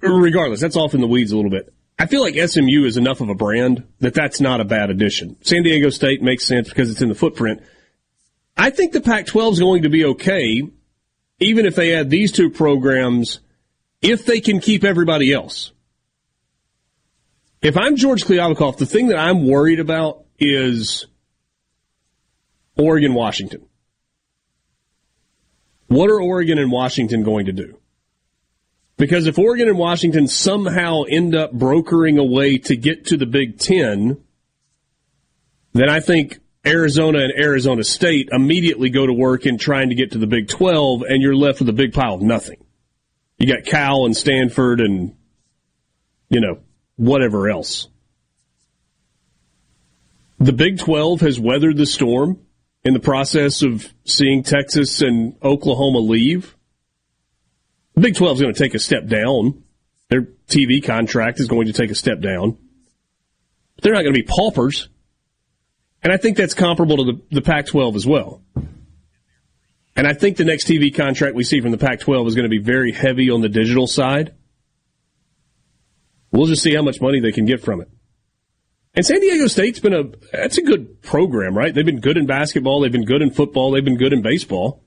[0.00, 1.72] Regardless, that's off in the weeds a little bit.
[1.98, 5.36] I feel like SMU is enough of a brand that that's not a bad addition.
[5.42, 7.62] San Diego State makes sense because it's in the footprint.
[8.56, 10.62] I think the Pac 12 is going to be okay
[11.40, 13.40] even if they add these two programs,
[14.02, 15.72] if they can keep everybody else.
[17.62, 21.06] If I'm George Kliavkoff, the thing that I'm worried about is
[22.76, 23.66] Oregon, Washington.
[25.90, 27.76] What are Oregon and Washington going to do?
[28.96, 33.26] Because if Oregon and Washington somehow end up brokering a way to get to the
[33.26, 34.22] Big Ten,
[35.72, 40.12] then I think Arizona and Arizona State immediately go to work in trying to get
[40.12, 42.64] to the Big 12, and you're left with a big pile of nothing.
[43.38, 45.16] You got Cal and Stanford and,
[46.28, 46.60] you know,
[46.94, 47.88] whatever else.
[50.38, 52.38] The Big 12 has weathered the storm
[52.84, 56.56] in the process of seeing Texas and Oklahoma leave.
[57.94, 59.62] The Big 12 is going to take a step down.
[60.08, 62.56] Their TV contract is going to take a step down.
[63.76, 64.88] But they're not going to be paupers.
[66.02, 68.42] And I think that's comparable to the, the Pac 12 as well.
[69.96, 72.44] And I think the next TV contract we see from the Pac 12 is going
[72.44, 74.34] to be very heavy on the digital side.
[76.32, 77.90] We'll just see how much money they can get from it.
[78.94, 81.72] And San Diego State's been a, that's a good program, right?
[81.72, 82.80] They've been good in basketball.
[82.80, 83.70] They've been good in football.
[83.70, 84.82] They've been good in baseball.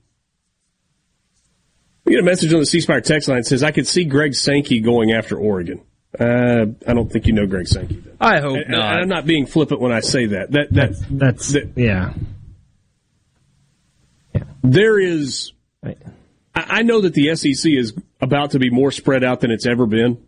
[2.04, 4.04] We get a message on the C Spire text line that says, I could see
[4.04, 5.80] Greg Sankey going after Oregon.
[6.20, 8.04] Uh, I don't think you know Greg Sankey.
[8.20, 8.98] I hope And- and not.
[9.00, 10.50] I'm not being flippant when I say that.
[10.52, 12.12] That that That's that- yeah.
[14.62, 15.52] there is.
[15.82, 15.96] I,
[16.54, 19.86] I know that the SEC is about to be more spread out than it's ever
[19.86, 20.18] been,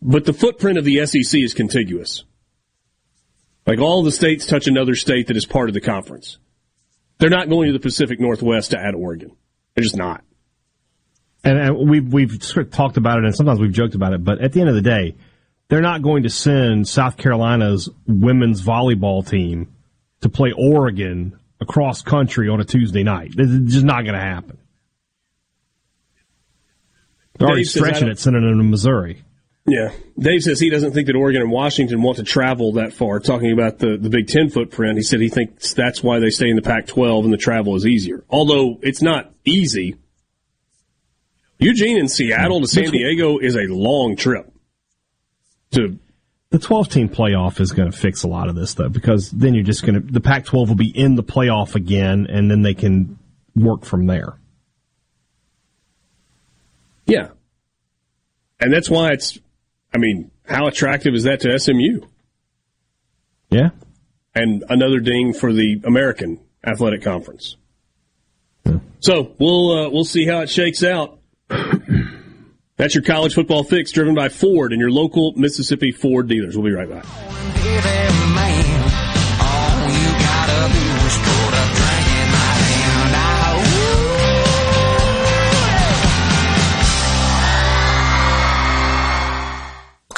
[0.00, 2.24] but the footprint of the SEC is contiguous.
[3.66, 6.38] Like all the states touch another state that is part of the conference.
[7.18, 9.36] They're not going to the Pacific Northwest to add Oregon.
[9.74, 10.24] They're just not.
[11.44, 14.24] And, and we've we've sort of talked about it, and sometimes we've joked about it.
[14.24, 15.16] But at the end of the day,
[15.68, 19.72] they're not going to send South Carolina's women's volleyball team
[20.20, 23.32] to play Oregon across country on a Tuesday night.
[23.36, 24.58] It's just not going to happen.
[27.38, 29.22] They're already Dave stretching it, sending them to Missouri.
[29.64, 29.92] Yeah.
[30.18, 33.52] Dave says he doesn't think that Oregon and Washington want to travel that far, talking
[33.52, 34.96] about the, the Big Ten footprint.
[34.96, 37.76] He said he thinks that's why they stay in the Pac 12 and the travel
[37.76, 38.24] is easier.
[38.28, 39.96] Although it's not easy.
[41.58, 44.52] Eugene and Seattle to San Diego is a long trip.
[45.72, 45.96] To
[46.50, 49.54] The 12 team playoff is going to fix a lot of this, though, because then
[49.54, 52.62] you're just going to, the Pac 12 will be in the playoff again, and then
[52.62, 53.16] they can
[53.54, 54.38] work from there.
[57.06, 57.28] Yeah.
[58.60, 59.38] And that's why it's,
[59.94, 62.00] I mean, how attractive is that to SMU?
[63.50, 63.70] Yeah.
[64.34, 67.56] And another ding for the American Athletic Conference.
[69.00, 71.18] So we'll uh, we'll see how it shakes out.
[72.76, 76.56] That's your college football fix, driven by Ford and your local Mississippi Ford dealers.
[76.56, 77.04] We'll be right back.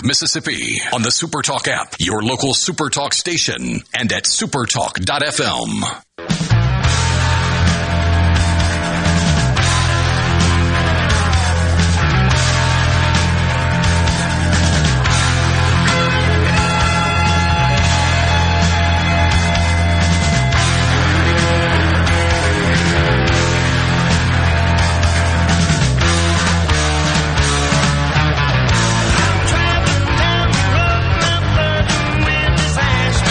[0.05, 6.44] Mississippi on the SuperTalk app, your local SuperTalk station, and at supertalk.fm.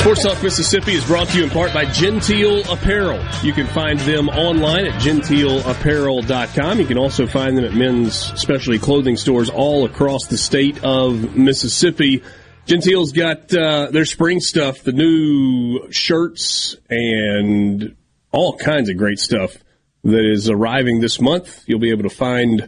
[0.03, 3.25] Sports Talk Mississippi is brought to you in part by Genteel Apparel.
[3.41, 6.77] You can find them online at genteelapparel.com.
[6.77, 11.37] You can also find them at men's specialty clothing stores all across the state of
[11.37, 12.21] Mississippi.
[12.65, 17.95] Genteel's got uh, their spring stuff, the new shirts and
[18.33, 19.55] all kinds of great stuff
[20.03, 21.63] that is arriving this month.
[21.65, 22.67] You'll be able to find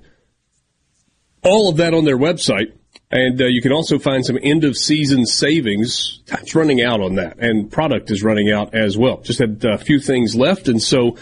[1.43, 2.71] all of that on their website.
[3.11, 6.21] And uh, you can also find some end of season savings.
[6.25, 9.21] Time's running out on that, and product is running out as well.
[9.21, 11.15] Just had a few things left, and so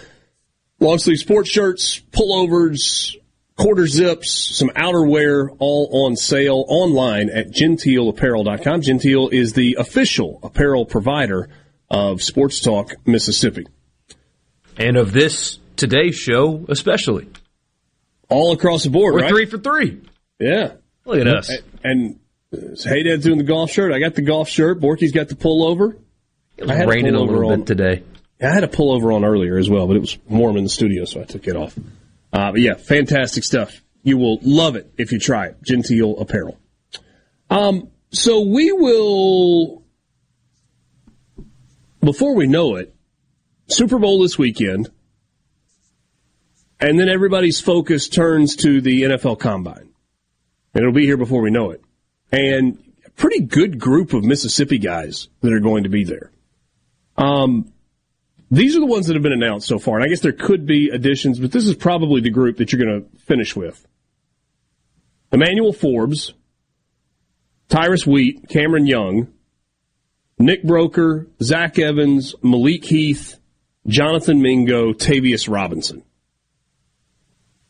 [0.80, 3.16] long sleeve sports shirts, pullovers,
[3.58, 8.82] quarter zips, some outerwear, all on sale online at genteelapparel.com.
[8.82, 11.50] Genteel is the official apparel provider
[11.90, 13.68] of Sports Talk Mississippi.
[14.78, 17.28] And of this today's show, especially.
[18.30, 19.30] All across the board, We're right?
[19.30, 20.02] three for three.
[20.40, 20.74] Yeah.
[21.06, 21.52] Look at us.
[21.84, 22.20] And
[22.54, 23.92] uh, Hey Dad's doing the golf shirt.
[23.94, 24.80] I got the golf shirt.
[24.80, 25.98] Borky's got the pullover.
[26.58, 28.04] It was raining a little bit today.
[28.42, 31.06] I had a pullover on earlier as well, but it was warm in the studio,
[31.06, 31.78] so I took it off.
[32.32, 33.82] Uh, but yeah, fantastic stuff.
[34.04, 35.64] You will love it if you try it.
[35.64, 36.60] Genteel Apparel.
[37.50, 39.84] Um, so we will,
[42.02, 42.94] before we know it,
[43.68, 44.92] Super Bowl this weekend,
[46.80, 49.93] and then everybody's focus turns to the NFL Combine.
[50.74, 51.84] And it'll be here before we know it.
[52.32, 56.32] And a pretty good group of Mississippi guys that are going to be there.
[57.18, 57.72] Um,
[58.50, 60.66] these are the ones that have been announced so far, and I guess there could
[60.66, 63.86] be additions, but this is probably the group that you're going to finish with.
[65.32, 66.34] Emmanuel Forbes,
[67.68, 69.28] Tyrus Wheat, Cameron Young,
[70.38, 73.40] Nick Broeker, Zach Evans, Malik Heath,
[73.88, 76.04] Jonathan Mingo, Tavius Robinson.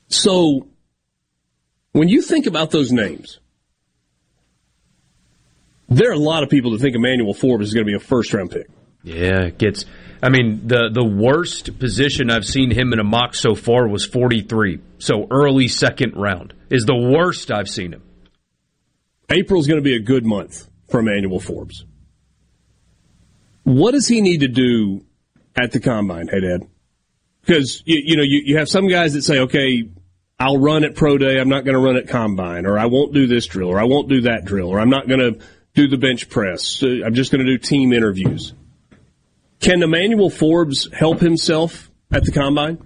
[0.09, 0.67] So,
[1.93, 3.39] when you think about those names,
[5.87, 7.99] there are a lot of people that think Emmanuel Forbes is going to be a
[7.99, 8.67] first round pick.
[9.03, 9.85] Yeah, it gets.
[10.21, 14.05] I mean, the the worst position I've seen him in a mock so far was
[14.05, 14.79] 43.
[14.97, 18.01] So early second round is the worst I've seen him.
[19.29, 21.85] April's going to be a good month for Emmanuel Forbes.
[23.63, 25.05] What does he need to do
[25.55, 26.61] at the combine, hey Dad?
[27.41, 29.83] Because you, you know you, you have some guys that say, okay,
[30.39, 33.14] I'll run at pro day, I'm not going to run at combine, or I won't
[33.14, 35.88] do this drill, or I won't do that drill, or I'm not going to do
[35.88, 36.81] the bench press.
[36.84, 38.53] Uh, I'm just going to do team interviews.
[39.60, 42.77] Can Emmanuel Forbes help himself at the combine?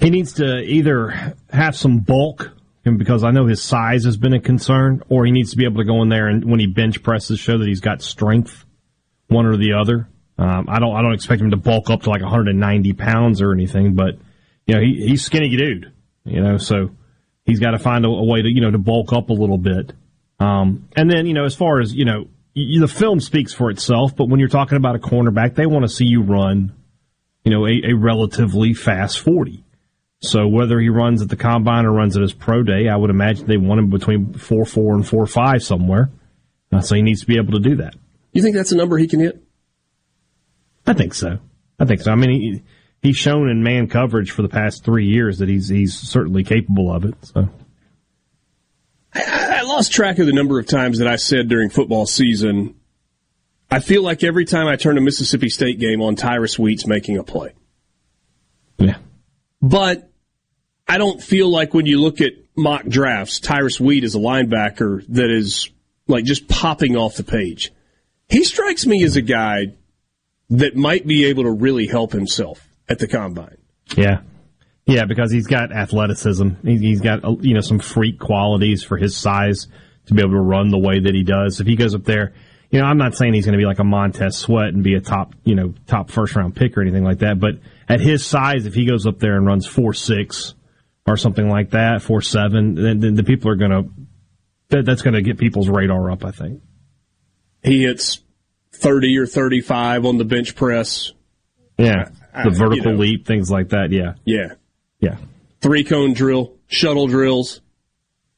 [0.00, 2.52] He needs to either have some bulk,
[2.84, 5.78] because I know his size has been a concern, or he needs to be able
[5.78, 8.64] to go in there and when he bench presses, show that he's got strength,
[9.28, 10.08] one or the other.
[10.38, 13.52] Um, I don't, I don't expect him to bulk up to like 190 pounds or
[13.52, 14.16] anything, but
[14.66, 15.92] you know, he, he's skinny dude,
[16.24, 16.90] you know, so
[17.44, 19.58] he's got to find a, a way to, you know, to bulk up a little
[19.58, 19.92] bit.
[20.38, 23.70] Um, and then, you know, as far as, you know, y- the film speaks for
[23.70, 26.72] itself, but when you're talking about a cornerback, they want to see you run,
[27.44, 29.64] you know, a, a relatively fast 40.
[30.20, 33.10] So whether he runs at the combine or runs at his pro day, I would
[33.10, 36.10] imagine they want him between four four and four five somewhere.
[36.72, 37.96] Uh, so he needs to be able to do that.
[38.32, 39.42] You think that's a number he can hit?
[40.86, 41.38] I think so.
[41.78, 42.12] I think so.
[42.12, 42.62] I mean, he,
[43.02, 46.92] he's shown in man coverage for the past three years that he's he's certainly capable
[46.92, 47.14] of it.
[47.22, 47.48] So
[49.14, 52.76] I lost track of the number of times that I said during football season,
[53.70, 57.18] I feel like every time I turn a Mississippi State game on, Tyrus Wheat's making
[57.18, 57.52] a play.
[58.78, 58.96] Yeah.
[59.60, 60.10] But
[60.88, 65.04] I don't feel like when you look at mock drafts, Tyrus Wheat is a linebacker
[65.08, 65.70] that is
[66.06, 67.72] like just popping off the page.
[68.28, 69.74] He strikes me as a guy
[70.50, 73.56] that might be able to really help himself at the combine.
[73.96, 74.20] yeah,
[74.86, 76.48] yeah, because he's got athleticism.
[76.64, 79.66] He- He's got uh, you know some freak qualities for his size
[80.06, 81.60] to be able to run the way that he does.
[81.60, 82.32] If he goes up there,
[82.70, 84.94] you know, I'm not saying he's going to be like a Montez Sweat and be
[84.94, 87.38] a top you know top first round pick or anything like that.
[87.38, 87.56] But
[87.88, 90.54] at his size, if he goes up there and runs four six
[91.06, 93.84] or something like that, four seven, then, then the people are going to
[94.70, 96.24] that, that's going to get people's radar up.
[96.24, 96.62] I think.
[97.62, 98.20] He hits
[98.72, 101.12] 30 or 35 on the bench press.
[101.78, 102.98] Yeah, The vertical you know.
[102.98, 103.90] leap, things like that.
[103.92, 104.54] Yeah, Yeah.
[105.00, 105.16] yeah.
[105.60, 107.60] Three cone drill, shuttle drills,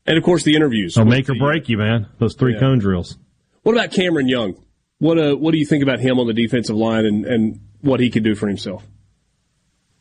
[0.07, 0.95] and of course the interviews.
[0.95, 2.07] They'll make or break you, man.
[2.19, 2.61] Those three Yeah.
[2.61, 3.17] cone drills.
[3.63, 4.57] What about Cameron Young?
[4.99, 8.01] What uh, what do you think about him on the defensive line and, and what
[8.01, 8.85] he could do for himself?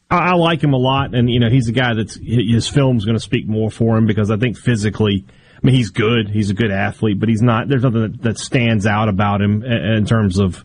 [0.09, 3.05] I, I like him a lot, and you know he's a guy that's his film's
[3.05, 6.49] going to speak more for him because I think physically, I mean he's good, he's
[6.49, 7.67] a good athlete, but he's not.
[7.67, 10.63] There's nothing that, that stands out about him in, in terms of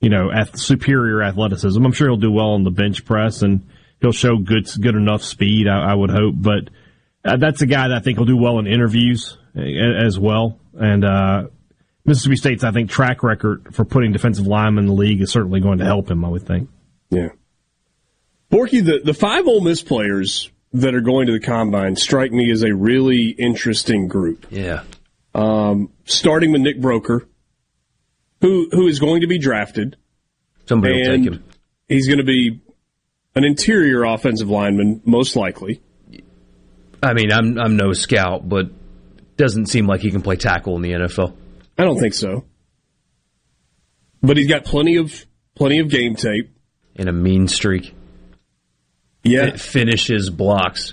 [0.00, 1.84] you know ath- superior athleticism.
[1.84, 3.66] I'm sure he'll do well on the bench press and
[4.00, 5.68] he'll show good good enough speed.
[5.68, 6.70] I, I would hope, but
[7.24, 10.58] uh, that's a guy that I think will do well in interviews as well.
[10.74, 11.44] And uh,
[12.04, 15.60] Mississippi State's I think track record for putting defensive linemen in the league is certainly
[15.60, 16.24] going to help him.
[16.24, 16.68] I would think.
[17.10, 17.30] Yeah.
[18.50, 22.50] Borky, the, the five Ole Miss players that are going to the combine strike me
[22.50, 24.46] as a really interesting group.
[24.50, 24.82] Yeah.
[25.34, 27.26] Um, starting with Nick Broeker,
[28.44, 29.96] who who is going to be drafted.
[30.66, 31.44] Somebody will take him.
[31.88, 32.60] He's going to be
[33.34, 35.80] an interior offensive lineman, most likely.
[37.02, 38.66] I mean, I'm I'm no scout, but
[39.38, 41.34] doesn't seem like he can play tackle in the NFL.
[41.78, 42.44] I don't think so.
[44.22, 46.50] But he's got plenty of plenty of game tape
[46.96, 47.94] and a mean streak.
[49.22, 50.92] Yeah, It finishes blocks.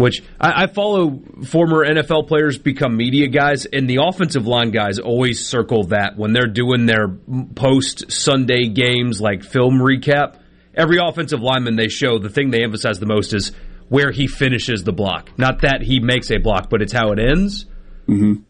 [0.00, 4.98] Which I, I follow former NFL players become media guys, and the offensive line guys
[4.98, 7.08] always circle that when they're doing their
[7.54, 10.38] post Sunday games, like film recap.
[10.74, 13.52] Every offensive lineman they show, the thing they emphasize the most is
[13.90, 15.38] where he finishes the block.
[15.38, 17.66] Not that he makes a block, but it's how it ends.
[18.08, 18.42] Mm-hmm.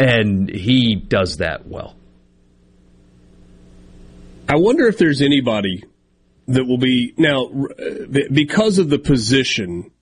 [0.00, 1.94] And he does that well.
[4.48, 5.84] I wonder if there's anybody
[6.48, 9.92] that will be now uh, because of the position.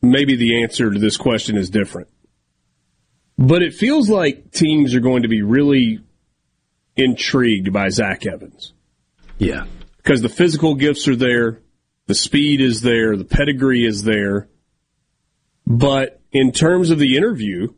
[0.00, 2.08] Maybe the answer to this question is different,
[3.36, 6.00] but it feels like teams are going to be really
[6.96, 8.74] intrigued by Zach Evans.
[9.38, 9.66] Yeah,
[9.96, 11.60] because the physical gifts are there,
[12.06, 14.48] the speed is there, the pedigree is there,
[15.66, 17.72] but in terms of the interview,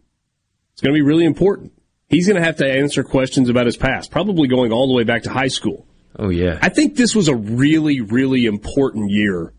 [0.72, 1.72] it's going to be really important.
[2.08, 5.04] He's going to have to answer questions about his past, probably going all the way
[5.04, 5.86] back to high school.
[6.18, 6.58] Oh, yeah.
[6.60, 9.52] I think this was a really, really important year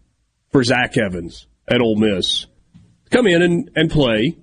[0.51, 2.45] for Zach Evans at Ole Miss.
[3.11, 4.37] Come in and, and play.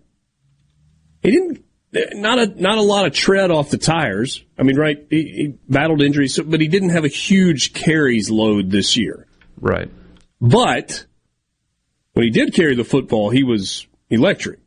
[1.23, 1.65] He didn't,
[2.13, 4.45] not a, not a lot of tread off the tires.
[4.59, 8.71] I mean, right, he, he battled injuries, but he didn't have a huge carries load
[8.71, 9.27] this year.
[9.61, 9.91] Right.
[10.41, 11.07] But
[12.13, 14.61] when he did carry the football, he was electric.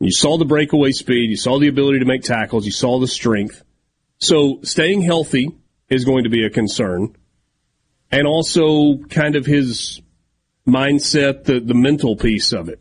[0.00, 3.08] You saw the breakaway speed, you saw the ability to make tackles, you saw the
[3.08, 3.62] strength.
[4.18, 5.50] So staying healthy
[5.88, 7.16] is going to be a concern.
[8.10, 10.00] And also kind of his
[10.66, 12.80] mindset, the, the mental piece of it,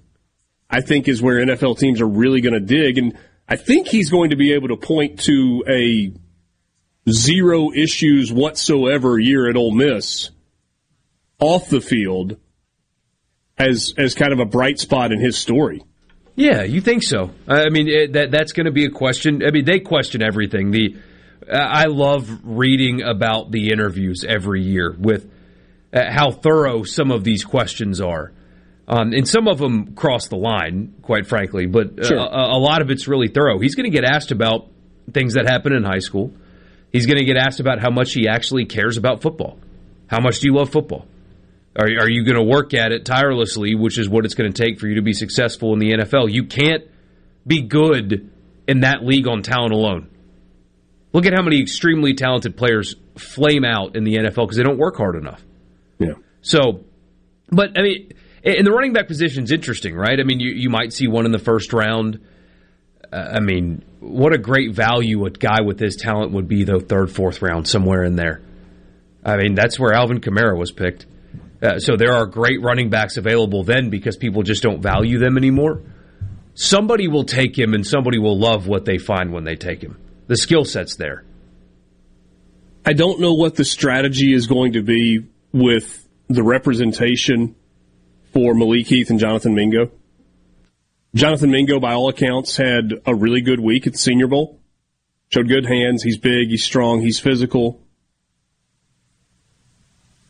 [0.70, 2.98] I think is where NFL teams are really going to dig.
[2.98, 3.18] And
[3.48, 6.12] I think he's going to be able to point to a
[7.10, 10.30] zero issues whatsoever year at Ole Miss
[11.40, 12.38] off the field
[13.58, 15.84] as as kind of a bright spot in his story.
[16.36, 17.32] Yeah, you think so?
[17.48, 19.42] I mean, it, that that's going to be a question.
[19.46, 20.72] I mean, they question everything.
[20.72, 20.98] The
[21.52, 25.32] I love reading about the interviews every year with
[25.94, 28.34] uh, how thorough some of these questions are.
[28.88, 32.18] Um, and some of them cross the line, quite frankly, but Sure.
[32.20, 33.60] uh, a, a lot of it's really thorough.
[33.60, 34.68] He's going to get asked about
[35.12, 36.32] things that happen in high school.
[36.94, 39.60] He's going to get asked about how much he actually cares about football.
[40.08, 41.06] How much do you love football?
[41.76, 44.64] Are, are you going to work at it tirelessly, which is what it's going to
[44.64, 46.32] take for you to be successful in the NFL?
[46.32, 46.84] You can't
[47.46, 48.32] be good
[48.68, 50.10] in that league on talent alone.
[51.14, 54.78] Look at how many extremely talented players flame out in the NFL because they don't
[54.78, 55.44] work hard enough.
[56.00, 56.14] Yeah.
[56.42, 56.86] So,
[57.50, 58.12] but I mean,
[58.56, 60.20] and the running back position is interesting, right?
[60.20, 62.20] I mean, you, you might see one in the first round.
[63.12, 66.80] Uh, I mean, what a great value a guy with his talent would be, though,
[66.80, 68.42] third, fourth round, somewhere in there.
[69.24, 71.06] I mean, that's where Alvin Kamara was picked.
[71.62, 75.38] Uh, so there are great running backs available then because people just don't value them
[75.38, 75.82] anymore.
[76.54, 79.98] Somebody will take him and somebody will love what they find when they take him.
[80.28, 81.24] The skill set's there.
[82.86, 87.56] I don't know what the strategy is going to be with the representation
[88.34, 89.92] for Malik Heath and Jonathan Mingo.
[91.16, 94.60] Jonathan Mingo, by all accounts, had a really good week at the Senior Bowl.
[95.30, 96.04] Showed good hands.
[96.04, 96.50] He's big.
[96.50, 97.02] He's strong.
[97.02, 97.82] He's physical.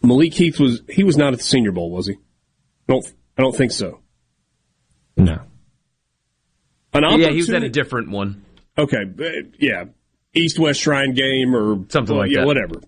[0.01, 2.13] Malik Heath was he was not at the Senior Bowl, was he?
[2.13, 3.05] I don't
[3.37, 3.99] I don't think so.
[5.17, 5.41] No.
[6.93, 8.45] An Yeah, he was at a different one.
[8.77, 9.85] Okay, uh, yeah,
[10.33, 12.47] East West Shrine game or Something like yeah, that.
[12.47, 12.81] whatever.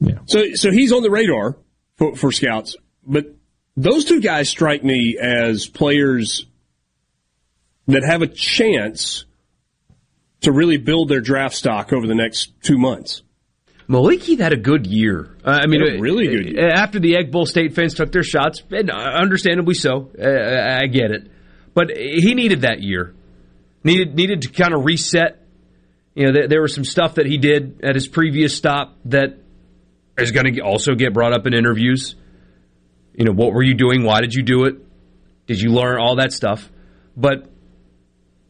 [0.00, 0.18] Yeah.
[0.26, 1.56] So so he's on the radar
[1.96, 3.26] for, for scouts, but
[3.76, 6.46] those two guys strike me as players
[7.86, 9.24] that have a chance
[10.42, 13.22] to really build their draft stock over the next two months.
[13.88, 15.36] Malik Heath had a good year.
[15.44, 16.68] Uh, I mean, really good year.
[16.68, 20.10] uh, After the Egg Bowl, State fans took their shots, and uh, understandably so.
[20.16, 21.28] Uh, I get it,
[21.74, 23.14] but he needed that year.
[23.82, 25.44] needed needed to kind of reset.
[26.14, 29.38] You know, there, there was some stuff that he did at his previous stop that
[30.16, 32.14] is going to also get brought up in interviews.
[33.14, 34.04] You know, what were you doing?
[34.04, 34.76] Why did you do it?
[35.46, 36.70] Did you learn all that stuff?
[37.16, 37.50] But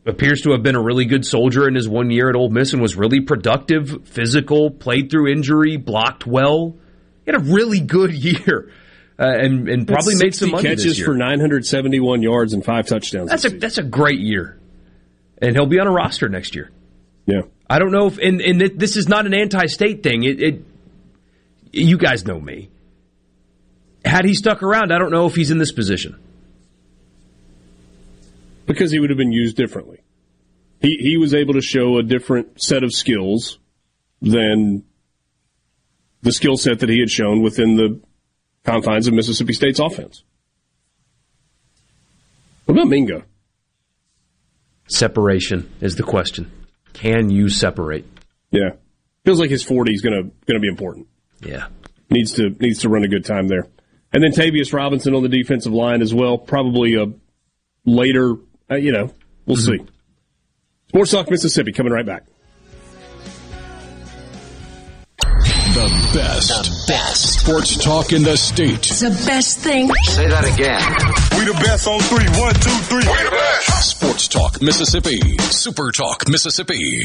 [0.07, 2.73] appears to have been a really good soldier in his one year at Ole Miss
[2.73, 6.77] and was really productive, physical, played through injury, blocked well.
[7.25, 8.73] He had a really good year,
[9.19, 11.07] uh, and and probably made some money catches this year.
[11.07, 13.31] for 971 yards and five touchdowns.
[13.31, 14.59] That's a that's a great year,
[15.39, 16.71] and he'll be on a roster next year.
[17.27, 20.25] Yeah, I don't know if and and this is not an anti-state thing.
[20.25, 20.65] It, it
[21.73, 22.71] you guys know me.
[24.05, 26.17] Had he stuck around, I don't know if he's in this position.
[28.67, 29.99] because he would have been used differently.
[30.81, 33.59] He he was able to show a different set of skills
[34.23, 34.85] than
[36.23, 38.01] the skill set that he had shown within the
[38.65, 40.23] confines of Mississippi State's offense.
[42.67, 43.25] What about Mingo?
[44.89, 46.51] Separation is the question.
[46.93, 48.05] Can you separate?
[48.51, 48.71] Yeah,
[49.25, 51.07] feels like his forty is gonna gonna be important.
[51.41, 51.67] Yeah,
[52.11, 53.67] needs to needs to run a good time there.
[54.13, 56.37] And then Tavius Robinson on the defensive line as well.
[56.39, 57.07] Probably a
[57.85, 58.35] later,
[58.71, 59.13] uh, you know,
[59.47, 59.79] we'll see.
[60.89, 62.25] Sports Talk Mississippi coming right back.
[65.71, 66.49] The best.
[66.49, 67.41] The best.
[67.41, 68.79] Sports talk in the state.
[68.79, 69.89] It's the best thing.
[70.03, 70.83] Say that again.
[71.39, 72.27] We the best on three.
[72.41, 72.99] One, two, three.
[72.99, 73.91] We the best.
[73.91, 75.39] Sports Talk Mississippi.
[75.39, 77.05] Super Talk Mississippi.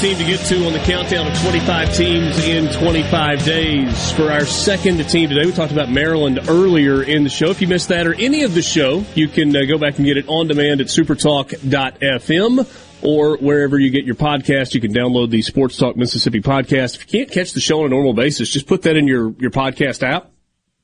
[0.00, 4.12] Team to get to on the countdown of 25 teams in 25 days.
[4.12, 7.48] For our second team today, we talked about Maryland earlier in the show.
[7.48, 10.04] If you missed that or any of the show, you can uh, go back and
[10.04, 12.68] get it on demand at supertalk.fm
[13.02, 14.74] or wherever you get your podcast.
[14.74, 16.96] You can download the Sports Talk Mississippi podcast.
[16.96, 19.34] If you can't catch the show on a normal basis, just put that in your,
[19.38, 20.30] your podcast app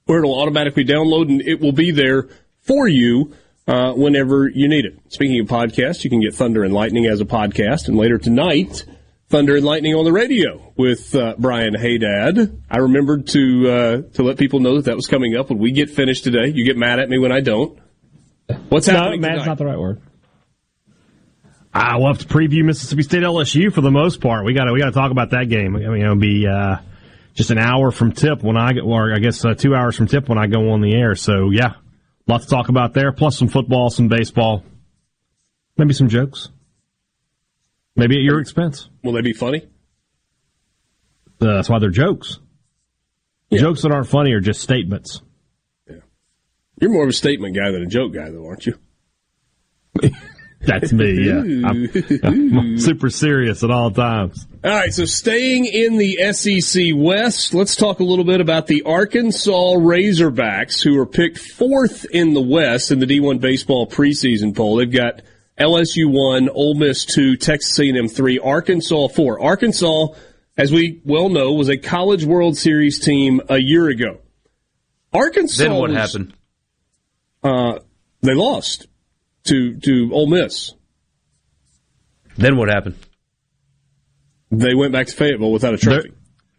[0.06, 2.28] where it'll automatically download and it will be there
[2.60, 3.34] for you
[3.66, 4.98] uh, whenever you need it.
[5.08, 8.84] Speaking of podcasts, you can get Thunder and Lightning as a podcast, and later tonight,
[9.32, 12.60] Thunder and Lightning on the radio with uh, Brian Haydad.
[12.70, 15.72] I remembered to uh, to let people know that that was coming up when we
[15.72, 16.48] get finished today.
[16.48, 17.78] You get mad at me when I don't.
[18.68, 20.02] What's no, happening mad's not the right word.
[21.72, 24.44] I we'll have to preview Mississippi State LSU for the most part.
[24.44, 25.76] We got to we got to talk about that game.
[25.76, 26.76] I mean, it'll be uh,
[27.32, 30.08] just an hour from tip when I get, or I guess uh, two hours from
[30.08, 31.14] tip when I go on the air.
[31.14, 31.76] So yeah,
[32.26, 33.12] lots to talk about there.
[33.12, 34.62] Plus some football, some baseball,
[35.78, 36.50] maybe some jokes.
[37.94, 38.88] Maybe at your expense.
[39.02, 39.68] Will they be funny?
[41.40, 42.38] Uh, that's why they're jokes.
[43.52, 45.20] Jokes that aren't funny are just statements.
[45.88, 45.96] Yeah.
[46.80, 48.78] You're more of a statement guy than a joke guy, though, aren't you?
[50.64, 51.26] That's me.
[51.26, 51.90] Yeah, I'm,
[52.22, 54.46] I'm super serious at all times.
[54.62, 58.82] All right, so staying in the SEC West, let's talk a little bit about the
[58.84, 64.76] Arkansas Razorbacks, who are picked fourth in the West in the D1 baseball preseason poll.
[64.76, 65.22] They've got
[65.62, 69.40] LSU one, Ole Miss two, Texas A&M three, Arkansas four.
[69.40, 70.08] Arkansas,
[70.56, 74.18] as we well know, was a College World Series team a year ago.
[75.12, 75.62] Arkansas.
[75.64, 76.34] Then what was- happened?
[77.42, 77.78] Uh,
[78.22, 78.86] they lost
[79.44, 80.72] to to Ole Miss.
[82.36, 82.94] Then what happened?
[84.50, 86.10] They went back to Fayetteville without a trophy.
[86.10, 86.16] Their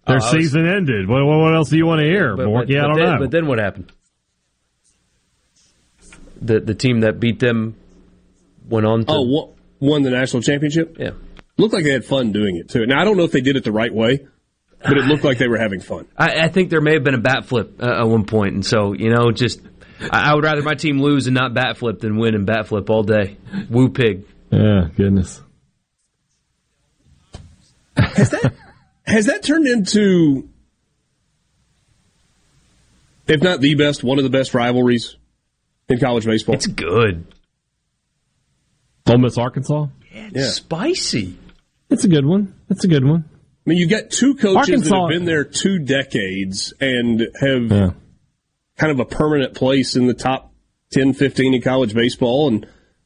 [0.08, 1.08] Oh, I was- season ended.
[1.08, 2.68] What, what what else do you want to hear, But, Borky?
[2.68, 3.20] but- I don't then, know.
[3.20, 3.92] But then what happened?
[6.42, 7.76] The the team that beat them
[8.68, 9.50] went on to Oh, wa-
[9.80, 10.98] won the national championship?
[11.00, 11.12] Yeah.
[11.58, 12.86] Looked like they had fun doing it too.
[12.86, 14.26] Now I don't know if they did it the right way,
[14.82, 16.08] but it looked like they were having fun.
[16.18, 18.66] I, I think there may have been a bat flip uh, at one point, and
[18.66, 19.62] so you know, just
[20.12, 22.68] I, I would rather my team lose and not bat flip than win and bat
[22.68, 23.38] flip all day.
[23.70, 24.26] Woo pig.
[24.52, 25.42] Yeah, goodness.
[27.96, 28.54] Has that
[29.06, 30.50] Has that turned into,
[33.28, 35.16] if not the best, one of the best rivalries
[35.90, 36.56] in college baseball?
[36.56, 37.33] It's good.
[39.08, 39.88] Ole Miss, Arkansas.
[40.14, 40.30] Yeah.
[40.34, 41.38] It's spicy.
[41.90, 42.54] It's a good one.
[42.70, 43.26] It's a good one.
[43.66, 47.92] I mean, you got two coaches that have been there two decades and have Yeah.
[48.78, 50.54] kind of a permanent place in the top
[50.92, 52.66] 10, 15 in college baseball, and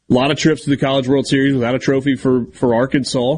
[0.10, 3.38] a lot of trips to the College World Series without a trophy for, for Arkansas.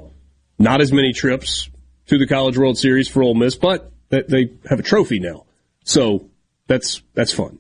[0.58, 1.70] Not as many trips
[2.08, 5.46] to the College World Series for Ole Miss, but they- they have a trophy now.
[5.86, 6.30] So
[6.68, 7.60] that's that's fun.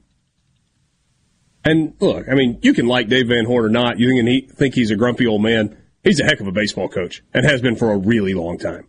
[1.63, 3.99] And look, I mean, you can like Dave Van Horn or not.
[3.99, 5.77] You think he think he's a grumpy old man.
[6.03, 8.87] He's a heck of a baseball coach and has been for a really long time.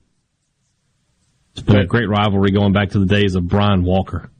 [1.52, 4.30] It's been a great rivalry going back to the days of Brian Walker.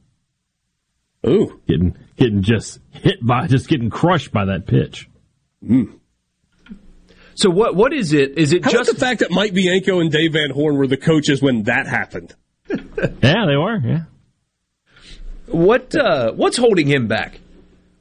[1.27, 5.09] Ooh, getting getting just hit by, just getting crushed by that pitch.
[7.35, 8.37] So what what is it?
[8.37, 10.97] Is it How just the fact that Mike Bianco and Dave Van Horn were the
[10.97, 12.33] coaches when that happened?
[13.21, 13.79] Yeah, they were.
[13.83, 14.03] Yeah.
[15.47, 17.39] what uh, what's holding him back,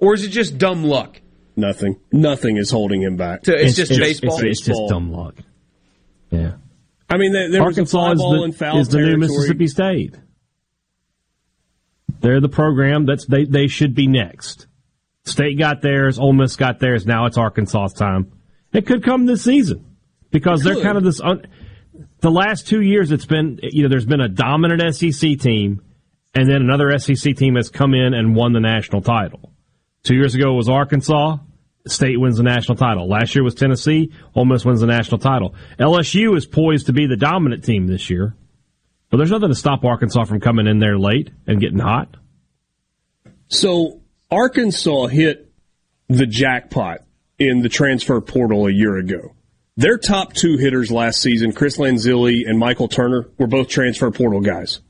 [0.00, 1.20] or is it just dumb luck?
[1.56, 2.00] Nothing.
[2.10, 3.42] Nothing is holding him back.
[3.42, 4.34] To- it's just baseball?
[4.38, 5.36] It's, it's just dumb luck.
[6.30, 6.54] Yeah.
[7.08, 9.16] I mean, there, there was a Arkansas is ball in the, foul is the new.
[9.16, 10.16] Mississippi State.
[12.20, 14.66] They're the program that's they they should be next.
[15.24, 17.06] State got theirs, Ole Miss got theirs.
[17.06, 18.32] Now it's Arkansas's time.
[18.72, 19.96] It could come this season
[20.30, 21.20] because they're kind of this.
[21.20, 21.46] Un,
[22.20, 25.82] the last two years, it's been you know there's been a dominant SEC team,
[26.34, 29.49] and then another SEC team has come in and won the national title.
[30.02, 31.38] Two years ago was Arkansas.
[31.86, 33.08] State wins the national title.
[33.08, 34.12] Last year was Tennessee.
[34.34, 35.54] Ole Miss wins the national title.
[35.78, 38.34] LSU is poised to be the dominant team this year.
[39.10, 42.16] But there's nothing to stop Arkansas from coming in there late and getting hot.
[43.48, 44.00] So
[44.30, 45.52] Arkansas hit
[46.08, 47.00] the jackpot
[47.38, 49.34] in the transfer portal a year ago.
[49.76, 54.40] Their top two hitters last season, Chris Lanzilli and Michael Turner, were both transfer portal
[54.40, 54.80] guys.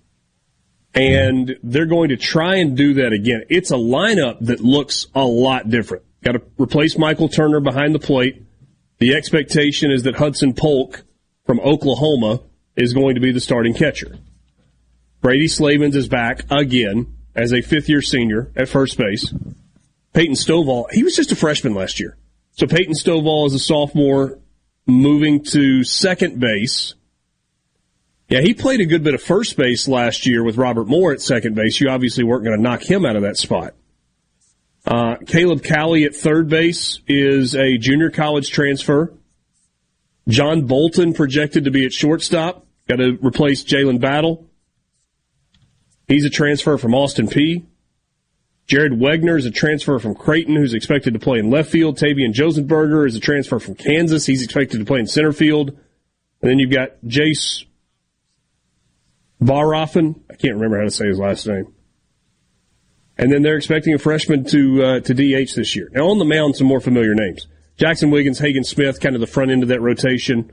[0.95, 3.45] And they're going to try and do that again.
[3.49, 6.05] It's a lineup that looks a lot different.
[6.23, 8.43] Got to replace Michael Turner behind the plate.
[8.99, 11.05] The expectation is that Hudson Polk
[11.47, 12.41] from Oklahoma
[12.77, 14.19] is going to be the starting catcher.
[15.21, 19.33] Brady Slavens is back again as a fifth year senior at first base.
[20.12, 22.17] Peyton Stovall, he was just a freshman last year.
[22.53, 24.39] So Peyton Stovall is a sophomore
[24.87, 26.95] moving to second base.
[28.31, 31.20] Yeah, he played a good bit of first base last year with Robert Moore at
[31.20, 31.81] second base.
[31.81, 33.74] You obviously weren't going to knock him out of that spot.
[34.86, 39.12] Uh, Caleb Cali at third base is a junior college transfer.
[40.28, 42.66] John Bolton projected to be at shortstop.
[42.89, 44.48] Got to replace Jalen Battle.
[46.09, 47.66] He's a transfer from Austin Peay
[48.70, 51.98] Jared Wegner is a transfer from Creighton, who's expected to play in left field.
[51.98, 54.27] Tavian Josenberger is a transfer from Kansas.
[54.27, 55.70] He's expected to play in center field.
[56.40, 57.65] And then you've got Jace
[59.41, 60.21] Bohrofen.
[60.31, 61.75] I can't remember how to say his last name.
[63.17, 65.91] And then they're expecting a freshman to uh, to DH this year.
[65.93, 67.47] Now on the mound, some more familiar names:
[67.77, 70.53] Jackson Wiggins, Hagen Smith, kind of the front end of that rotation.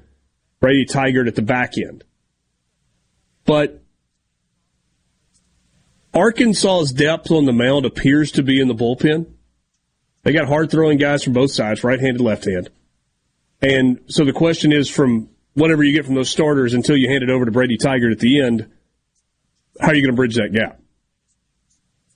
[0.60, 2.04] Brady Tygart at the back end.
[3.46, 3.82] But
[6.14, 9.28] Arkansas's depth on the mound appears to be in the bullpen.
[10.24, 12.70] They got hard throwing guys from both sides, right handed, left hand.
[13.62, 17.24] And so the question is from whatever you get from those starters until you hand
[17.24, 18.70] it over to Brady Tygart at the end,
[19.80, 20.80] how are you going to bridge that gap?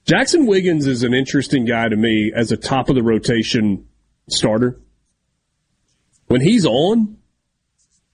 [0.06, 3.88] Jackson Wiggins is an interesting guy to me as a top of the rotation
[4.30, 4.80] starter.
[6.28, 7.18] When he's on,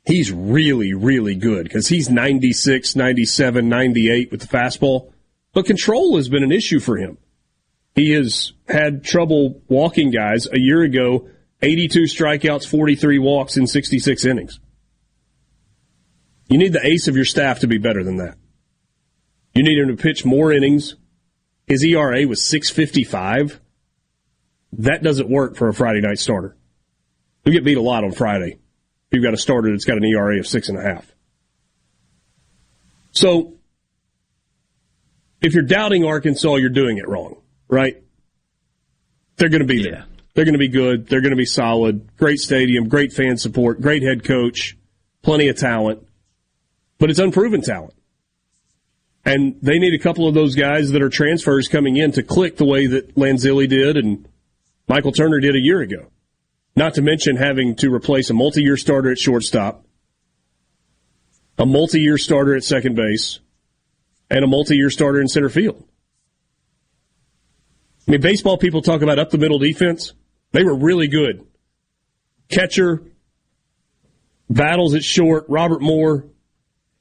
[0.06, 5.14] he's really, really good because he's 96, 97, 98 with the fastball.
[5.54, 7.18] But control has been an issue for him.
[7.96, 10.48] He has had trouble walking guys.
[10.52, 11.30] A year ago,
[11.62, 14.60] 82 strikeouts, 43 walks in 66 innings.
[16.48, 18.38] You need the ace of your staff to be better than that.
[19.58, 20.96] You need him to pitch more innings.
[21.66, 23.60] His ERA was 655.
[24.74, 26.56] That doesn't work for a Friday night starter.
[27.44, 28.52] You get beat a lot on Friday.
[28.52, 31.12] If you've got a starter that's got an ERA of six and a half.
[33.14, 33.56] So
[35.42, 38.04] if you're doubting Arkansas, you're doing it wrong, right?
[39.38, 40.06] They're going to be there.
[40.36, 41.08] They're going to be good.
[41.08, 42.16] They're going to be solid.
[42.18, 44.78] Great stadium, great fan support, great head coach,
[45.24, 46.06] plenty of talent,
[47.00, 47.96] but it's unproven talent.
[49.28, 52.56] And they need a couple of those guys that are transfers coming in to click
[52.56, 54.26] the way that Lanzilli did and
[54.88, 56.08] Michael Turner did a year ago.
[56.78, 59.84] Not to mention having to replace a multi-year starter at shortstop,
[61.58, 63.42] a multi-year starter at second base,
[64.30, 65.84] and a multi-year starter in center field.
[68.08, 70.14] I mean, baseball people talk about up the middle defense.
[70.54, 71.46] They were really good.
[72.48, 73.02] Catcher,
[74.50, 76.28] battles at short, Robert Moore,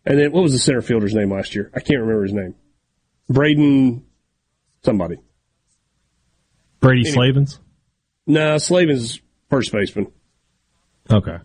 [0.06, 1.70] and then what was the center fielder's name last year?
[1.74, 2.54] I can't remember his name.
[3.28, 4.04] Braden,
[4.84, 5.16] somebody.
[6.80, 7.14] Brady Anyway.
[7.14, 7.60] Slavens?
[8.26, 9.20] No, nah, Slavens
[9.50, 10.12] first baseman.
[11.10, 11.38] Okay.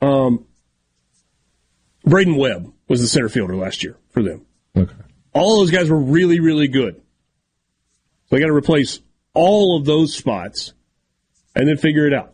[0.00, 0.46] Um,
[2.04, 4.46] Braden Webb was the center fielder last year for them.
[4.76, 4.94] Okay.
[5.32, 6.96] All those guys were really, really good.
[8.26, 9.00] So they got to replace
[9.34, 10.72] all of those spots
[11.54, 12.32] and then figure it out.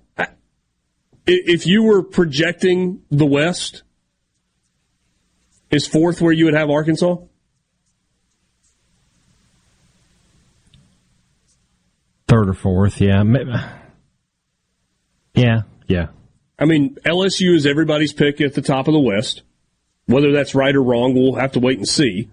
[1.24, 3.82] If you were projecting the West,
[5.72, 7.16] is fourth where you would have Arkansas?
[12.28, 13.24] Third or fourth, yeah.
[15.34, 16.06] Yeah, yeah.
[16.58, 19.42] I mean, LSU is everybody's pick at the top of the West.
[20.06, 22.28] Whether that's right or wrong, we'll have to wait and see.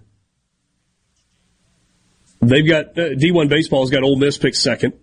[2.40, 4.94] They've got uh, D1 baseball's got Ole Miss picked second.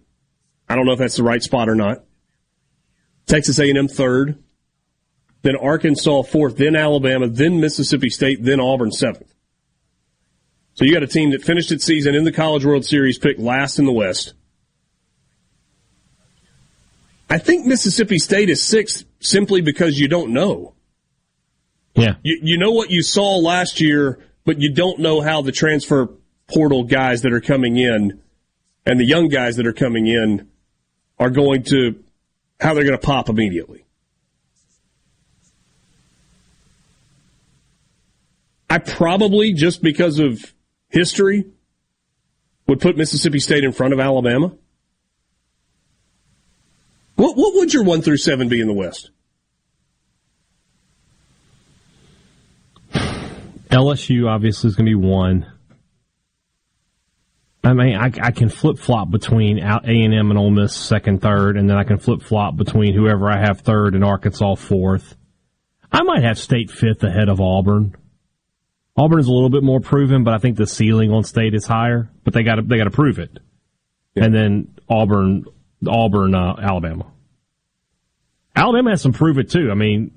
[0.68, 2.04] I don't know if that's the right spot or not.
[3.26, 4.44] Texas A&M third,
[5.48, 9.34] then Arkansas fourth, then Alabama, then Mississippi State, then Auburn seventh.
[10.74, 13.40] So you got a team that finished its season in the College World Series picked
[13.40, 14.34] last in the West.
[17.30, 20.74] I think Mississippi State is sixth simply because you don't know.
[21.96, 22.16] Yeah.
[22.24, 26.10] You, you know what you saw last year, but you don't know how the transfer
[26.48, 28.22] portal guys that are coming in
[28.86, 30.50] and the young guys that are coming in
[31.18, 32.04] are going to,
[32.60, 33.86] how they're going to pop immediately.
[38.70, 40.54] I probably, just because of
[40.90, 41.46] history,
[42.68, 44.54] would put Mississippi State in front of Alabama.
[47.16, 49.10] What what would your one through seven be in the West?
[53.70, 55.46] LSU obviously is going to be one.
[57.64, 61.22] I mean, I, I can flip flop between A and M and Ole Miss second,
[61.22, 65.18] third, and then I can flip flop between whoever I have third and Arkansas fourth.
[65.92, 67.96] I might have State fifth ahead of Auburn.
[68.98, 71.66] Auburn is a little bit more proven, but I think the ceiling on State is
[71.66, 72.10] higher.
[72.24, 73.38] But they got to they got to prove it.
[74.16, 75.46] And then Auburn,
[75.88, 77.12] Auburn, uh, Alabama.
[78.56, 79.70] Alabama has some prove it too.
[79.70, 80.12] I mean,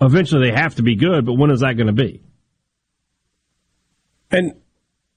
[0.00, 2.22] eventually they have to be good, but when is that going to be?
[4.30, 4.54] And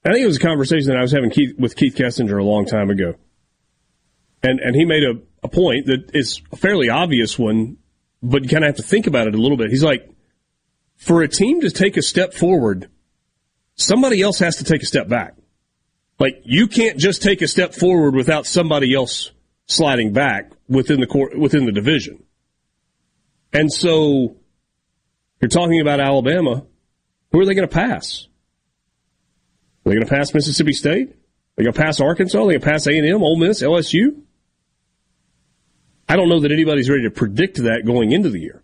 [0.04, 2.44] I think it was a conversation that I was having Keith, with Keith Kessinger a
[2.44, 3.14] long time ago.
[4.42, 7.78] And, and he made a, a point that is a fairly obvious one,
[8.22, 9.70] but you kind of have to think about it a little bit.
[9.70, 10.11] He's like,
[11.02, 12.88] for a team to take a step forward,
[13.74, 15.34] somebody else has to take a step back.
[16.20, 19.32] Like you can't just take a step forward without somebody else
[19.66, 22.22] sliding back within the court, within the division.
[23.52, 24.36] And so
[25.40, 26.64] you're talking about Alabama.
[27.32, 28.28] Who are they going to pass?
[29.84, 31.08] Are they going to pass Mississippi State?
[31.08, 31.14] Are
[31.56, 32.38] they going to pass Arkansas?
[32.38, 34.20] Are they going to pass A&M, Ole Miss, LSU?
[36.08, 38.61] I don't know that anybody's ready to predict that going into the year.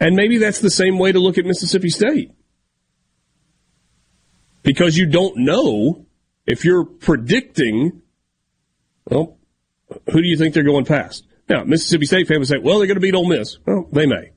[0.00, 2.32] And maybe that's the same way to look at Mississippi State.
[4.62, 6.06] Because you don't know
[6.46, 8.02] if you're predicting,
[9.08, 9.38] well,
[10.10, 11.26] who do you think they're going past?
[11.48, 13.58] Now, Mississippi State fans say, well, they're going to beat Ole Miss.
[13.66, 14.32] Well, they may.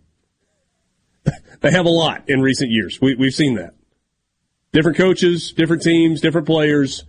[1.61, 2.99] they have a lot in recent years.
[3.01, 3.73] We, we've seen that.
[4.73, 7.05] Different coaches, different teams, different players.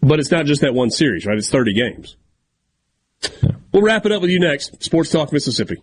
[0.00, 1.36] But it's not just that one series, right?
[1.36, 2.16] It's 30 games.
[3.72, 4.82] We'll wrap it up with you next.
[4.82, 5.82] Sports Talk Mississippi.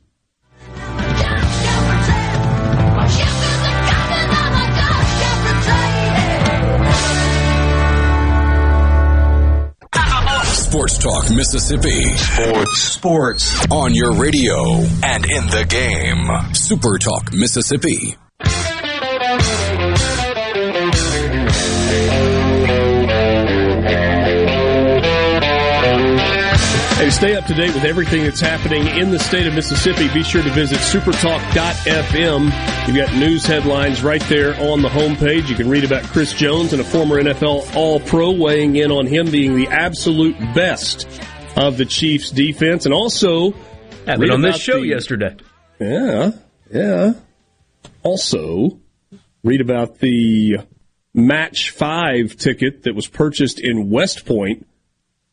[10.78, 12.04] Sports Talk Mississippi.
[12.18, 12.78] Sports.
[12.78, 13.66] Sports.
[13.72, 16.54] On your radio and in the game.
[16.54, 18.16] Super Talk Mississippi.
[26.98, 30.22] Hey, stay up to date with everything that's happening in the state of Mississippi, be
[30.22, 32.52] sure to visit supertalk.fm.
[32.88, 35.50] You've got news headlines right there on the homepage.
[35.50, 39.06] You can read about Chris Jones and a former NFL All Pro weighing in on
[39.06, 41.06] him being the absolute best
[41.58, 42.86] of the Chiefs defense.
[42.86, 43.54] And also,
[44.08, 45.36] read on this show the- yesterday.
[45.82, 46.32] Yeah,
[46.74, 47.14] yeah.
[48.04, 48.80] Also,
[49.44, 50.60] read about the
[51.14, 54.66] match five ticket that was purchased in West Point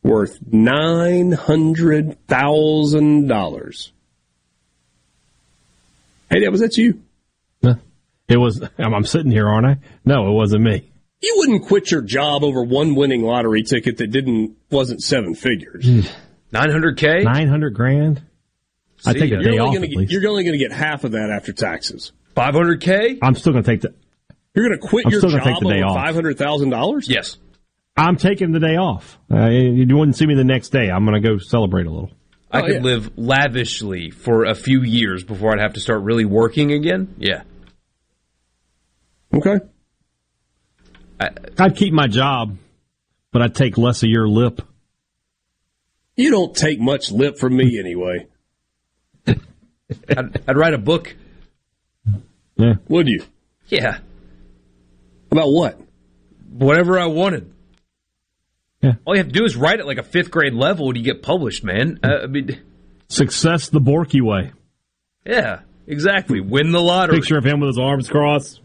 [0.02, 3.92] worth nine hundred thousand dollars.
[6.28, 7.00] Hey, that was that you?
[8.28, 8.62] It was.
[8.78, 9.76] I'm, I'm sitting here, aren't I?
[10.04, 10.90] No, it wasn't me.
[11.20, 15.86] You wouldn't quit your job over one winning lottery ticket that didn't wasn't seven figures.
[16.52, 18.22] Nine hundred k, nine hundred grand.
[19.06, 20.12] I See, take a you're day only off gonna at get- least.
[20.12, 22.12] You're only going to get half of that after taxes.
[22.34, 23.18] five hundred k.
[23.22, 23.94] I'm still going to take the.
[24.54, 25.96] You're going to quit I'm your still job gonna take the day over off.
[25.96, 27.08] five hundred thousand dollars?
[27.08, 27.36] Yes.
[27.96, 29.18] I'm taking the day off.
[29.32, 30.90] Uh, you wouldn't see me the next day.
[30.90, 32.10] I'm going to go celebrate a little.
[32.50, 32.80] I Oh, could yeah.
[32.80, 37.14] live lavishly for a few years before I'd have to start really working again.
[37.18, 37.42] Yeah.
[39.34, 39.64] Okay.
[41.58, 42.56] I'd keep my job,
[43.32, 44.60] but I'd take less of your lip.
[46.16, 48.26] You don't take much lip from me anyway.
[49.26, 51.14] I'd, I'd write a book.
[52.56, 52.74] Yeah.
[52.88, 53.24] Would you?
[53.68, 53.98] Yeah.
[55.30, 55.80] About what?
[56.50, 57.52] Whatever I wanted.
[58.80, 58.92] Yeah.
[59.04, 61.02] All you have to do is write it like a fifth grade level and you
[61.02, 61.98] get published, man.
[62.04, 62.60] Uh, I mean,
[63.08, 64.52] Success the Borky way.
[65.24, 66.40] yeah, exactly.
[66.40, 67.18] Win the lottery.
[67.18, 68.60] Picture of him with his arms crossed,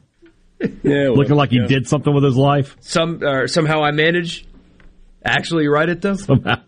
[0.83, 1.67] Yeah, looking like he yeah.
[1.67, 2.75] did something with his life.
[2.81, 4.45] Some uh, somehow I manage.
[5.23, 6.15] Actually, write it though.
[6.15, 6.61] Somehow,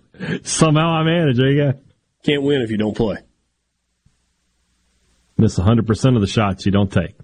[0.44, 1.40] somehow I managed.
[1.40, 1.80] There you go.
[2.24, 3.18] Can't win if you don't play.
[5.38, 7.16] Miss 100% of the shots you don't take.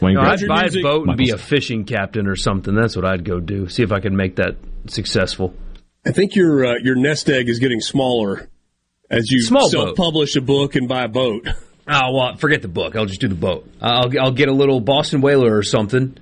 [0.00, 2.74] Wayne No, I'd buy a music- boat and be a fishing captain or something.
[2.74, 3.68] That's what I'd go do.
[3.68, 5.54] See if I can make that successful.
[6.06, 8.48] I think your uh, your nest egg is getting smaller
[9.10, 11.46] as you Small self-publish a book and buy a boat.
[11.90, 12.94] Oh well, forget the book.
[12.96, 13.66] I'll just do the boat.
[13.80, 16.16] I'll I'll get a little Boston whaler or something,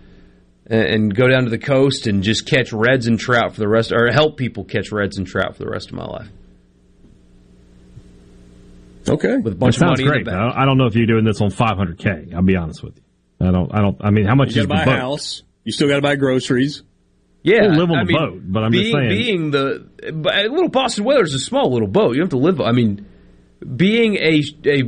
[0.67, 3.69] and, and go down to the coast and just catch reds and trout for the
[3.69, 6.29] rest, or help people catch reds and trout for the rest of my life
[9.09, 9.37] Okay.
[9.37, 10.25] with a That bunch of sounds money in great.
[10.25, 10.55] the bank.
[10.57, 12.35] I don't know if you're doing this on 500K.
[12.35, 13.47] I'll be honest with you.
[13.49, 15.01] I don't, I don't, I mean, how much You is got to the buy boat?
[15.01, 15.43] house.
[15.65, 16.83] You still got to buy groceries.
[17.43, 19.89] Yeah, We'll live on I the mean, boat, but I'm just being, saying- being the
[20.03, 22.17] a little Boston whaler is a small little boat.
[22.17, 22.61] You don't have to live.
[22.61, 23.07] I mean,
[23.77, 24.83] being a a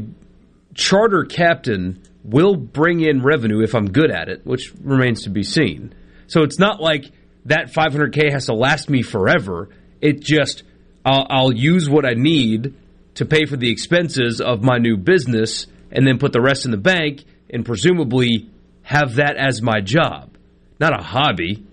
[0.78, 5.42] charter captain will bring in revenue if I'm good at it, which remains to be
[5.42, 5.92] seen.
[6.28, 7.10] So it's not like
[7.46, 9.68] that 500k has to last me forever.
[10.00, 10.62] It just
[11.04, 12.74] I'll, I'll use what I need
[13.14, 16.70] to pay for the expenses of my new business and then put the rest in
[16.70, 18.48] the bank and presumably
[18.82, 20.36] have that as my job,
[20.78, 21.66] not a hobby.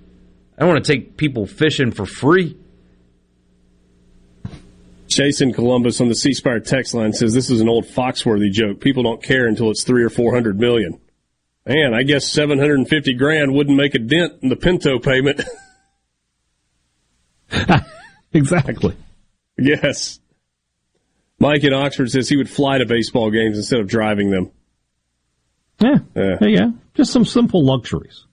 [0.58, 2.58] I don't want to take people fishing for free.
[5.16, 8.82] Jason Columbus on the C Spire text line says this is an old Foxworthy joke.
[8.82, 11.00] People don't care until it's three or four hundred million.
[11.66, 15.00] Man, I guess seven hundred and fifty grand wouldn't make a dent in the Pinto
[15.00, 15.42] payment.
[18.34, 18.96] exactly.
[19.58, 20.20] yes.
[21.40, 24.52] Mike in Oxford says he would fly to baseball games instead of driving them.
[25.80, 25.98] Yeah.
[26.16, 26.38] Yeah.
[26.42, 26.70] Yeah, yeah.
[26.94, 28.26] Just some simple luxuries.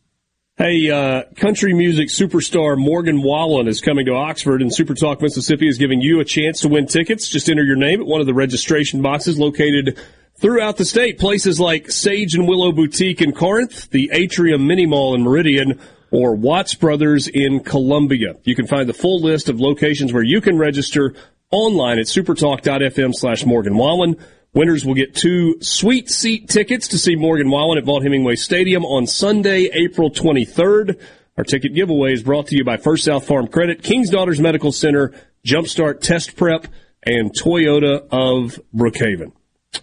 [0.62, 5.66] Hey, uh, country music superstar Morgan Wallen is coming to Oxford, and Super Talk Mississippi
[5.66, 7.28] is giving you a chance to win tickets.
[7.28, 9.98] Just enter your name at one of the registration boxes located
[10.36, 11.18] throughout the state.
[11.18, 15.80] Places like Sage and Willow Boutique in Corinth, the Atrium Mini Mall in Meridian,
[16.12, 18.36] or Watts Brothers in Columbia.
[18.44, 21.12] You can find the full list of locations where you can register
[21.50, 24.14] online at supertalk.fm slash Morgan Wallen.
[24.54, 28.84] Winners will get two sweet seat tickets to see Morgan Wallen at Vaught Hemingway Stadium
[28.84, 31.00] on Sunday, April 23rd.
[31.38, 34.70] Our ticket giveaway is brought to you by First South Farm Credit, King's Daughters Medical
[34.70, 36.66] Center, Jumpstart Test Prep,
[37.02, 39.32] and Toyota of Brookhaven.
[39.72, 39.80] Do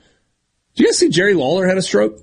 [0.75, 2.19] you guys see Jerry Lawler had a stroke?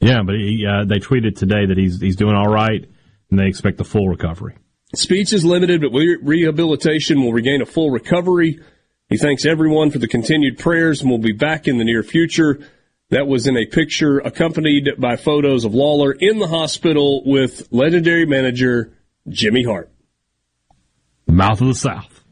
[0.00, 2.84] Yeah, but he, uh, they tweeted today that he's he's doing all right,
[3.30, 4.56] and they expect a full recovery.
[4.96, 8.58] Speech is limited, but re- rehabilitation will regain a full recovery.
[9.08, 12.60] He thanks everyone for the continued prayers and will be back in the near future.
[13.10, 18.26] That was in a picture accompanied by photos of Lawler in the hospital with legendary
[18.26, 18.92] manager
[19.28, 19.90] Jimmy Hart.
[21.26, 22.24] Mouth of the South.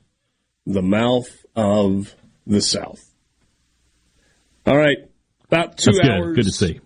[0.67, 2.15] The mouth of
[2.47, 3.13] the South.
[4.67, 4.99] All right.
[5.45, 6.37] About two That's hours.
[6.37, 6.81] Good to see.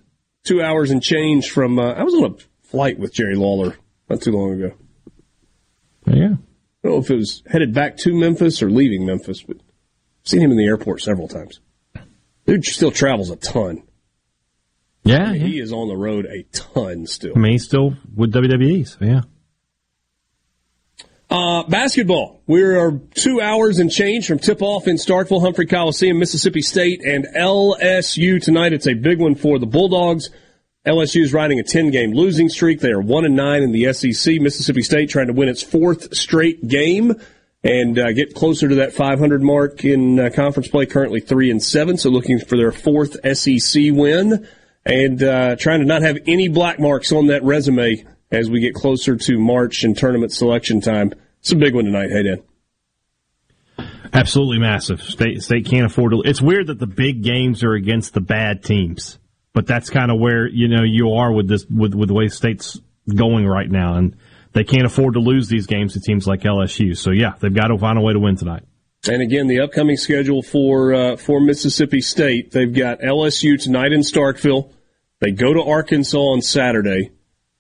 [0.44, 3.76] Two hours and change from, uh, I was on a flight with Jerry Lawler
[4.10, 4.74] not too long ago.
[6.06, 6.34] Yeah.
[6.34, 9.58] I don't know if it was headed back to Memphis or leaving Memphis, but
[10.26, 11.60] seen him in the airport several times.
[12.46, 13.82] Dude still travels a ton.
[15.02, 15.46] Yeah, I mean, yeah.
[15.46, 17.32] he is on the road a ton still.
[17.34, 19.22] I mean, he's still with WWE, so yeah.
[21.28, 22.40] Uh, basketball.
[22.46, 27.04] We are two hours and change from tip off in Starkville, Humphrey Coliseum, Mississippi State,
[27.04, 28.72] and LSU tonight.
[28.72, 30.30] It's a big one for the Bulldogs.
[30.86, 32.78] LSU is riding a 10 game losing streak.
[32.78, 34.40] They are 1 and 9 in the SEC.
[34.40, 37.14] Mississippi State trying to win its fourth straight game
[37.66, 41.60] and uh, get closer to that 500 mark in uh, conference play, currently 3 and
[41.62, 41.98] 7.
[41.98, 44.46] So looking for their fourth SEC win
[44.84, 48.74] and uh, trying to not have any black marks on that resume as we get
[48.74, 51.12] closer to March and tournament selection time.
[51.40, 52.10] It's a big one tonight.
[52.10, 52.42] Hey, Dan.
[54.12, 55.02] Absolutely massive.
[55.02, 56.22] State state can't afford to.
[56.24, 59.18] It's weird that the big games are against the bad teams,
[59.52, 62.28] but that's kind of where you know you are with this with with the way
[62.28, 62.80] state's
[63.12, 64.16] going right now, and
[64.56, 66.96] they can't afford to lose these games to teams like LSU.
[66.96, 68.62] So yeah, they've got to find a way to win tonight.
[69.06, 74.00] And again, the upcoming schedule for uh, for Mississippi State, they've got LSU tonight in
[74.00, 74.72] Starkville.
[75.20, 77.10] They go to Arkansas on Saturday.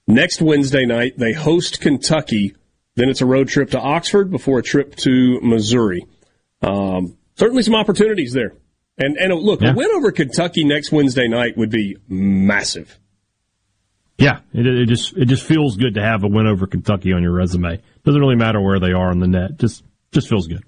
[0.08, 2.54] Next Wednesday night, they host Kentucky.
[2.94, 6.06] Then it's a road trip to Oxford before a trip to Missouri.
[6.62, 8.54] Um, certainly some opportunities there.
[8.96, 9.72] And and look, Yeah.
[9.72, 12.98] a win over Kentucky next Wednesday night would be massive.
[14.18, 17.22] Yeah, it, it just it just feels good to have a win over Kentucky on
[17.22, 17.82] your resume.
[18.04, 19.58] Doesn't really matter where they are on the net.
[19.58, 20.64] Just just feels good.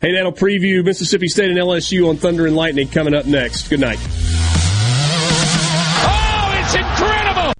[0.00, 3.68] Hey, that'll preview Mississippi State and LSU on Thunder and Lightning coming up next.
[3.68, 3.98] Good night.
[6.00, 7.17] Oh, it's incredible!